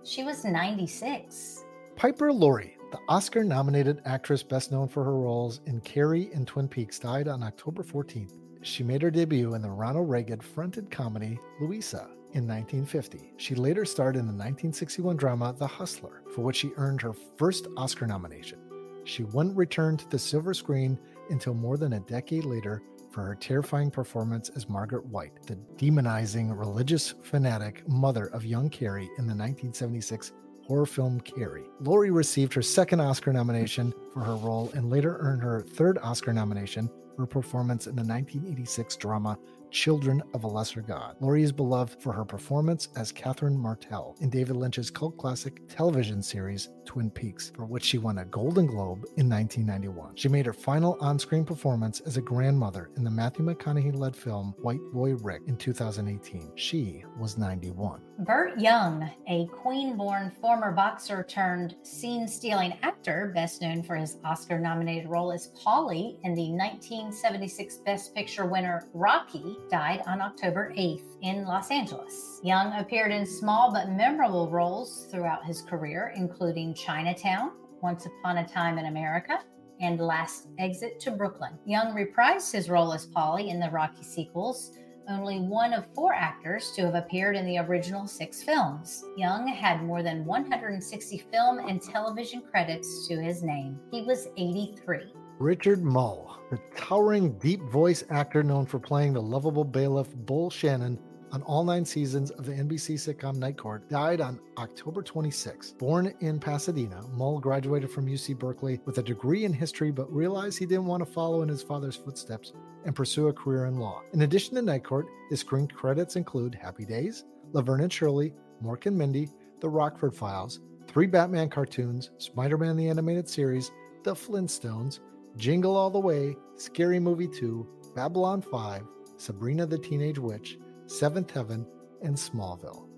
She 0.04 0.24
was 0.24 0.42
96. 0.42 1.66
Piper 1.96 2.32
Laurie, 2.32 2.78
the 2.90 2.98
Oscar 3.10 3.44
nominated 3.44 4.00
actress 4.06 4.42
best 4.42 4.72
known 4.72 4.88
for 4.88 5.04
her 5.04 5.16
roles 5.16 5.60
in 5.66 5.82
Carrie 5.82 6.30
and 6.32 6.46
Twin 6.46 6.66
Peaks, 6.66 6.98
died 6.98 7.28
on 7.28 7.42
October 7.42 7.82
14th. 7.82 8.32
She 8.62 8.82
made 8.82 9.02
her 9.02 9.10
debut 9.10 9.54
in 9.54 9.60
the 9.60 9.68
Ronald 9.68 10.08
Reagan 10.08 10.40
fronted 10.40 10.90
comedy 10.90 11.38
Louisa 11.60 12.08
in 12.32 12.48
1950. 12.48 13.34
She 13.36 13.54
later 13.54 13.84
starred 13.84 14.16
in 14.16 14.22
the 14.26 14.32
1961 14.32 15.16
drama 15.18 15.54
The 15.58 15.66
Hustler, 15.66 16.22
for 16.34 16.40
which 16.40 16.56
she 16.56 16.72
earned 16.76 17.02
her 17.02 17.12
first 17.12 17.66
Oscar 17.76 18.06
nomination. 18.06 18.60
She 19.04 19.24
wouldn't 19.24 19.56
return 19.56 19.98
to 19.98 20.08
the 20.08 20.18
silver 20.18 20.54
screen 20.54 20.98
until 21.28 21.52
more 21.52 21.76
than 21.76 21.94
a 21.94 22.00
decade 22.00 22.44
later 22.44 22.82
for 23.18 23.24
her 23.24 23.34
terrifying 23.34 23.90
performance 23.90 24.48
as 24.50 24.68
Margaret 24.68 25.04
White, 25.06 25.32
the 25.44 25.56
demonizing 25.76 26.56
religious 26.56 27.14
fanatic 27.24 27.82
mother 27.88 28.26
of 28.26 28.44
young 28.44 28.70
Carrie 28.70 29.10
in 29.18 29.26
the 29.26 29.34
1976 29.34 30.30
horror 30.64 30.86
film 30.86 31.20
Carrie. 31.22 31.64
Laurie 31.80 32.12
received 32.12 32.54
her 32.54 32.62
second 32.62 33.00
Oscar 33.00 33.32
nomination 33.32 33.92
for 34.14 34.20
her 34.20 34.36
role 34.36 34.70
and 34.74 34.88
later 34.88 35.16
earned 35.18 35.42
her 35.42 35.62
third 35.62 35.98
Oscar 35.98 36.32
nomination 36.32 36.88
for 37.16 37.22
her 37.22 37.26
performance 37.26 37.88
in 37.88 37.96
the 37.96 38.04
1986 38.04 38.94
drama 38.94 39.36
Children 39.72 40.22
of 40.32 40.44
a 40.44 40.46
Lesser 40.46 40.80
God. 40.80 41.16
Laurie 41.18 41.42
is 41.42 41.50
beloved 41.50 42.00
for 42.00 42.12
her 42.12 42.24
performance 42.24 42.88
as 42.94 43.10
Catherine 43.10 43.58
Martell 43.58 44.14
in 44.20 44.30
David 44.30 44.54
Lynch's 44.54 44.92
cult 44.92 45.16
classic 45.18 45.68
television 45.68 46.22
series 46.22 46.68
Twin 46.88 47.10
Peaks, 47.10 47.52
for 47.54 47.66
which 47.66 47.84
she 47.84 47.98
won 47.98 48.16
a 48.16 48.24
Golden 48.24 48.66
Globe 48.66 49.04
in 49.18 49.28
1991. 49.28 50.16
She 50.16 50.28
made 50.28 50.46
her 50.46 50.54
final 50.54 50.96
on 51.00 51.18
screen 51.18 51.44
performance 51.44 52.00
as 52.00 52.16
a 52.16 52.22
grandmother 52.22 52.88
in 52.96 53.04
the 53.04 53.10
Matthew 53.10 53.44
McConaughey 53.44 53.94
led 53.94 54.16
film 54.16 54.54
White 54.62 54.80
Boy 54.94 55.14
Rick 55.16 55.42
in 55.46 55.58
2018. 55.58 56.52
She 56.56 57.04
was 57.18 57.36
91. 57.36 58.00
Burt 58.20 58.58
Young, 58.58 59.08
a 59.28 59.46
queen 59.46 59.96
born 59.96 60.32
former 60.40 60.72
boxer 60.72 61.22
turned 61.22 61.76
scene 61.82 62.26
stealing 62.26 62.76
actor, 62.82 63.30
best 63.34 63.62
known 63.62 63.82
for 63.82 63.94
his 63.94 64.16
Oscar 64.24 64.58
nominated 64.58 65.08
role 65.08 65.30
as 65.30 65.52
Paulie 65.62 66.18
in 66.24 66.34
the 66.34 66.50
1976 66.50 67.76
Best 67.86 68.14
Picture 68.14 68.46
winner 68.46 68.88
Rocky, 68.92 69.56
died 69.70 70.02
on 70.06 70.20
October 70.20 70.72
8th 70.76 71.04
in 71.22 71.44
Los 71.44 71.70
Angeles. 71.70 72.40
Young 72.42 72.72
appeared 72.72 73.12
in 73.12 73.26
small 73.26 73.72
but 73.72 73.90
memorable 73.90 74.50
roles 74.50 75.06
throughout 75.12 75.44
his 75.44 75.62
career, 75.62 76.12
including 76.16 76.74
Chinatown, 76.78 77.52
Once 77.82 78.06
Upon 78.06 78.38
a 78.38 78.48
Time 78.48 78.78
in 78.78 78.86
America, 78.86 79.40
and 79.80 79.98
Last 79.98 80.48
Exit 80.58 81.00
to 81.00 81.10
Brooklyn. 81.10 81.58
Young 81.66 81.94
reprised 81.94 82.52
his 82.52 82.70
role 82.70 82.92
as 82.92 83.06
Paulie 83.06 83.50
in 83.50 83.58
the 83.58 83.70
Rocky 83.70 84.04
sequels, 84.04 84.72
only 85.08 85.40
one 85.40 85.72
of 85.72 85.86
four 85.94 86.12
actors 86.12 86.70
to 86.72 86.82
have 86.82 86.94
appeared 86.94 87.34
in 87.34 87.46
the 87.46 87.58
original 87.58 88.06
six 88.06 88.42
films. 88.42 89.02
Young 89.16 89.48
had 89.48 89.82
more 89.82 90.02
than 90.02 90.24
160 90.24 91.18
film 91.32 91.58
and 91.58 91.82
television 91.82 92.42
credits 92.42 93.08
to 93.08 93.20
his 93.20 93.42
name. 93.42 93.78
He 93.90 94.02
was 94.02 94.28
83. 94.36 95.12
Richard 95.38 95.82
Moll, 95.82 96.36
the 96.50 96.60
towering 96.76 97.32
deep 97.38 97.62
voice 97.62 98.04
actor 98.10 98.42
known 98.42 98.66
for 98.66 98.78
playing 98.78 99.14
the 99.14 99.22
lovable 99.22 99.64
bailiff 99.64 100.14
Bull 100.14 100.50
Shannon 100.50 100.98
on 101.32 101.42
all 101.42 101.64
nine 101.64 101.84
seasons 101.84 102.30
of 102.30 102.46
the 102.46 102.52
NBC 102.52 102.94
sitcom 102.94 103.36
Night 103.36 103.56
Court, 103.56 103.88
died 103.88 104.20
on 104.20 104.40
October 104.56 105.02
26. 105.02 105.72
Born 105.72 106.14
in 106.20 106.38
Pasadena, 106.38 107.02
Moll 107.12 107.38
graduated 107.40 107.90
from 107.90 108.06
UC 108.06 108.38
Berkeley 108.38 108.80
with 108.84 108.98
a 108.98 109.02
degree 109.02 109.44
in 109.44 109.52
history, 109.52 109.90
but 109.90 110.12
realized 110.12 110.58
he 110.58 110.66
didn't 110.66 110.86
want 110.86 111.04
to 111.04 111.12
follow 111.12 111.42
in 111.42 111.48
his 111.48 111.62
father's 111.62 111.96
footsteps 111.96 112.52
and 112.84 112.94
pursue 112.94 113.28
a 113.28 113.32
career 113.32 113.66
in 113.66 113.78
law. 113.78 114.02
In 114.12 114.22
addition 114.22 114.54
to 114.54 114.62
Night 114.62 114.84
Court, 114.84 115.06
his 115.30 115.40
screen 115.40 115.68
credits 115.68 116.16
include 116.16 116.54
Happy 116.54 116.84
Days, 116.84 117.24
Laverne 117.52 117.82
and 117.82 117.92
Shirley, 117.92 118.32
Mork 118.62 118.86
and 118.86 118.96
Mindy, 118.96 119.28
The 119.60 119.68
Rockford 119.68 120.14
Files, 120.14 120.60
three 120.86 121.06
Batman 121.06 121.50
cartoons, 121.50 122.10
Spider 122.18 122.58
Man 122.58 122.76
the 122.76 122.88
Animated 122.88 123.28
Series, 123.28 123.70
The 124.04 124.14
Flintstones, 124.14 125.00
Jingle 125.36 125.76
All 125.76 125.90
the 125.90 125.98
Way, 125.98 126.36
Scary 126.56 126.98
Movie 126.98 127.28
2, 127.28 127.66
Babylon 127.94 128.42
5, 128.42 128.82
Sabrina 129.16 129.66
the 129.66 129.78
Teenage 129.78 130.18
Witch, 130.18 130.58
Seventh 130.88 131.30
Heaven, 131.30 131.66
and 132.02 132.16
Smallville. 132.16 132.88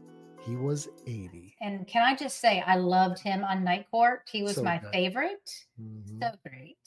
He 0.46 0.56
was 0.56 0.88
80. 1.06 1.54
And 1.60 1.86
can 1.86 2.02
I 2.02 2.14
just 2.16 2.38
say, 2.40 2.62
I 2.66 2.76
loved 2.76 3.18
him 3.18 3.44
on 3.44 3.62
Night 3.64 3.86
Court. 3.90 4.22
He 4.30 4.42
was 4.42 4.54
So 4.54 4.62
my 4.62 4.78
good. 4.78 4.90
favorite. 4.92 5.50
Mhm. 5.78 6.18
So 6.22 6.30
great. 6.48 6.78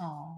Oh. 0.00 0.34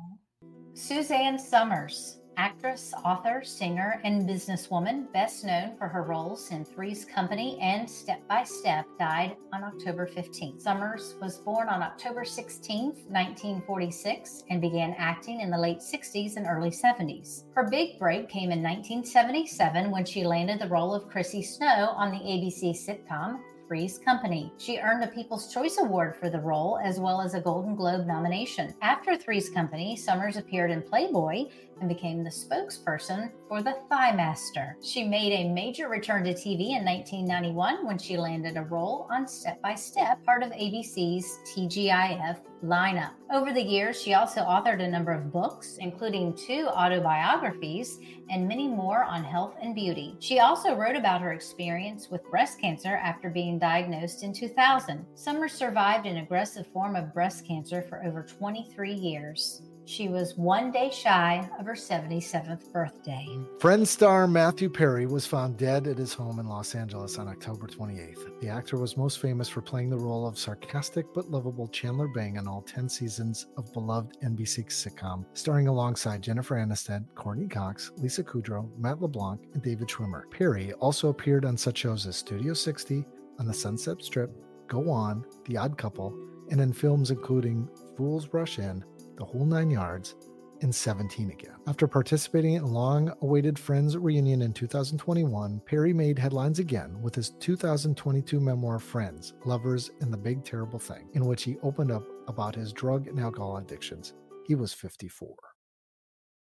Suzanne 0.75 1.39
Somers, 1.39 2.21
actress, 2.39 2.95
author, 3.05 3.43
singer, 3.45 4.01
and 4.05 4.26
businesswoman, 4.26 5.12
best 5.12 5.45
known 5.45 5.76
for 5.76 5.89
her 5.89 6.05
roles 6.05 6.53
in 6.53 6.64
Three's 6.64 7.05
Company 7.05 7.59
and 7.61 7.91
Step 7.91 8.26
by 8.28 8.45
Step, 8.45 8.86
died 8.99 9.36
on 9.53 9.64
October 9.64 10.07
15th. 10.07 10.62
Somers 10.62 11.16
was 11.20 11.39
born 11.39 11.68
on 11.68 11.82
October 11.82 12.22
16th, 12.22 13.11
1946, 13.11 14.45
and 14.51 14.61
began 14.61 14.95
acting 14.97 15.41
in 15.41 15.51
the 15.51 15.59
late 15.59 15.80
60s 15.80 16.36
and 16.36 16.47
early 16.47 16.70
70s. 16.70 17.43
Her 17.55 17.68
big 17.68 17.99
break 17.99 18.28
came 18.28 18.53
in 18.53 18.62
1977 18.62 19.91
when 19.91 20.05
she 20.05 20.24
landed 20.24 20.61
the 20.61 20.68
role 20.68 20.95
of 20.95 21.09
Chrissy 21.09 21.43
Snow 21.43 21.93
on 21.97 22.12
the 22.12 22.18
ABC 22.18 22.70
sitcom 22.70 23.41
Three's 23.68 23.99
Company. 23.99 24.51
She 24.57 24.78
earned 24.78 25.05
a 25.05 25.09
People's 25.09 25.53
Choice 25.53 25.76
Award 25.78 26.16
for 26.16 26.30
the 26.30 26.41
role 26.41 26.78
as 26.82 26.99
well 26.99 27.20
as 27.20 27.34
a 27.34 27.41
Golden 27.41 27.76
Globe 27.76 28.07
nomination. 28.07 28.74
After 28.80 29.14
Three's 29.14 29.51
Company, 29.51 29.95
Somers 29.95 30.39
appeared 30.39 30.70
in 30.70 30.80
Playboy 30.80 31.51
and 31.81 31.89
became 31.89 32.24
the 32.24 32.31
spokesperson 32.31 33.31
for 33.49 33.62
the 33.62 33.76
Thigh 33.89 34.12
Master. 34.12 34.76
She 34.83 35.05
made 35.05 35.33
a 35.33 35.53
major 35.53 35.89
return 35.89 36.24
to 36.24 36.35
TV 36.35 36.76
in 36.76 36.85
1991 36.85 37.87
when 37.87 37.99
she 37.99 38.16
landed 38.16 38.57
a 38.57 38.62
role 38.62 39.07
on 39.11 39.26
Step 39.26 39.61
by 39.62 39.74
Step, 39.74 40.24
part 40.24 40.43
of 40.43 40.51
ABC's 40.53 41.39
TGIF 41.45 42.39
lineup. 42.64 43.12
Over 43.33 43.53
the 43.53 43.62
years, 43.62 44.01
she 44.01 44.14
also 44.14 44.41
authored 44.41 44.83
a 44.83 44.89
number 44.89 45.12
of 45.12 45.33
books, 45.33 45.76
including 45.79 46.35
two 46.35 46.66
autobiographies 46.68 47.99
and 48.31 48.49
many 48.49 48.68
more 48.68 49.05
on 49.05 49.22
health 49.22 49.55
and 49.62 49.74
beauty. 49.74 50.16
She 50.20 50.41
also 50.41 50.74
wrote 50.74 50.97
about 50.97 51.20
her 51.20 51.33
experience 51.33 52.09
with 52.11 52.29
breast 52.31 52.61
cancer 52.61 52.97
after 52.97 53.31
being 53.31 53.59
diagnosed 53.59 54.22
in 54.22 54.33
2000. 54.33 55.07
Somers 55.14 55.53
survived 55.53 56.07
an 56.07 56.18
aggressive 56.18 56.66
form 56.66 56.97
of 56.97 57.14
breast 57.14 57.47
cancer 57.47 57.83
for 57.83 58.05
over 58.05 58.22
23 58.22 58.93
years. 58.93 59.62
She 59.89 60.11
was 60.11 60.36
one 60.36 60.70
day 60.70 60.91
shy 60.91 61.49
of 61.59 61.64
her 61.64 61.72
77th 61.72 62.70
birthday. 62.74 63.26
Friend 63.59 63.89
star 63.89 64.26
Matthew 64.26 64.68
Perry 64.68 65.07
was 65.07 65.24
found 65.24 65.57
dead 65.57 65.86
at 65.86 65.97
his 65.97 66.12
home 66.12 66.41
in 66.41 66.47
Los 66.47 66.74
Angeles 66.74 67.18
on 67.18 67.26
October 67.26 67.66
28th. 67.66 68.39
The 68.43 68.51
actor 68.51 68.76
was 68.76 68.99
most 68.99 69.18
famous 69.18 69.49
for 69.49 69.62
playing 69.62 69.89
the 69.89 69.97
role 69.97 70.26
of 70.26 70.39
sarcastic 70.39 71.07
but 71.14 71.30
lovable 71.30 71.68
Chandler 71.68 72.09
Bing 72.09 72.36
on 72.36 72.47
all 72.47 72.61
10 72.61 72.86
seasons 72.86 73.47
of 73.57 73.72
beloved 73.72 74.18
NBC 74.22 74.66
sitcom, 74.66 75.24
starring 75.32 75.68
alongside 75.68 76.20
Jennifer 76.20 76.57
Aniston, 76.57 77.07
Courteney 77.14 77.49
Cox, 77.49 77.91
Lisa 77.97 78.22
Kudrow, 78.22 78.68
Matt 78.78 79.01
LeBlanc, 79.01 79.41
and 79.55 79.62
David 79.62 79.89
Schwimmer. 79.89 80.30
Perry 80.30 80.74
also 80.74 81.09
appeared 81.09 81.47
on 81.47 81.57
such 81.57 81.78
shows 81.78 82.07
as 82.07 82.14
Studio 82.14 82.53
60, 82.53 83.07
On 83.39 83.47
the 83.47 83.55
Sunset 83.55 84.03
Strip, 84.03 84.30
Go 84.66 84.91
On, 84.91 85.24
The 85.47 85.57
Odd 85.57 85.78
Couple, 85.78 86.14
and 86.51 86.61
in 86.61 86.74
films 86.74 87.11
including 87.11 87.68
Fools 87.97 88.28
Rush 88.32 88.59
In, 88.59 88.84
The 89.19 89.25
Whole 89.25 89.45
Nine 89.45 89.69
Yards, 89.69 90.14
and 90.62 90.73
17 90.73 91.33
again. 91.33 91.57
After 91.66 91.89
participating 91.89 92.55
in 92.55 92.64
long 92.64 93.12
awaited 93.21 93.59
Friends 93.59 93.97
reunion 93.97 94.43
in 94.43 94.53
2021, 94.53 95.61
Perry 95.66 95.93
made 95.93 96.19
headlines 96.19 96.61
again 96.61 97.03
with 97.03 97.16
his 97.16 97.31
2022 97.31 98.39
memoir 98.39 98.79
Friends, 98.79 99.35
Lovers, 99.45 99.91
and 100.01 100.12
the 100.12 100.16
Big 100.16 100.45
Terrible 100.45 100.79
Thing, 100.79 101.09
in 101.14 101.27
which 101.27 101.43
he 101.43 101.57
opened 101.64 101.91
up 101.91 102.05
about 102.29 102.55
his 102.55 102.73
drug 102.73 103.09
and 103.09 103.19
alcohol 103.19 103.57
addictions. 103.57 104.14
He 104.47 104.55
was 104.55 104.73
54. 104.73 105.35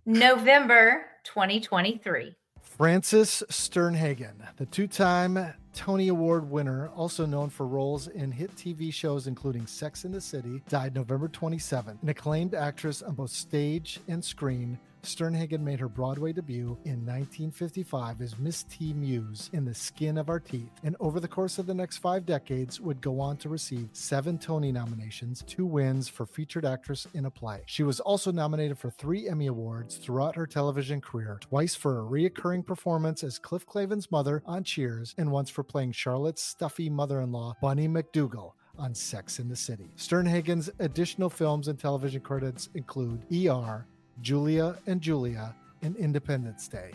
November 0.05 1.05
2023. 1.23 2.35
Frances 2.61 3.41
Sternhagen, 3.49 4.35
the 4.57 4.65
two 4.65 4.87
time 4.87 5.53
Tony 5.79 6.09
Award 6.09 6.51
winner, 6.51 6.89
also 6.89 7.25
known 7.25 7.49
for 7.49 7.65
roles 7.65 8.09
in 8.09 8.33
hit 8.33 8.53
TV 8.57 8.93
shows 8.93 9.27
including 9.27 9.65
Sex 9.65 10.03
in 10.03 10.11
the 10.11 10.19
City, 10.19 10.61
died 10.67 10.93
November 10.93 11.29
27. 11.29 11.99
An 12.01 12.09
acclaimed 12.09 12.53
actress 12.53 13.01
on 13.01 13.15
both 13.15 13.29
stage 13.29 14.01
and 14.09 14.21
screen, 14.21 14.77
Sternhagen 15.03 15.61
made 15.61 15.79
her 15.79 15.87
Broadway 15.87 16.33
debut 16.33 16.77
in 16.85 17.05
1955 17.05 18.21
as 18.21 18.37
Miss 18.37 18.63
T. 18.63 18.93
Muse 18.93 19.49
in 19.53 19.65
The 19.65 19.73
Skin 19.73 20.17
of 20.17 20.29
Our 20.29 20.39
Teeth, 20.39 20.71
and 20.83 20.95
over 20.99 21.19
the 21.19 21.27
course 21.27 21.57
of 21.57 21.65
the 21.65 21.73
next 21.73 21.97
five 21.97 22.25
decades 22.25 22.79
would 22.79 23.01
go 23.01 23.19
on 23.19 23.37
to 23.37 23.49
receive 23.49 23.89
seven 23.93 24.37
Tony 24.37 24.71
nominations, 24.71 25.43
two 25.47 25.65
wins 25.65 26.07
for 26.07 26.25
featured 26.25 26.65
actress 26.65 27.07
in 27.13 27.25
a 27.25 27.31
play. 27.31 27.61
She 27.65 27.83
was 27.83 27.99
also 27.99 28.31
nominated 28.31 28.77
for 28.77 28.89
three 28.89 29.29
Emmy 29.29 29.47
Awards 29.47 29.97
throughout 29.97 30.35
her 30.35 30.45
television 30.45 31.01
career, 31.01 31.37
twice 31.41 31.75
for 31.75 31.99
a 31.99 32.03
reoccurring 32.03 32.65
performance 32.65 33.23
as 33.23 33.39
Cliff 33.39 33.65
Clavin's 33.65 34.11
mother 34.11 34.43
on 34.45 34.63
Cheers, 34.63 35.15
and 35.17 35.31
once 35.31 35.49
for 35.49 35.63
playing 35.63 35.93
Charlotte's 35.93 36.43
stuffy 36.43 36.89
mother-in-law, 36.89 37.55
Bunny 37.61 37.87
MacDougal 37.87 38.53
on 38.77 38.95
Sex 38.95 39.39
in 39.39 39.49
the 39.49 39.55
City. 39.55 39.91
Sternhagen's 39.97 40.69
additional 40.79 41.29
films 41.29 41.67
and 41.67 41.77
television 41.77 42.21
credits 42.21 42.69
include 42.75 43.23
ER, 43.31 43.85
Julia 44.21 44.77
and 44.85 44.99
Julia, 44.99 45.55
in 45.81 45.95
Independence 45.95 46.67
Day. 46.67 46.91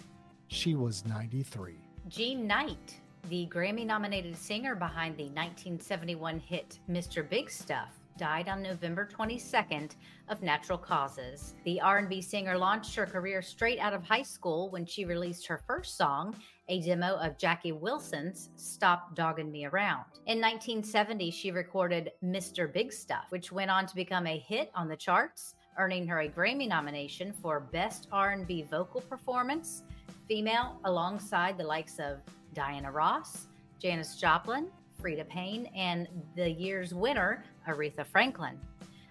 She 0.49 0.75
was 0.75 1.07
93. 1.07 1.75
Jean 2.09 2.47
Knight, 2.47 3.01
the 3.31 3.49
Grammy 3.51 3.87
nominated 3.87 4.37
singer 4.37 4.75
behind 4.75 5.17
the 5.17 5.25
1971 5.25 6.39
hit 6.39 6.79
Mr. 6.91 7.27
Big 7.27 7.51
Stuff, 7.51 7.95
died 8.19 8.49
on 8.51 8.63
November 8.63 9.09
22nd 9.11 9.93
of 10.29 10.43
natural 10.43 10.77
causes. 10.77 11.55
The 11.65 11.81
R&B 11.81 12.21
singer 12.21 12.59
launched 12.59 12.95
her 12.95 13.07
career 13.07 13.41
straight 13.41 13.79
out 13.79 13.95
of 13.95 14.05
high 14.05 14.23
school 14.23 14.69
when 14.69 14.85
she 14.85 15.07
released 15.07 15.47
her 15.47 15.63
first 15.67 15.97
song, 15.97 16.37
a 16.69 16.83
demo 16.83 17.17
of 17.17 17.39
Jackie 17.39 17.73
Wilson's 17.73 18.51
Stop 18.57 19.17
Dogging 19.17 19.51
Me 19.51 19.65
Around. 19.65 20.05
In 20.27 20.41
1970, 20.41 21.31
she 21.31 21.51
recorded 21.51 22.13
Mr. 22.23 22.71
Big 22.71 22.93
Stuff, 22.93 23.25
which 23.31 23.51
went 23.51 23.71
on 23.71 23.87
to 23.87 23.95
become 23.95 24.27
a 24.27 24.39
hit 24.39 24.71
on 24.75 24.89
the 24.89 24.97
charts, 24.97 25.55
earning 25.79 26.07
her 26.07 26.21
a 26.21 26.29
Grammy 26.29 26.69
nomination 26.69 27.33
for 27.43 27.61
Best 27.61 28.09
R&B 28.13 28.63
Vocal 28.71 29.01
Performance, 29.03 29.83
female 30.29 30.81
alongside 30.85 31.59
the 31.59 31.65
likes 31.65 31.99
of 31.99 32.19
Diana 32.55 32.91
Ross, 32.91 33.47
Janis 33.79 34.17
Joplin, 34.17 34.69
Freda 35.01 35.29
Payne, 35.29 35.67
and 35.77 36.09
the 36.37 36.49
year's 36.49 36.95
winner, 36.95 37.45
Aretha 37.69 38.07
Franklin. 38.07 38.59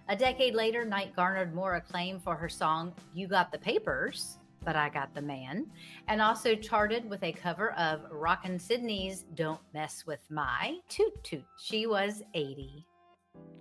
A 0.08 0.16
decade 0.16 0.54
later, 0.54 0.84
Knight 0.84 1.14
garnered 1.16 1.54
more 1.54 1.76
acclaim 1.76 2.20
for 2.20 2.34
her 2.34 2.48
song 2.48 2.92
You 3.14 3.26
Got 3.26 3.52
the 3.52 3.58
Papers, 3.58 4.38
But 4.64 4.76
I 4.76 4.88
Got 4.88 5.14
the 5.14 5.22
Man, 5.22 5.66
and 6.08 6.20
also 6.20 6.54
charted 6.54 7.08
with 7.08 7.22
a 7.22 7.32
cover 7.32 7.72
of 7.72 8.00
Rockin' 8.10 8.58
Sidney's 8.58 9.24
Don't 9.34 9.60
Mess 9.72 10.04
With 10.06 10.20
My 10.30 10.78
Toot 10.88 11.22
Toot. 11.22 11.44
She 11.58 11.86
was 11.86 12.22
80. 12.34 12.86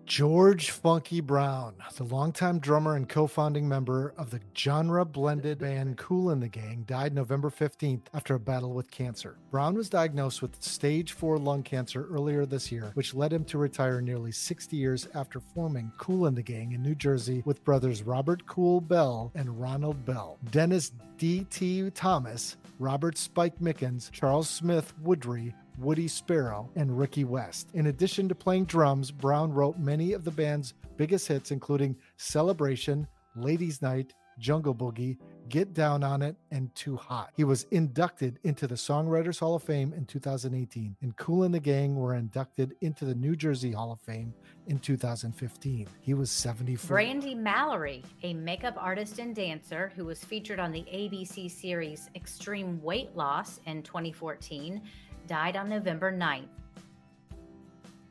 George 0.05 0.69
Funky 0.69 1.21
Brown, 1.21 1.73
the 1.95 2.03
longtime 2.03 2.59
drummer 2.59 2.95
and 2.95 3.09
co 3.09 3.25
founding 3.25 3.67
member 3.67 4.13
of 4.15 4.29
the 4.29 4.41
genre 4.55 5.03
blended 5.05 5.57
band 5.57 5.97
Kool 5.97 6.29
and 6.29 6.39
the 6.39 6.49
Gang, 6.49 6.83
died 6.85 7.15
November 7.15 7.49
15th 7.49 8.03
after 8.13 8.35
a 8.35 8.39
battle 8.39 8.73
with 8.73 8.91
cancer. 8.91 9.37
Brown 9.49 9.73
was 9.73 9.89
diagnosed 9.89 10.43
with 10.43 10.61
stage 10.61 11.13
4 11.13 11.39
lung 11.39 11.63
cancer 11.63 12.05
earlier 12.11 12.45
this 12.45 12.71
year, 12.71 12.91
which 12.93 13.15
led 13.15 13.33
him 13.33 13.43
to 13.45 13.57
retire 13.57 14.01
nearly 14.01 14.31
60 14.31 14.77
years 14.77 15.07
after 15.15 15.39
forming 15.39 15.91
Kool 15.97 16.27
and 16.27 16.37
the 16.37 16.43
Gang 16.43 16.73
in 16.73 16.83
New 16.83 16.93
Jersey 16.95 17.41
with 17.45 17.63
brothers 17.63 18.03
Robert 18.03 18.45
Kool 18.45 18.81
Bell 18.81 19.31
and 19.33 19.59
Ronald 19.59 20.05
Bell. 20.05 20.37
Dennis 20.51 20.91
D.T. 21.17 21.89
Thomas, 21.95 22.57
Robert 22.77 23.17
Spike 23.17 23.59
Mickens, 23.59 24.11
Charles 24.11 24.49
Smith 24.49 24.93
Woodry, 25.01 25.53
Woody 25.77 26.07
Sparrow, 26.07 26.69
and 26.75 26.97
Ricky 26.97 27.23
West. 27.23 27.69
In 27.73 27.87
addition 27.87 28.29
to 28.29 28.35
playing 28.35 28.65
drums, 28.65 29.11
Brown 29.11 29.51
wrote 29.51 29.77
many 29.77 30.13
of 30.13 30.23
the 30.23 30.31
band's 30.31 30.73
biggest 30.97 31.27
hits, 31.27 31.51
including 31.51 31.95
Celebration, 32.17 33.07
Ladies' 33.35 33.81
Night, 33.81 34.13
Jungle 34.39 34.73
Boogie, 34.73 35.17
Get 35.49 35.73
Down 35.73 36.03
on 36.03 36.21
It, 36.21 36.35
and 36.51 36.73
Too 36.73 36.95
Hot. 36.95 37.31
He 37.35 37.43
was 37.43 37.65
inducted 37.71 38.39
into 38.43 38.65
the 38.65 38.75
Songwriters 38.75 39.39
Hall 39.39 39.55
of 39.55 39.63
Fame 39.63 39.93
in 39.93 40.05
2018, 40.05 40.95
and 41.01 41.15
Kool 41.17 41.43
and 41.43 41.53
the 41.53 41.59
Gang 41.59 41.95
were 41.95 42.15
inducted 42.15 42.75
into 42.81 43.05
the 43.05 43.15
New 43.15 43.35
Jersey 43.35 43.71
Hall 43.71 43.91
of 43.91 43.99
Fame 44.01 44.33
in 44.67 44.79
2015. 44.79 45.87
He 45.99 46.13
was 46.13 46.31
74. 46.31 46.97
Brandi 46.97 47.35
Mallory, 47.35 48.03
a 48.23 48.33
makeup 48.33 48.75
artist 48.77 49.19
and 49.19 49.35
dancer 49.35 49.91
who 49.95 50.05
was 50.05 50.23
featured 50.23 50.59
on 50.59 50.71
the 50.71 50.83
ABC 50.83 51.51
series 51.51 52.09
Extreme 52.15 52.81
Weight 52.81 53.15
Loss 53.15 53.59
in 53.65 53.83
2014, 53.83 54.81
died 55.27 55.55
on 55.55 55.69
November 55.69 56.11
9th. 56.11 56.47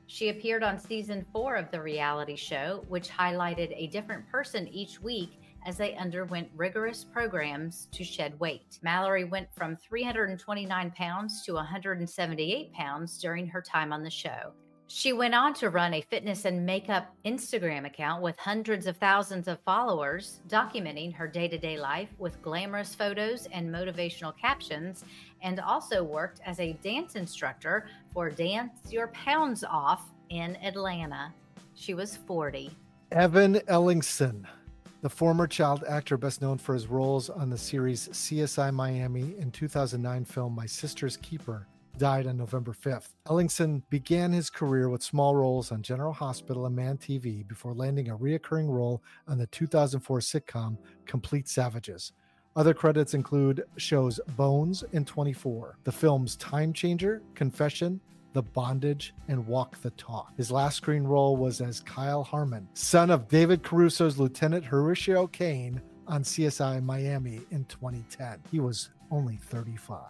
She 0.07 0.29
appeared 0.29 0.63
on 0.63 0.79
season 0.79 1.25
four 1.33 1.57
of 1.57 1.71
the 1.71 1.81
reality 1.81 2.37
show, 2.37 2.85
which 2.89 3.09
highlighted 3.09 3.73
a 3.75 3.87
different 3.87 4.29
person 4.31 4.69
each 4.69 5.01
week 5.01 5.41
as 5.65 5.77
they 5.77 5.95
underwent 5.95 6.51
rigorous 6.57 7.05
programs 7.05 7.89
to 7.93 8.05
shed 8.05 8.39
weight. 8.39 8.79
Mallory 8.83 9.25
went 9.25 9.49
from 9.55 9.77
329 9.77 10.91
pounds 10.91 11.43
to 11.47 11.55
178 11.55 12.73
pounds 12.73 13.19
during 13.19 13.47
her 13.47 13.63
time 13.63 13.93
on 13.93 14.03
the 14.03 14.11
show. 14.11 14.53
She 14.89 15.15
went 15.15 15.35
on 15.35 15.55
to 15.55 15.71
run 15.71 15.95
a 15.95 16.03
fitness 16.03 16.45
and 16.45 16.67
makeup 16.67 17.15
Instagram 17.25 17.87
account 17.87 18.23
with 18.23 18.37
hundreds 18.37 18.87
of 18.87 18.99
thousands 18.99 19.49
of 19.49 19.59
followers, 19.61 20.41
documenting 20.49 21.15
her 21.15 21.27
day 21.27 21.49
to 21.49 21.57
day 21.57 21.79
life 21.79 22.11
with 22.19 22.43
glamorous 22.43 22.95
photos 22.95 23.47
and 23.53 23.75
motivational 23.75 24.37
captions, 24.37 25.07
and 25.43 25.61
also 25.61 26.03
worked 26.03 26.41
as 26.47 26.61
a 26.61 26.73
dance 26.83 27.17
instructor 27.17 27.87
for 28.13 28.31
Dance 28.31 28.73
Your 28.91 29.09
Pounds 29.09 29.65
Off 29.65 30.11
in 30.31 30.57
Atlanta. 30.57 31.33
She 31.75 31.95
was 31.95 32.17
40. 32.17 32.71
Evan 33.11 33.57
Ellingson, 33.69 34.47
the 35.03 35.11
former 35.11 35.47
child 35.47 35.85
actor 35.89 36.17
best 36.17 36.41
known 36.41 36.59
for 36.59 36.75
his 36.75 36.87
roles 36.87 37.29
on 37.29 37.51
the 37.51 37.59
series 37.59 38.09
CSI 38.09 38.73
Miami 38.73 39.35
and 39.39 39.53
2009 39.53 40.25
film 40.25 40.55
My 40.55 40.67
Sister's 40.67 41.17
Keeper, 41.19 41.67
died 41.99 42.27
on 42.27 42.37
November 42.39 42.73
5th. 42.73 43.09
Ellingson 43.27 43.83
began 43.91 44.33
his 44.33 44.49
career 44.49 44.89
with 44.89 45.03
small 45.03 45.37
roles 45.37 45.73
on 45.73 45.83
General 45.83 46.13
Hospital 46.13 46.67
and 46.67 46.77
MADtv 46.77 47.47
before 47.47 47.75
landing 47.75 48.09
a 48.09 48.17
reoccurring 48.17 48.69
role 48.69 49.03
on 49.29 49.39
the 49.39 49.47
2004 49.49 50.21
sitcom 50.21 50.79
Complete 51.05 51.49
Savages. 51.49 52.13
Other 52.55 52.75
credits 52.75 53.15
include 53.15 53.65
shows 53.79 54.21
Bones 54.37 54.85
and 54.93 55.07
24, 55.07 55.79
the 55.85 55.93
films 55.93 56.37
Time 56.37 56.75
Changer, 56.75 57.23
Confession, 57.35 57.99
The 58.35 58.43
Bondage, 58.43 59.15
and 59.29 59.47
Walk 59.47 59.81
the 59.81 59.91
Talk. 59.93 60.37
His 60.37 60.51
last 60.51 60.77
screen 60.77 61.05
role 61.05 61.37
was 61.37 61.63
as 61.63 61.81
Kyle 61.81 62.23
Harmon, 62.23 62.69
son 62.75 63.11
of 63.11 63.27
David 63.29 63.63
Caruso's 63.63 64.19
Lieutenant 64.19 64.67
Horatio 64.67 65.29
Kane 65.29 65.81
on 66.07 66.23
CSI 66.23 66.83
Miami 66.83 67.41
in 67.53 67.65
2010. 67.65 68.43
He 68.51 68.61
was 68.61 68.91
only 69.11 69.37
35. 69.37 70.01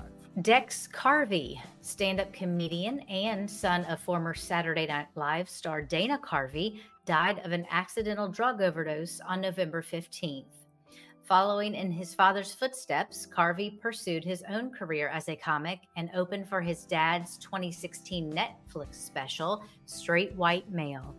Dex 0.40 0.88
Carvey, 0.92 1.60
stand 1.80 2.18
up 2.18 2.32
comedian 2.32 3.00
and 3.00 3.48
son 3.48 3.84
of 3.84 4.00
former 4.00 4.34
Saturday 4.34 4.86
Night 4.86 5.08
Live 5.14 5.48
star 5.48 5.80
Dana 5.80 6.18
Carvey, 6.18 6.80
died 7.04 7.40
of 7.44 7.52
an 7.52 7.66
accidental 7.70 8.26
drug 8.26 8.60
overdose 8.60 9.20
on 9.28 9.40
November 9.40 9.80
15th. 9.82 10.61
Following 11.32 11.74
in 11.74 11.90
his 11.90 12.14
father's 12.14 12.52
footsteps, 12.52 13.26
Carvey 13.26 13.80
pursued 13.80 14.22
his 14.22 14.44
own 14.50 14.68
career 14.68 15.08
as 15.08 15.30
a 15.30 15.34
comic 15.34 15.78
and 15.96 16.10
opened 16.14 16.46
for 16.46 16.60
his 16.60 16.84
dad's 16.84 17.38
2016 17.38 18.30
Netflix 18.30 18.96
special, 18.96 19.64
Straight 19.86 20.34
White 20.34 20.70
Male. 20.70 21.16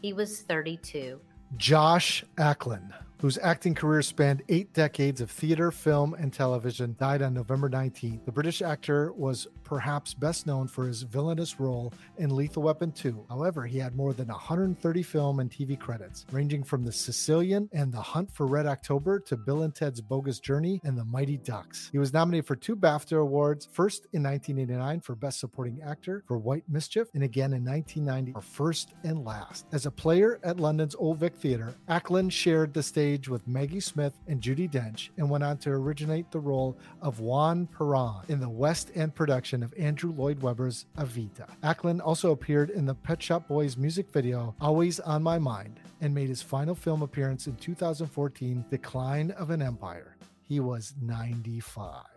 He 0.00 0.12
was 0.12 0.42
32. 0.42 1.20
Joss 1.56 2.22
Ackland, 2.38 2.94
whose 3.20 3.38
acting 3.38 3.74
career 3.74 4.02
spanned 4.02 4.42
eight 4.48 4.72
decades 4.72 5.20
of 5.20 5.30
theater, 5.30 5.70
film, 5.70 6.14
and 6.14 6.32
television, 6.32 6.94
died 6.98 7.22
on 7.22 7.32
November 7.32 7.68
19th. 7.70 8.24
The 8.24 8.32
British 8.32 8.62
actor 8.62 9.12
was 9.12 9.46
perhaps 9.64 10.14
best 10.14 10.46
known 10.46 10.68
for 10.68 10.86
his 10.86 11.02
villainous 11.02 11.58
role 11.58 11.92
in 12.18 12.34
Lethal 12.34 12.62
Weapon 12.62 12.92
2. 12.92 13.26
However, 13.28 13.66
he 13.66 13.78
had 13.78 13.96
more 13.96 14.12
than 14.12 14.28
130 14.28 15.02
film 15.02 15.40
and 15.40 15.50
TV 15.50 15.78
credits, 15.78 16.26
ranging 16.30 16.62
from 16.62 16.84
The 16.84 16.92
Sicilian 16.92 17.68
and 17.72 17.92
The 17.92 18.00
Hunt 18.00 18.30
for 18.32 18.46
Red 18.46 18.66
October 18.66 19.18
to 19.20 19.36
Bill 19.36 19.62
and 19.62 19.74
Ted's 19.74 20.00
Bogus 20.00 20.38
Journey 20.38 20.80
and 20.84 20.96
The 20.96 21.04
Mighty 21.04 21.38
Ducks. 21.38 21.88
He 21.90 21.98
was 21.98 22.12
nominated 22.12 22.46
for 22.46 22.56
two 22.56 22.76
BAFTA 22.76 23.20
awards, 23.20 23.68
first 23.72 24.06
in 24.12 24.22
1989 24.22 25.00
for 25.00 25.14
Best 25.14 25.40
Supporting 25.40 25.80
Actor 25.82 26.24
for 26.28 26.38
White 26.38 26.64
Mischief, 26.68 27.08
and 27.14 27.22
again 27.22 27.54
in 27.54 27.64
1990 27.64 28.32
for 28.32 28.40
First 28.42 28.92
and 29.04 29.24
Last. 29.24 29.66
As 29.72 29.86
a 29.86 29.90
player 29.90 30.38
at 30.44 30.60
London's 30.60 30.94
Old 30.94 31.18
Vic 31.18 31.34
Theatre, 31.34 31.74
Ackland 31.88 32.32
shared 32.32 32.74
the 32.74 32.82
stage 32.82 33.05
stage 33.06 33.28
with 33.28 33.46
Maggie 33.46 33.78
Smith 33.78 34.14
and 34.26 34.40
Judi 34.40 34.68
Dench 34.68 35.10
and 35.16 35.30
went 35.30 35.44
on 35.44 35.58
to 35.58 35.70
originate 35.70 36.32
the 36.32 36.40
role 36.40 36.76
of 37.00 37.20
Juan 37.20 37.68
Perón 37.72 38.28
in 38.28 38.40
the 38.40 38.48
West 38.48 38.90
End 38.96 39.14
production 39.14 39.62
of 39.62 39.72
Andrew 39.78 40.12
Lloyd 40.12 40.42
Webber's 40.42 40.86
Evita. 40.98 41.48
Ackland 41.62 42.00
also 42.00 42.32
appeared 42.32 42.70
in 42.70 42.84
the 42.84 42.96
Pet 42.96 43.22
Shop 43.22 43.46
Boys 43.46 43.76
music 43.76 44.10
video 44.10 44.56
Always 44.60 44.98
on 44.98 45.22
My 45.22 45.38
Mind 45.38 45.78
and 46.00 46.12
made 46.12 46.28
his 46.28 46.42
final 46.42 46.74
film 46.74 47.02
appearance 47.02 47.46
in 47.46 47.54
2014 47.54 48.64
Decline 48.70 49.30
of 49.30 49.50
an 49.50 49.62
Empire. 49.62 50.16
He 50.42 50.58
was 50.58 50.92
95. 51.00 52.15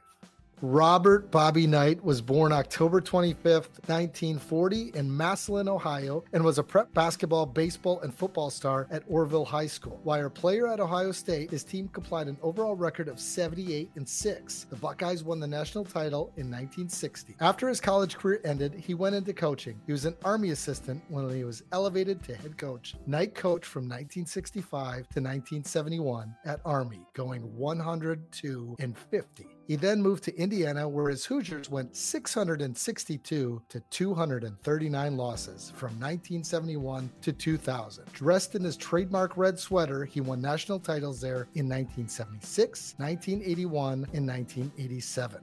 Robert 0.61 1.31
Bobby 1.31 1.65
Knight 1.65 2.03
was 2.03 2.21
born 2.21 2.51
October 2.51 2.99
25th, 2.99 3.79
1940, 3.87 4.91
in 4.93 5.09
Massillon, 5.09 5.69
Ohio, 5.69 6.23
and 6.33 6.43
was 6.43 6.57
a 6.57 6.63
prep 6.63 6.93
basketball, 6.93 7.45
baseball, 7.45 8.01
and 8.01 8.13
football 8.13 8.49
star 8.49 8.85
at 8.91 9.07
Orrville 9.09 9.47
High 9.47 9.67
School. 9.67 10.01
While 10.03 10.25
a 10.25 10.29
player 10.29 10.67
at 10.67 10.81
Ohio 10.81 11.13
State, 11.13 11.51
his 11.51 11.63
team 11.63 11.87
compiled 11.87 12.27
an 12.27 12.37
overall 12.41 12.75
record 12.75 13.07
of 13.07 13.21
78 13.21 13.91
and 13.95 14.07
6. 14.07 14.67
The 14.69 14.75
Buckeyes 14.75 15.23
won 15.23 15.39
the 15.39 15.47
national 15.47 15.85
title 15.85 16.33
in 16.35 16.51
1960. 16.51 17.37
After 17.39 17.69
his 17.69 17.79
college 17.79 18.17
career 18.17 18.41
ended, 18.43 18.73
he 18.73 18.93
went 18.93 19.15
into 19.15 19.33
coaching. 19.33 19.79
He 19.85 19.93
was 19.93 20.03
an 20.03 20.17
Army 20.25 20.49
assistant 20.49 21.01
when 21.07 21.29
he 21.29 21.45
was 21.45 21.63
elevated 21.71 22.21
to 22.23 22.35
head 22.35 22.57
coach. 22.57 22.95
Knight 23.07 23.33
coached 23.33 23.65
from 23.65 23.83
1965 23.83 24.95
to 24.95 25.21
1971 25.21 26.35
at 26.43 26.59
Army, 26.65 27.01
going 27.13 27.43
102 27.55 28.75
and 28.79 28.97
50. 28.97 29.47
He 29.69 29.75
then 29.75 30.01
moved 30.01 30.23
to 30.23 30.35
Indiana, 30.35 30.89
where 30.89 31.11
his 31.11 31.25
Hoosiers 31.25 31.69
went 31.69 31.95
662 31.95 33.61
to 33.69 33.79
239 33.79 35.15
losses 35.15 35.71
from 35.75 35.89
1971 35.89 37.07
to 37.21 37.31
2000. 37.31 38.11
Dressed 38.11 38.55
in 38.55 38.63
his 38.63 38.75
trademark 38.75 39.37
red 39.37 39.59
sweater, 39.59 40.05
he 40.05 40.21
won 40.21 40.41
national 40.41 40.79
titles 40.79 41.21
there 41.21 41.47
in 41.53 41.69
1976, 41.69 42.95
1981, 42.97 43.93
and 44.13 44.27
1987. 44.27 45.39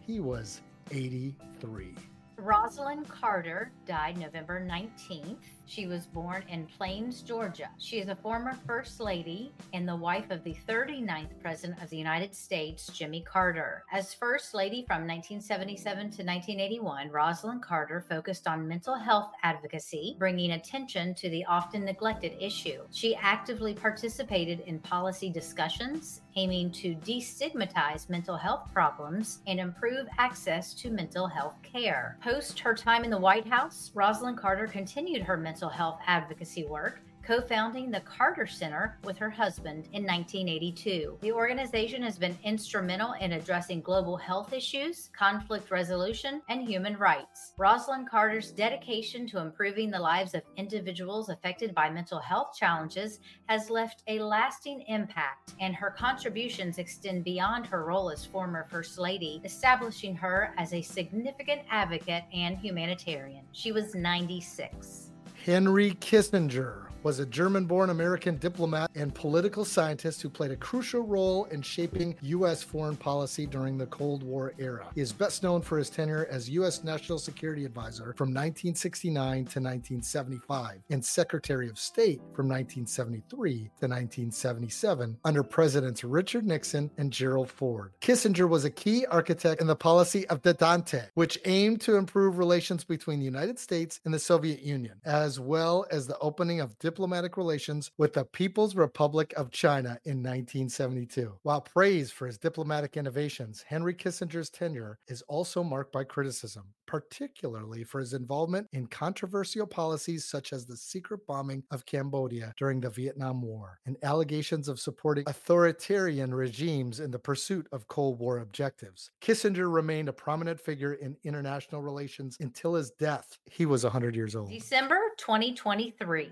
He 0.00 0.20
was 0.20 0.62
83. 0.90 1.94
Rosalynn 2.38 3.06
Carter 3.06 3.70
died 3.84 4.16
November 4.16 4.58
19th. 4.58 5.36
She 5.68 5.88
was 5.88 6.06
born 6.06 6.44
in 6.48 6.66
Plains, 6.66 7.22
Georgia. 7.22 7.68
She 7.78 7.98
is 7.98 8.08
a 8.08 8.14
former 8.14 8.56
First 8.66 9.00
Lady 9.00 9.52
and 9.74 9.86
the 9.86 9.96
wife 9.96 10.30
of 10.30 10.44
the 10.44 10.56
39th 10.68 11.40
President 11.42 11.82
of 11.82 11.90
the 11.90 11.96
United 11.96 12.34
States, 12.36 12.86
Jimmy 12.86 13.20
Carter. 13.20 13.84
As 13.92 14.14
First 14.14 14.54
Lady 14.54 14.84
from 14.86 15.08
1977 15.08 15.96
to 15.96 16.22
1981, 16.22 17.10
Rosalynn 17.10 17.60
Carter 17.60 18.00
focused 18.08 18.46
on 18.46 18.68
mental 18.68 18.94
health 18.94 19.32
advocacy, 19.42 20.14
bringing 20.20 20.52
attention 20.52 21.14
to 21.16 21.28
the 21.30 21.44
often 21.46 21.84
neglected 21.84 22.32
issue. 22.40 22.82
She 22.92 23.16
actively 23.16 23.74
participated 23.74 24.60
in 24.60 24.78
policy 24.78 25.30
discussions 25.30 26.22
aiming 26.36 26.70
to 26.70 26.94
destigmatize 26.96 28.08
mental 28.08 28.36
health 28.36 28.68
problems 28.72 29.40
and 29.46 29.58
improve 29.58 30.06
access 30.18 30.74
to 30.74 30.90
mental 30.90 31.26
health 31.26 31.56
care. 31.62 32.18
Post 32.22 32.60
her 32.60 32.74
time 32.74 33.04
in 33.04 33.10
the 33.10 33.18
White 33.18 33.46
House, 33.46 33.90
Rosalynn 33.94 34.36
Carter 34.36 34.66
continued 34.66 35.22
her 35.22 35.36
mental 35.36 35.55
health 35.60 36.00
advocacy 36.06 36.64
work, 36.64 37.00
co 37.26 37.40
founding 37.40 37.90
the 37.90 38.00
Carter 38.00 38.46
Center 38.46 38.98
with 39.02 39.18
her 39.18 39.28
husband 39.28 39.88
in 39.92 40.04
1982. 40.04 41.18
The 41.20 41.32
organization 41.32 42.00
has 42.04 42.18
been 42.18 42.38
instrumental 42.44 43.14
in 43.14 43.32
addressing 43.32 43.80
global 43.80 44.16
health 44.16 44.52
issues, 44.52 45.10
conflict 45.12 45.72
resolution, 45.72 46.40
and 46.48 46.68
human 46.68 46.96
rights. 46.96 47.52
Rosalynn 47.58 48.08
Carter's 48.08 48.52
dedication 48.52 49.26
to 49.26 49.40
improving 49.40 49.90
the 49.90 49.98
lives 49.98 50.34
of 50.34 50.42
individuals 50.56 51.28
affected 51.28 51.74
by 51.74 51.90
mental 51.90 52.20
health 52.20 52.56
challenges 52.56 53.18
has 53.48 53.70
left 53.70 54.04
a 54.06 54.20
lasting 54.20 54.84
impact, 54.86 55.54
and 55.58 55.74
her 55.74 55.90
contributions 55.90 56.78
extend 56.78 57.24
beyond 57.24 57.66
her 57.66 57.84
role 57.84 58.08
as 58.08 58.24
former 58.24 58.68
First 58.70 58.98
Lady, 58.98 59.40
establishing 59.44 60.14
her 60.14 60.54
as 60.58 60.72
a 60.72 60.80
significant 60.80 61.62
advocate 61.70 62.22
and 62.32 62.56
humanitarian. 62.56 63.44
She 63.50 63.72
was 63.72 63.96
96. 63.96 65.05
Henry 65.46 65.92
Kissinger 65.92 66.85
was 67.02 67.18
a 67.18 67.26
German 67.26 67.66
born 67.66 67.90
American 67.90 68.36
diplomat 68.36 68.90
and 68.94 69.14
political 69.14 69.64
scientist 69.64 70.22
who 70.22 70.28
played 70.28 70.50
a 70.50 70.56
crucial 70.56 71.02
role 71.02 71.44
in 71.46 71.62
shaping 71.62 72.16
U.S. 72.22 72.62
foreign 72.62 72.96
policy 72.96 73.46
during 73.46 73.78
the 73.78 73.86
Cold 73.86 74.22
War 74.22 74.52
era. 74.58 74.86
He 74.94 75.00
is 75.00 75.12
best 75.12 75.42
known 75.42 75.62
for 75.62 75.78
his 75.78 75.90
tenure 75.90 76.26
as 76.30 76.50
U.S. 76.50 76.82
National 76.84 77.18
Security 77.18 77.64
Advisor 77.64 78.14
from 78.16 78.28
1969 78.28 79.34
to 79.36 79.60
1975 79.60 80.80
and 80.90 81.04
Secretary 81.04 81.68
of 81.68 81.78
State 81.78 82.18
from 82.34 82.48
1973 82.48 83.52
to 83.54 83.62
1977 83.66 85.18
under 85.24 85.42
Presidents 85.42 86.04
Richard 86.04 86.46
Nixon 86.46 86.90
and 86.98 87.12
Gerald 87.12 87.50
Ford. 87.50 87.92
Kissinger 88.00 88.48
was 88.48 88.64
a 88.64 88.70
key 88.70 89.06
architect 89.06 89.60
in 89.60 89.66
the 89.66 89.76
policy 89.76 90.26
of 90.28 90.42
Detente, 90.42 91.08
which 91.14 91.38
aimed 91.44 91.80
to 91.82 91.96
improve 91.96 92.38
relations 92.38 92.84
between 92.84 93.18
the 93.18 93.24
United 93.24 93.58
States 93.58 94.00
and 94.04 94.12
the 94.12 94.18
Soviet 94.18 94.62
Union, 94.62 95.00
as 95.04 95.38
well 95.38 95.86
as 95.90 96.06
the 96.06 96.18
opening 96.18 96.60
of 96.60 96.78
diplomatic 96.86 97.36
relations 97.36 97.90
with 97.98 98.12
the 98.12 98.24
People's 98.24 98.76
Republic 98.76 99.34
of 99.36 99.50
China 99.50 99.98
in 100.04 100.22
1972. 100.22 101.36
While 101.42 101.60
praised 101.60 102.12
for 102.12 102.28
his 102.28 102.38
diplomatic 102.38 102.96
innovations, 102.96 103.64
Henry 103.66 103.92
Kissinger's 103.92 104.50
tenure 104.50 104.96
is 105.08 105.20
also 105.22 105.64
marked 105.64 105.90
by 105.90 106.04
criticism, 106.04 106.62
particularly 106.86 107.82
for 107.82 107.98
his 107.98 108.12
involvement 108.12 108.68
in 108.72 108.86
controversial 108.86 109.66
policies 109.66 110.24
such 110.24 110.52
as 110.52 110.64
the 110.64 110.76
secret 110.76 111.26
bombing 111.26 111.64
of 111.72 111.84
Cambodia 111.86 112.54
during 112.56 112.80
the 112.80 112.88
Vietnam 112.88 113.42
War 113.42 113.80
and 113.84 113.96
allegations 114.04 114.68
of 114.68 114.78
supporting 114.78 115.24
authoritarian 115.26 116.32
regimes 116.32 117.00
in 117.00 117.10
the 117.10 117.18
pursuit 117.18 117.66
of 117.72 117.88
Cold 117.88 118.20
War 118.20 118.38
objectives. 118.38 119.10
Kissinger 119.20 119.74
remained 119.74 120.08
a 120.08 120.12
prominent 120.12 120.60
figure 120.60 120.94
in 120.94 121.16
international 121.24 121.82
relations 121.82 122.36
until 122.38 122.74
his 122.74 122.92
death. 122.92 123.38
He 123.50 123.66
was 123.66 123.82
100 123.82 124.14
years 124.14 124.36
old. 124.36 124.50
December 124.50 125.00
2023. 125.16 126.30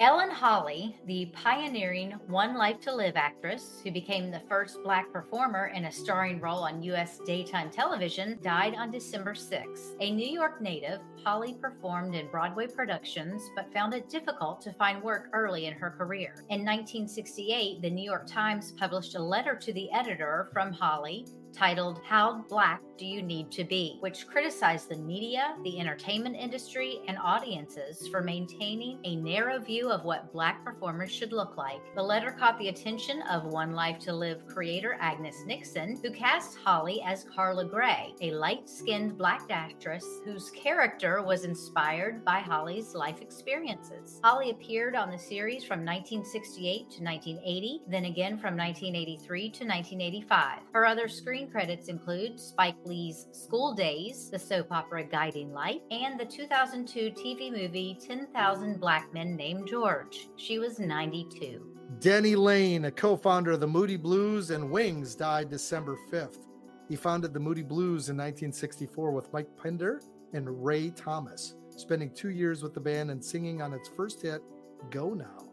Ellen 0.00 0.30
Holly, 0.30 0.96
the 1.04 1.26
pioneering 1.26 2.12
One 2.26 2.56
Life 2.56 2.80
to 2.80 2.94
Live 2.94 3.16
actress 3.16 3.82
who 3.84 3.90
became 3.90 4.30
the 4.30 4.40
first 4.48 4.82
Black 4.82 5.12
performer 5.12 5.66
in 5.74 5.84
a 5.84 5.92
starring 5.92 6.40
role 6.40 6.64
on 6.64 6.82
U.S. 6.84 7.20
daytime 7.26 7.68
television, 7.68 8.38
died 8.40 8.74
on 8.76 8.90
December 8.90 9.34
6. 9.34 9.96
A 10.00 10.10
New 10.10 10.26
York 10.26 10.62
native, 10.62 11.00
Holly 11.22 11.52
performed 11.52 12.14
in 12.14 12.28
Broadway 12.28 12.66
productions 12.66 13.42
but 13.54 13.70
found 13.74 13.92
it 13.92 14.08
difficult 14.08 14.62
to 14.62 14.72
find 14.72 15.02
work 15.02 15.28
early 15.34 15.66
in 15.66 15.74
her 15.74 15.90
career. 15.90 16.32
In 16.48 16.64
1968, 16.64 17.82
the 17.82 17.90
New 17.90 18.02
York 18.02 18.26
Times 18.26 18.72
published 18.72 19.16
a 19.16 19.22
letter 19.22 19.54
to 19.54 19.72
the 19.74 19.92
editor 19.92 20.48
from 20.54 20.72
Holly 20.72 21.26
titled 21.52 22.00
How 22.04 22.44
Black 22.48 22.80
Do 22.96 23.06
You 23.06 23.22
Need 23.22 23.50
to 23.52 23.64
Be, 23.64 23.98
which 24.00 24.26
criticized 24.26 24.88
the 24.88 24.96
media, 24.96 25.56
the 25.64 25.80
entertainment 25.80 26.36
industry, 26.36 27.00
and 27.08 27.18
audiences 27.18 28.08
for 28.08 28.22
maintaining 28.22 28.98
a 29.04 29.16
narrow 29.16 29.58
view 29.58 29.90
of 29.90 30.04
what 30.04 30.32
Black 30.32 30.64
performers 30.64 31.10
should 31.10 31.32
look 31.32 31.56
like. 31.56 31.80
The 31.94 32.02
letter 32.02 32.30
caught 32.32 32.58
the 32.58 32.68
attention 32.68 33.22
of 33.22 33.44
One 33.44 33.72
Life 33.72 33.98
to 34.00 34.12
Live 34.12 34.46
creator 34.46 34.96
Agnes 35.00 35.44
Nixon, 35.46 35.98
who 36.02 36.10
cast 36.10 36.58
Holly 36.58 37.02
as 37.04 37.24
Carla 37.24 37.64
Gray, 37.64 38.14
a 38.20 38.32
light 38.32 38.68
skinned 38.68 39.18
Black 39.18 39.42
actress 39.50 40.04
whose 40.24 40.50
character 40.50 41.22
was 41.22 41.44
inspired 41.44 42.24
by 42.24 42.38
Holly's 42.38 42.94
life 42.94 43.20
experiences. 43.20 44.20
Holly 44.22 44.50
appeared 44.50 44.94
on 44.94 45.10
the 45.10 45.18
series 45.18 45.64
from 45.64 45.80
1968 45.80 46.90
to 46.90 47.02
1980, 47.02 47.82
then 47.88 48.04
again 48.04 48.38
from 48.38 48.56
1983 48.56 49.40
to 49.40 49.64
1985. 49.64 50.58
Her 50.72 50.86
other 50.86 51.08
screen 51.08 51.39
Credits 51.46 51.88
include 51.88 52.40
Spike 52.40 52.76
Lee's 52.84 53.26
School 53.32 53.74
Daze, 53.74 54.30
the 54.30 54.38
soap 54.38 54.68
opera 54.70 55.04
Guiding 55.04 55.52
Light, 55.52 55.82
and 55.90 56.18
the 56.18 56.24
2002 56.24 57.10
TV 57.10 57.50
movie 57.50 57.98
10,000 58.00 58.80
Black 58.80 59.12
Men 59.12 59.36
Named 59.36 59.68
George. 59.68 60.28
She 60.36 60.58
was 60.58 60.78
92. 60.78 61.76
Denny 61.98 62.36
Laine, 62.36 62.86
a 62.86 62.90
co 62.90 63.16
founder 63.16 63.52
of 63.52 63.60
the 63.60 63.66
Moody 63.66 63.96
Blues 63.96 64.50
and 64.50 64.70
Wings, 64.70 65.14
died 65.14 65.50
December 65.50 65.98
5th. 66.10 66.46
He 66.88 66.96
founded 66.96 67.32
the 67.32 67.40
Moody 67.40 67.62
Blues 67.62 68.08
in 68.08 68.16
1964 68.16 69.10
with 69.10 69.32
Mike 69.32 69.48
Pinder 69.56 70.00
and 70.32 70.64
Ray 70.64 70.90
Thomas, 70.90 71.54
spending 71.76 72.10
two 72.14 72.30
years 72.30 72.62
with 72.62 72.74
the 72.74 72.80
band 72.80 73.10
and 73.10 73.24
singing 73.24 73.62
on 73.62 73.72
its 73.72 73.88
first 73.88 74.22
hit, 74.22 74.42
Go 74.90 75.14
Now. 75.14 75.49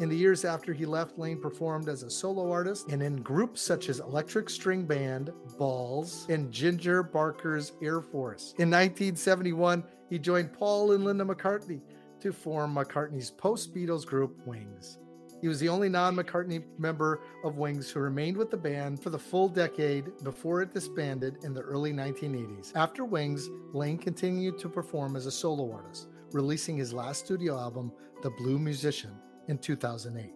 In 0.00 0.08
the 0.08 0.16
years 0.16 0.44
after 0.44 0.72
he 0.72 0.86
left, 0.86 1.18
Laine 1.18 1.40
performed 1.40 1.88
as 1.88 2.04
a 2.04 2.10
solo 2.10 2.52
artist 2.52 2.88
and 2.90 3.02
in 3.02 3.16
groups 3.16 3.60
such 3.60 3.88
as 3.88 3.98
Electric 3.98 4.48
String 4.48 4.84
Band, 4.84 5.32
Balls, 5.58 6.24
and 6.28 6.52
Ginger 6.52 7.02
Baker's 7.02 7.72
Air 7.82 8.00
Force. 8.00 8.54
In 8.58 8.70
1971, 8.70 9.82
he 10.08 10.20
joined 10.20 10.52
Paul 10.52 10.92
and 10.92 11.04
Linda 11.04 11.24
McCartney 11.24 11.80
to 12.20 12.32
form 12.32 12.76
McCartney's 12.76 13.32
post 13.32 13.74
Beatles 13.74 14.06
group 14.06 14.38
Wings. 14.46 14.98
He 15.40 15.48
was 15.48 15.58
the 15.58 15.68
only 15.68 15.88
non 15.88 16.14
McCartney 16.14 16.62
member 16.78 17.20
of 17.42 17.58
Wings 17.58 17.90
who 17.90 17.98
remained 17.98 18.36
with 18.36 18.52
the 18.52 18.56
band 18.56 19.02
for 19.02 19.10
the 19.10 19.18
full 19.18 19.48
decade 19.48 20.12
before 20.22 20.62
it 20.62 20.72
disbanded 20.72 21.38
in 21.42 21.54
the 21.54 21.62
early 21.62 21.92
1980s. 21.92 22.70
After 22.76 23.04
Wings, 23.04 23.48
Laine 23.72 23.98
continued 23.98 24.58
to 24.60 24.68
perform 24.68 25.16
as 25.16 25.26
a 25.26 25.30
solo 25.32 25.72
artist, 25.72 26.08
releasing 26.32 26.76
his 26.76 26.92
last 26.92 27.24
studio 27.24 27.58
album, 27.58 27.90
The 28.22 28.30
Blue 28.30 28.58
Musician, 28.58 29.12
in 29.48 29.58
2008. 29.58 30.32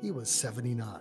He 0.00 0.10
was 0.10 0.30
79. 0.30 1.00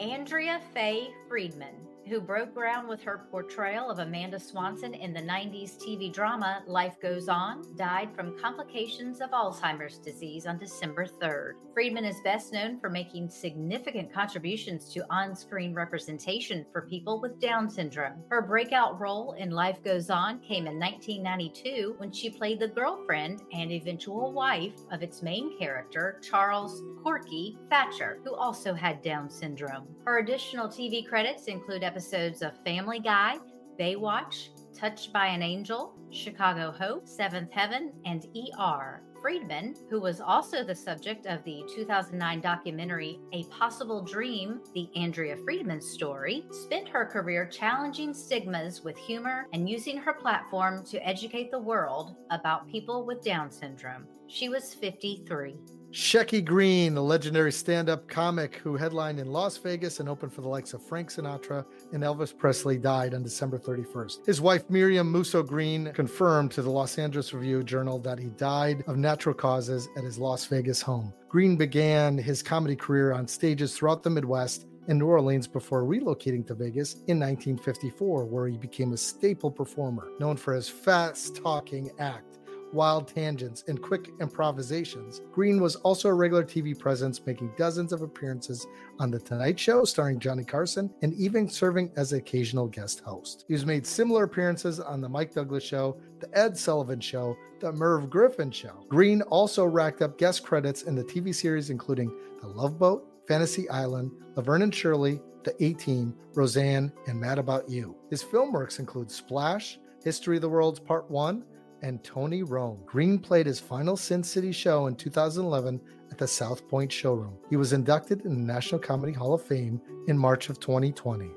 Andrea 0.00 0.60
Faye 0.74 1.12
Friedman 1.28 1.74
who 2.08 2.20
broke 2.20 2.54
ground 2.54 2.88
with 2.88 3.02
her 3.02 3.26
portrayal 3.30 3.90
of 3.90 3.98
Amanda 3.98 4.38
Swanson 4.38 4.94
in 4.94 5.12
the 5.12 5.20
90s 5.20 5.76
TV 5.76 6.12
drama 6.12 6.62
Life 6.66 6.96
Goes 7.00 7.28
On, 7.28 7.64
died 7.76 8.10
from 8.14 8.38
complications 8.38 9.20
of 9.20 9.30
Alzheimer's 9.30 9.98
disease 9.98 10.46
on 10.46 10.58
December 10.58 11.06
3rd. 11.06 11.52
Friedman 11.72 12.04
is 12.04 12.20
best 12.22 12.52
known 12.52 12.78
for 12.78 12.90
making 12.90 13.30
significant 13.30 14.12
contributions 14.12 14.92
to 14.92 15.04
on 15.10 15.34
screen 15.34 15.74
representation 15.74 16.66
for 16.72 16.82
people 16.82 17.20
with 17.20 17.40
Down 17.40 17.70
syndrome. 17.70 18.22
Her 18.30 18.42
breakout 18.42 19.00
role 19.00 19.32
in 19.32 19.50
Life 19.50 19.82
Goes 19.82 20.10
On 20.10 20.38
came 20.40 20.66
in 20.66 20.78
1992 20.78 21.94
when 21.98 22.12
she 22.12 22.30
played 22.30 22.60
the 22.60 22.68
girlfriend 22.68 23.42
and 23.52 23.72
eventual 23.72 24.32
wife 24.32 24.74
of 24.90 25.02
its 25.02 25.22
main 25.22 25.58
character, 25.58 26.20
Charles 26.22 26.82
Corky 27.02 27.58
Thatcher, 27.70 28.20
who 28.24 28.34
also 28.34 28.74
had 28.74 29.02
Down 29.02 29.30
syndrome. 29.30 29.86
Her 30.04 30.18
additional 30.18 30.68
TV 30.68 31.06
credits 31.06 31.46
include 31.46 31.82
episodes 31.92 32.40
of 32.40 32.56
Family 32.64 33.00
Guy, 33.00 33.36
Baywatch, 33.78 34.48
Touched 34.74 35.12
by 35.12 35.26
an 35.26 35.42
Angel, 35.42 35.92
Chicago 36.10 36.70
Hope, 36.72 37.06
Seventh 37.06 37.52
Heaven, 37.52 37.92
and 38.06 38.26
ER. 38.34 39.02
Friedman, 39.20 39.74
who 39.90 40.00
was 40.00 40.18
also 40.18 40.64
the 40.64 40.74
subject 40.74 41.26
of 41.26 41.44
the 41.44 41.62
2009 41.76 42.40
documentary 42.40 43.20
A 43.34 43.44
Possible 43.44 44.02
Dream, 44.02 44.62
the 44.74 44.88
Andrea 44.96 45.36
Friedman 45.44 45.82
story, 45.82 46.46
spent 46.50 46.88
her 46.88 47.04
career 47.04 47.44
challenging 47.44 48.14
stigmas 48.14 48.82
with 48.82 48.96
humor 48.96 49.46
and 49.52 49.68
using 49.68 49.98
her 49.98 50.14
platform 50.14 50.82
to 50.86 51.06
educate 51.06 51.50
the 51.50 51.58
world 51.58 52.16
about 52.30 52.70
people 52.70 53.04
with 53.04 53.22
Down 53.22 53.50
syndrome. 53.50 54.06
She 54.28 54.48
was 54.48 54.72
53. 54.72 55.56
Shecky 55.92 56.42
Greene, 56.42 56.96
a 56.96 57.02
legendary 57.02 57.52
stand 57.52 57.90
up 57.90 58.08
comic 58.08 58.56
who 58.56 58.76
headlined 58.76 59.20
in 59.20 59.30
Las 59.30 59.58
Vegas 59.58 60.00
and 60.00 60.08
opened 60.08 60.32
for 60.32 60.40
the 60.40 60.48
likes 60.48 60.72
of 60.72 60.82
Frank 60.82 61.10
Sinatra 61.10 61.66
and 61.92 62.02
Elvis 62.02 62.34
Presley, 62.34 62.78
died 62.78 63.12
on 63.12 63.22
December 63.22 63.58
31st. 63.58 64.24
His 64.24 64.40
wife, 64.40 64.70
Miriam 64.70 65.12
Musso 65.12 65.42
Greene, 65.42 65.92
confirmed 65.92 66.50
to 66.52 66.62
the 66.62 66.70
Los 66.70 66.96
Angeles 66.96 67.34
Review 67.34 67.62
Journal 67.62 67.98
that 67.98 68.18
he 68.18 68.28
died 68.30 68.82
of 68.86 68.96
natural 68.96 69.34
causes 69.34 69.86
at 69.94 70.02
his 70.02 70.16
Las 70.16 70.46
Vegas 70.46 70.80
home. 70.80 71.12
Greene 71.28 71.56
began 71.56 72.16
his 72.16 72.42
comedy 72.42 72.74
career 72.74 73.12
on 73.12 73.28
stages 73.28 73.76
throughout 73.76 74.02
the 74.02 74.08
Midwest 74.08 74.64
and 74.88 74.98
New 74.98 75.06
Orleans 75.08 75.46
before 75.46 75.84
relocating 75.84 76.46
to 76.46 76.54
Vegas 76.54 76.94
in 77.06 77.20
1954, 77.20 78.24
where 78.24 78.48
he 78.48 78.56
became 78.56 78.94
a 78.94 78.96
staple 78.96 79.50
performer, 79.50 80.08
known 80.18 80.38
for 80.38 80.54
his 80.54 80.70
fast 80.70 81.36
talking 81.36 81.90
act 81.98 82.31
wild 82.72 83.08
tangents, 83.08 83.64
and 83.68 83.80
quick 83.80 84.10
improvisations. 84.20 85.22
Greene 85.32 85.60
was 85.60 85.76
also 85.76 86.08
a 86.08 86.14
regular 86.14 86.44
TV 86.44 86.78
presence, 86.78 87.24
making 87.26 87.52
dozens 87.56 87.92
of 87.92 88.02
appearances 88.02 88.66
on 88.98 89.10
The 89.10 89.18
Tonight 89.18 89.58
Show, 89.58 89.84
starring 89.84 90.18
Johnny 90.18 90.44
Carson, 90.44 90.92
and 91.02 91.14
even 91.14 91.48
serving 91.48 91.92
as 91.96 92.12
an 92.12 92.18
occasional 92.18 92.66
guest 92.66 93.00
host. 93.00 93.44
He 93.48 93.54
has 93.54 93.66
made 93.66 93.86
similar 93.86 94.24
appearances 94.24 94.80
on 94.80 95.00
The 95.00 95.08
Mike 95.08 95.34
Douglas 95.34 95.64
Show, 95.64 95.96
The 96.20 96.38
Ed 96.38 96.56
Sullivan 96.56 97.00
Show, 97.00 97.36
The 97.60 97.72
Merv 97.72 98.10
Griffin 98.10 98.50
Show. 98.50 98.84
Greene 98.88 99.22
also 99.22 99.64
racked 99.64 100.02
up 100.02 100.18
guest 100.18 100.44
credits 100.44 100.82
in 100.82 100.94
the 100.94 101.04
TV 101.04 101.34
series, 101.34 101.70
including 101.70 102.12
The 102.40 102.48
Love 102.48 102.78
Boat, 102.78 103.08
Fantasy 103.28 103.68
Island, 103.68 104.10
Laverne 104.36 104.62
and 104.62 104.74
Shirley, 104.74 105.20
The 105.44 105.54
A 105.62 105.72
Team, 105.74 106.14
Roseanne, 106.34 106.92
and 107.06 107.20
Mad 107.20 107.38
About 107.38 107.68
You. 107.68 107.96
His 108.10 108.22
film 108.22 108.52
works 108.52 108.78
include 108.78 109.10
Splash, 109.10 109.78
History 110.04 110.36
of 110.36 110.42
the 110.42 110.48
Worlds 110.48 110.80
Part 110.80 111.08
1, 111.10 111.44
and 111.82 112.02
Tony 112.02 112.42
Rome. 112.42 112.80
Greene 112.86 113.18
played 113.18 113.46
his 113.46 113.60
final 113.60 113.96
Sin 113.96 114.22
City 114.22 114.52
show 114.52 114.86
in 114.86 114.94
2011 114.94 115.80
at 116.10 116.18
the 116.18 116.26
South 116.26 116.66
Point 116.68 116.90
Showroom. 116.90 117.36
He 117.50 117.56
was 117.56 117.72
inducted 117.72 118.24
in 118.24 118.34
the 118.34 118.52
National 118.52 118.80
Comedy 118.80 119.12
Hall 119.12 119.34
of 119.34 119.42
Fame 119.42 119.80
in 120.08 120.16
March 120.16 120.48
of 120.48 120.60
2020. 120.60 121.30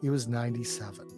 He 0.00 0.10
was 0.10 0.28
97. 0.28 1.08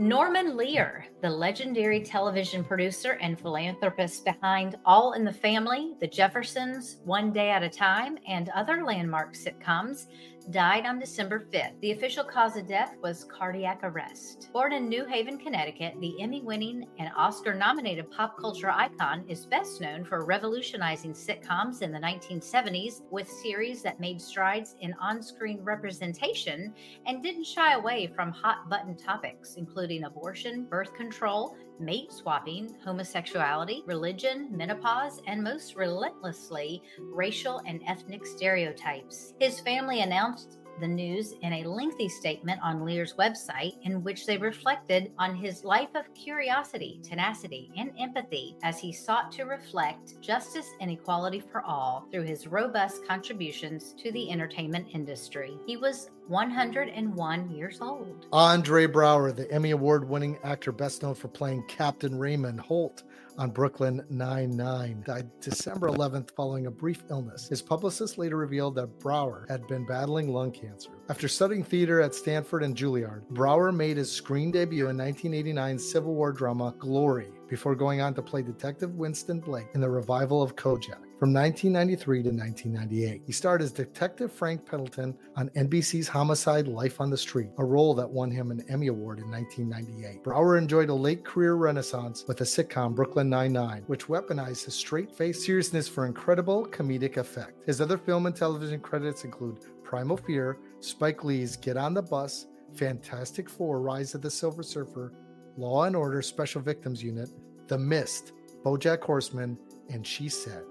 Norman 0.00 0.56
Lear, 0.56 1.06
the 1.22 1.28
legendary 1.28 2.00
television 2.00 2.62
producer 2.62 3.18
and 3.20 3.36
philanthropist 3.36 4.24
behind 4.24 4.76
All 4.84 5.14
in 5.14 5.24
the 5.24 5.32
Family, 5.32 5.94
The 6.00 6.06
Jeffersons, 6.06 6.98
One 7.04 7.32
Day 7.32 7.50
at 7.50 7.64
a 7.64 7.68
Time, 7.68 8.16
and 8.28 8.48
other 8.50 8.84
landmark 8.84 9.34
sitcoms, 9.34 10.06
died 10.50 10.86
on 10.86 10.98
December 10.98 11.40
5th. 11.40 11.78
The 11.80 11.90
official 11.90 12.24
cause 12.24 12.56
of 12.56 12.66
death 12.66 12.96
was 13.02 13.24
cardiac 13.24 13.80
arrest. 13.82 14.48
Born 14.52 14.72
in 14.72 14.88
New 14.88 15.04
Haven, 15.04 15.38
Connecticut, 15.38 15.94
the 16.00 16.20
Emmy 16.22 16.40
winning 16.40 16.86
and 16.98 17.10
Oscar 17.16 17.54
nominated 17.54 18.10
pop 18.10 18.38
culture 18.38 18.70
icon 18.70 19.24
is 19.28 19.44
best 19.44 19.80
known 19.80 20.04
for 20.04 20.24
revolutionizing 20.24 21.12
sitcoms 21.12 21.82
in 21.82 21.92
the 21.92 21.98
1970s 21.98 23.02
with 23.10 23.28
series 23.28 23.82
that 23.82 24.00
made 24.00 24.22
strides 24.22 24.76
in 24.80 24.94
on 24.94 25.22
screen 25.22 25.60
representation 25.62 26.72
and 27.06 27.22
didn't 27.22 27.44
shy 27.44 27.74
away 27.74 28.06
from 28.06 28.32
hot 28.32 28.70
button 28.70 28.96
topics, 28.96 29.56
including 29.56 30.04
abortion, 30.04 30.64
birth 30.64 30.94
control, 30.94 31.56
mate 31.80 32.12
swapping, 32.12 32.74
homosexuality, 32.84 33.82
religion, 33.86 34.48
menopause, 34.50 35.20
and 35.26 35.42
most 35.42 35.76
relentlessly, 35.76 36.82
racial 36.98 37.60
and 37.66 37.82
ethnic 37.86 38.26
stereotypes. 38.26 39.34
His 39.40 39.60
family 39.60 40.00
announced 40.00 40.57
the 40.80 40.88
news 40.88 41.34
in 41.42 41.52
a 41.52 41.64
lengthy 41.64 42.08
statement 42.08 42.60
on 42.62 42.84
Lear's 42.84 43.14
website 43.14 43.74
in 43.82 44.02
which 44.02 44.26
they 44.26 44.38
reflected 44.38 45.12
on 45.18 45.34
his 45.34 45.64
life 45.64 45.88
of 45.94 46.12
curiosity, 46.14 47.00
tenacity, 47.02 47.70
and 47.76 47.90
empathy 47.98 48.56
as 48.62 48.78
he 48.78 48.92
sought 48.92 49.32
to 49.32 49.44
reflect 49.44 50.20
justice 50.20 50.70
and 50.80 50.90
equality 50.90 51.40
for 51.40 51.62
all 51.62 52.06
through 52.10 52.22
his 52.22 52.46
robust 52.46 53.06
contributions 53.06 53.94
to 53.98 54.12
the 54.12 54.30
entertainment 54.30 54.86
industry. 54.92 55.56
He 55.66 55.76
was 55.76 56.10
101 56.28 57.50
years 57.50 57.80
old. 57.80 58.26
Andre 58.32 58.86
Braugher, 58.86 59.34
the 59.34 59.50
Emmy 59.50 59.70
Award 59.70 60.08
winning 60.08 60.38
actor 60.44 60.72
best 60.72 61.02
known 61.02 61.14
for 61.14 61.28
playing 61.28 61.64
Captain 61.68 62.18
Raymond 62.18 62.60
Holt 62.60 63.02
on 63.38 63.50
Brooklyn 63.50 64.04
Nine-Nine, 64.10 65.02
died 65.06 65.30
December 65.40 65.88
11th 65.88 66.30
following 66.32 66.66
a 66.66 66.70
brief 66.70 67.04
illness. 67.08 67.48
His 67.48 67.62
publicist 67.62 68.18
later 68.18 68.36
revealed 68.36 68.74
that 68.74 68.98
Braugher 68.98 69.48
had 69.48 69.66
been 69.66 69.86
battling 69.86 70.32
lung 70.32 70.50
cancer. 70.50 70.90
After 71.08 71.28
studying 71.28 71.64
theater 71.64 72.00
at 72.00 72.14
Stanford 72.14 72.62
and 72.62 72.76
Juilliard, 72.76 73.22
Braugher 73.32 73.74
made 73.74 73.96
his 73.96 74.12
screen 74.12 74.50
debut 74.50 74.88
in 74.88 74.96
1989's 74.96 75.90
Civil 75.90 76.14
War 76.14 76.32
drama 76.32 76.74
Glory 76.78 77.28
before 77.48 77.74
going 77.74 78.00
on 78.00 78.12
to 78.14 78.22
play 78.22 78.42
Detective 78.42 78.94
Winston 78.96 79.40
Blake 79.40 79.68
in 79.74 79.80
the 79.80 79.88
revival 79.88 80.42
of 80.42 80.56
Kojak. 80.56 81.07
From 81.18 81.32
1993 81.32 82.22
to 82.22 82.28
1998, 82.28 83.22
he 83.26 83.32
starred 83.32 83.60
as 83.60 83.72
Detective 83.72 84.32
Frank 84.32 84.64
Pendleton 84.64 85.18
on 85.34 85.48
NBC's 85.48 86.06
Homicide 86.06 86.68
Life 86.68 87.00
on 87.00 87.10
the 87.10 87.16
Street, 87.16 87.50
a 87.58 87.64
role 87.64 87.92
that 87.94 88.08
won 88.08 88.30
him 88.30 88.52
an 88.52 88.64
Emmy 88.68 88.86
Award 88.86 89.18
in 89.18 89.28
1998. 89.28 90.22
Braugher 90.22 90.56
enjoyed 90.56 90.90
a 90.90 90.94
late 90.94 91.24
career 91.24 91.54
renaissance 91.54 92.24
with 92.28 92.36
the 92.36 92.44
sitcom 92.44 92.94
Brooklyn 92.94 93.28
Nine-Nine, 93.28 93.82
which 93.88 94.06
weaponized 94.06 94.66
his 94.66 94.74
straight-faced 94.74 95.42
seriousness 95.42 95.88
for 95.88 96.06
incredible 96.06 96.64
comedic 96.68 97.16
effect. 97.16 97.66
His 97.66 97.80
other 97.80 97.98
film 97.98 98.26
and 98.26 98.36
television 98.36 98.78
credits 98.78 99.24
include 99.24 99.58
Primal 99.82 100.18
Fear, 100.18 100.58
Spike 100.78 101.24
Lee's 101.24 101.56
Get 101.56 101.76
on 101.76 101.94
the 101.94 102.02
Bus, 102.02 102.46
Fantastic 102.74 103.50
Four: 103.50 103.80
Rise 103.80 104.14
of 104.14 104.22
the 104.22 104.30
Silver 104.30 104.62
Surfer, 104.62 105.12
Law 105.56 105.82
and 105.82 105.96
Order 105.96 106.22
Special 106.22 106.60
Victims 106.60 107.02
Unit, 107.02 107.28
The 107.66 107.76
Mist, 107.76 108.34
BoJack 108.64 109.02
Horseman, 109.02 109.58
and 109.90 110.06
She 110.06 110.28
Said. 110.28 110.62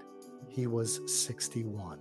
He 0.57 0.65
was 0.65 1.01
61. 1.05 1.99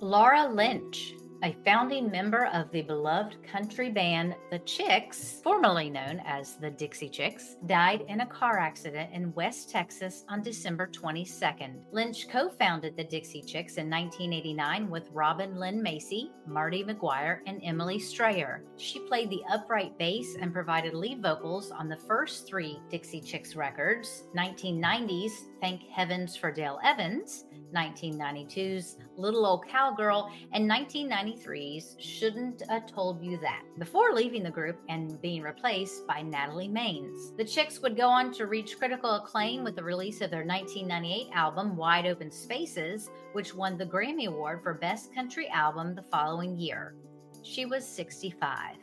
Laura 0.00 0.48
Lynch, 0.48 1.14
a 1.44 1.54
founding 1.64 2.10
member 2.10 2.46
of 2.46 2.68
the 2.72 2.82
beloved 2.82 3.36
country 3.44 3.90
band 3.90 4.34
The 4.50 4.58
Chicks, 4.60 5.40
formerly 5.44 5.88
known 5.88 6.20
as 6.26 6.56
the 6.56 6.70
Dixie 6.70 7.08
Chicks, 7.08 7.54
died 7.66 8.04
in 8.08 8.22
a 8.22 8.26
car 8.26 8.58
accident 8.58 9.12
in 9.12 9.32
West 9.34 9.70
Texas 9.70 10.24
on 10.28 10.42
December 10.42 10.88
22nd. 10.88 11.76
Lynch 11.92 12.28
co 12.28 12.48
founded 12.48 12.96
the 12.96 13.04
Dixie 13.04 13.42
Chicks 13.42 13.76
in 13.76 13.88
1989 13.88 14.90
with 14.90 15.08
Robin 15.12 15.56
Lynn 15.56 15.80
Macy, 15.80 16.32
Martie 16.44 16.82
Maguire, 16.82 17.40
and 17.46 17.60
Emily 17.62 18.00
Strayer. 18.00 18.64
She 18.78 18.98
played 19.06 19.30
the 19.30 19.44
upright 19.48 19.96
bass 19.96 20.36
and 20.40 20.52
provided 20.52 20.94
lead 20.94 21.22
vocals 21.22 21.70
on 21.70 21.88
the 21.88 21.96
first 22.08 22.48
three 22.48 22.80
Dixie 22.90 23.20
Chicks 23.20 23.54
records 23.54 24.24
1990's 24.36 25.44
Thank 25.60 25.88
Heavens 25.88 26.36
for 26.36 26.52
Dale 26.52 26.78
Evans, 26.84 27.46
1992's 27.74 28.98
Little 29.16 29.46
Old 29.46 29.66
Cowgirl, 29.66 30.30
and 30.52 30.70
1993's 30.70 31.96
Shouldn't 31.98 32.62
Have 32.68 32.86
Told 32.86 33.22
You 33.22 33.38
That, 33.38 33.62
before 33.78 34.12
leaving 34.12 34.42
the 34.42 34.50
group 34.50 34.78
and 34.88 35.20
being 35.22 35.42
replaced 35.42 36.06
by 36.06 36.20
Natalie 36.20 36.68
Maines. 36.68 37.36
The 37.36 37.44
Chicks 37.44 37.80
would 37.80 37.96
go 37.96 38.08
on 38.08 38.32
to 38.34 38.46
reach 38.46 38.78
critical 38.78 39.16
acclaim 39.16 39.64
with 39.64 39.76
the 39.76 39.82
release 39.82 40.20
of 40.20 40.30
their 40.30 40.44
1998 40.44 41.28
album 41.32 41.76
Wide 41.76 42.06
Open 42.06 42.30
Spaces, 42.30 43.08
which 43.32 43.54
won 43.54 43.78
the 43.78 43.86
Grammy 43.86 44.26
Award 44.26 44.62
for 44.62 44.74
Best 44.74 45.14
Country 45.14 45.48
Album 45.48 45.94
the 45.94 46.02
following 46.02 46.58
year. 46.58 46.94
She 47.42 47.64
was 47.64 47.86
65. 47.86 48.76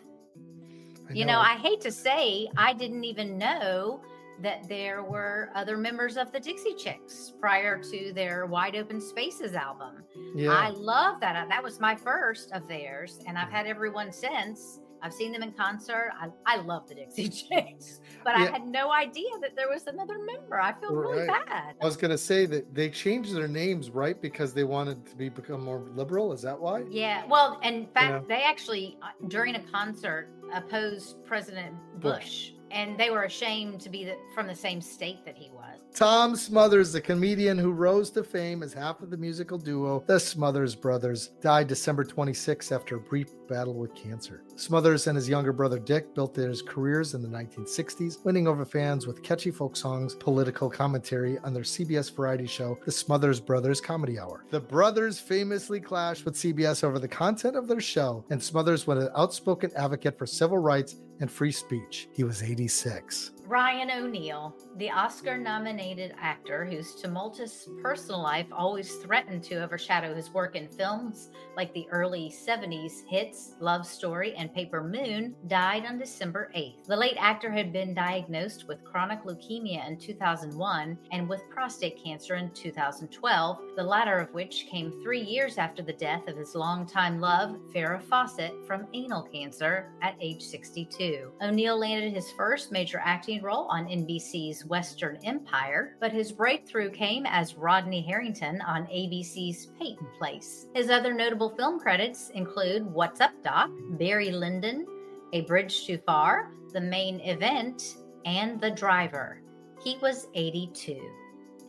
You 1.12 1.26
know, 1.26 1.40
I 1.40 1.56
hate 1.58 1.82
to 1.82 1.92
say, 1.92 2.50
I 2.58 2.74
didn't 2.74 3.04
even 3.04 3.38
know 3.38 4.02
that 4.44 4.68
there 4.68 5.04
were 5.04 5.50
other 5.56 5.78
members 5.78 6.18
of 6.18 6.32
the 6.32 6.40
Dixie 6.40 6.76
Chicks 6.76 7.34
prior 7.40 7.82
to 7.82 8.12
their 8.14 8.46
Wide 8.46 8.76
Open 8.76 9.00
Spaces 9.00 9.56
album. 9.56 10.04
yeah. 10.36 10.52
I 10.52 10.70
love 10.70 11.20
that. 11.22 11.48
That 11.50 11.64
was 11.64 11.80
my 11.80 11.96
first 11.96 12.52
of 12.52 12.68
theirs, 12.68 13.20
and 13.26 13.38
I've 13.38 13.50
had 13.50 13.66
everyone 13.66 14.12
since. 14.12 14.80
I've 15.02 15.14
seen 15.14 15.34
them 15.34 15.44
in 15.44 15.52
concert. 15.52 16.12
I, 16.18 16.30
I 16.46 16.62
love 16.62 16.88
the 16.88 16.96
Dixie 16.96 17.28
Chicks, 17.50 18.00
but 18.24 18.36
I 18.36 18.46
had 18.46 18.66
no 18.66 18.90
idea 18.90 19.30
that 19.42 19.54
there 19.54 19.68
was 19.70 19.86
another 19.86 20.18
member. 20.18 20.62
I 20.62 20.72
feel 20.80 20.96
really 20.96 21.28
bad. 21.28 21.76
I 21.82 21.86
was 21.86 21.98
going 21.98 22.12
to 22.12 22.18
say 22.18 22.46
that 22.46 22.74
they 22.74 22.90
changed 22.90 23.36
their 23.36 23.50
names, 23.50 23.90
right? 23.90 24.20
Because 24.22 24.54
they 24.54 24.64
wanted 24.64 25.06
to 25.08 25.16
be 25.18 25.28
become 25.28 25.62
more 25.62 25.84
liberal. 25.94 26.32
Is 26.32 26.42
that 26.44 26.58
why? 26.58 26.84
Yeah, 26.90 27.26
well, 27.28 27.60
in 27.64 27.86
fact, 27.88 28.14
know? 28.14 28.26
they 28.30 28.44
actually 28.44 28.98
uh, 29.02 29.08
during 29.28 29.56
a 29.56 29.64
concert 29.64 30.30
opposed 30.54 31.24
President 31.26 31.76
Bush. 32.00 32.14
Bush, 32.14 32.53
and 32.74 32.98
they 32.98 33.12
were 33.12 33.24
ashamed 33.24 33.80
to 33.82 33.90
be 33.90 34.04
the, 34.04 34.18
from 34.34 34.48
the 34.48 34.56
same 34.56 34.82
state 34.82 35.24
that 35.26 35.38
he 35.38 35.50
was. 35.52 35.80
Tom 35.94 36.36
Smothers, 36.36 36.92
the 36.92 37.00
comedian 37.00 37.58
who 37.58 37.72
rose 37.72 38.10
to 38.10 38.24
fame 38.24 38.64
as 38.64 38.74
half 38.74 39.02
of 39.02 39.12
the 39.12 39.18
musical 39.18 39.60
duo, 39.60 40.04
the 40.08 40.20
Smothers 40.20 40.74
Brothers, 40.74 41.28
died 41.40 41.68
December 41.68 42.04
26 42.04 42.72
after 42.72 42.96
a 42.96 43.00
brief 43.00 43.30
battle 43.48 43.76
with 43.76 43.94
cancer. 43.94 44.44
Smothers 44.56 45.06
and 45.06 45.16
his 45.16 45.30
younger 45.30 45.54
brother 45.54 45.78
Dick 45.78 46.16
built 46.16 46.34
their 46.34 46.54
careers 46.66 47.14
in 47.14 47.22
the 47.22 47.28
1960s, 47.28 48.26
winning 48.26 48.48
over 48.48 48.66
fans 48.66 49.06
with 49.06 49.22
catchy 49.22 49.52
folk 49.52 49.76
songs, 49.76 50.16
political 50.16 50.70
commentary 50.70 51.38
on 51.40 51.54
their 51.54 51.64
CBS 51.64 52.14
variety 52.14 52.48
show, 52.48 52.80
The 52.86 52.92
Smothers 52.92 53.40
Brothers 53.40 53.80
Comedy 53.80 54.20
Hour. 54.20 54.46
The 54.50 54.60
brothers 54.60 55.20
famously 55.20 55.80
clashed 55.80 56.26
with 56.26 56.34
CBS 56.34 56.84
over 56.84 56.98
the 56.98 57.08
content 57.08 57.56
of 57.56 57.68
their 57.68 57.82
show, 57.82 58.26
and 58.32 58.42
Smothers 58.42 58.88
was 58.88 59.04
an 59.04 59.12
outspoken 59.16 59.70
advocate 59.76 60.18
for 60.18 60.26
civil 60.26 60.58
rights 60.58 60.96
and 61.24 61.32
free 61.32 61.54
speech. 61.54 62.10
He 62.12 62.26
was 62.26 62.44
86. 62.44 63.32
Ryan 63.46 63.92
O'Neal, 63.92 64.56
the 64.78 64.90
Oscar 64.90 65.38
nominated 65.38 66.16
actor 66.20 66.66
whose 66.66 66.96
tumultuous 66.96 67.70
personal 67.82 68.22
life 68.22 68.48
always 68.52 68.96
threatened 68.96 69.44
to 69.44 69.64
overshadow 69.64 70.14
his 70.16 70.32
work 70.32 70.56
in 70.56 70.68
films 70.68 71.30
like 71.56 71.74
the 71.74 71.88
early 71.92 72.30
70s 72.30 73.06
hits 73.08 73.56
Love 73.60 73.86
Story 73.86 74.34
and 74.36 74.54
Paper 74.54 74.84
Moon, 74.84 75.36
died 75.48 75.86
on 75.86 75.98
December 75.98 76.52
8th. 76.56 76.86
The 76.88 76.96
late 76.96 77.18
actor 77.20 77.52
had 77.52 77.72
been 77.72 77.94
diagnosed 77.94 78.68
with 78.68 78.84
chronic 78.84 79.24
leukemia 79.24 79.88
in 79.88 79.98
2001 79.98 80.98
and 81.12 81.30
with 81.30 81.50
prostate 81.50 82.02
cancer 82.04 82.36
in 82.36 82.50
2012, 82.52 83.60
the 83.76 83.84
latter 83.84 84.18
of 84.20 84.34
which 84.34 84.68
came 84.70 85.02
three 85.04 85.22
years 85.22 85.58
after 85.58 85.82
the 85.84 85.94
death 85.94 86.28
of 86.28 86.38
his 86.38 86.56
longtime 86.56 87.20
love, 87.22 87.58
Farrah 87.74 88.02
Fawcett, 88.02 88.54
from 88.66 88.88
anal 88.94 89.24
cancer 89.24 89.92
at 90.02 90.16
age 90.20 90.42
62. 90.42 91.13
1982. 91.14 91.32
O'Neal 91.42 91.80
landed 91.80 92.14
his 92.14 92.32
first 92.32 92.72
major 92.72 93.02
acting 93.04 93.42
role 93.42 93.68
on 93.70 93.86
NBC's 93.86 94.66
Western 94.66 95.18
Empire, 95.24 95.96
but 96.00 96.12
his 96.12 96.32
breakthrough 96.32 96.90
came 96.90 97.26
as 97.26 97.56
Rodney 97.56 98.02
Harrington 98.02 98.62
on 98.62 98.86
ABC's 98.88 99.68
Peyton 99.80 100.08
Place. 100.18 100.68
His 100.74 100.90
other 100.90 101.14
notable 101.14 101.50
film 101.50 101.80
credits 101.80 102.30
include 102.30 102.86
What's 102.86 103.22
Up, 103.22 103.32
Doc, 103.44 103.70
Barry 103.92 104.32
Lyndon, 104.32 104.86
A 105.34 105.42
Bridge 105.42 105.86
Too 105.86 105.98
Far, 106.06 106.52
The 106.74 106.82
Main 106.82 107.20
Event, 107.22 107.98
and 108.26 108.60
The 108.60 108.72
Driver. 108.72 109.42
He 109.84 109.98
was 110.02 110.28
82. 110.34 111.00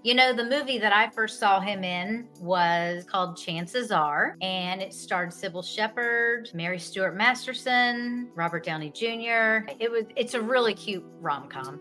You 0.05 0.15
know, 0.15 0.33
the 0.35 0.45
movie 0.45 0.79
that 0.81 0.93
I 0.93 1.09
first 1.09 1.41
saw 1.41 1.61
him 1.61 1.83
in 1.83 2.29
was 2.39 3.05
called 3.05 3.39
Chances 3.39 3.91
Are, 3.91 4.37
and 4.43 4.83
it 4.83 4.93
starred 4.93 5.31
Cybill 5.31 5.65
Shepherd, 5.65 6.51
Mary 6.53 6.79
Stuart 6.79 7.17
Masterson, 7.17 8.29
Robert 8.35 8.67
Downey 8.67 8.91
Jr. 8.91 9.65
It 9.81 9.91
was 9.91 10.05
it's 10.15 10.35
a 10.35 10.43
really 10.43 10.75
cute 10.75 11.07
rom-com. 11.23 11.81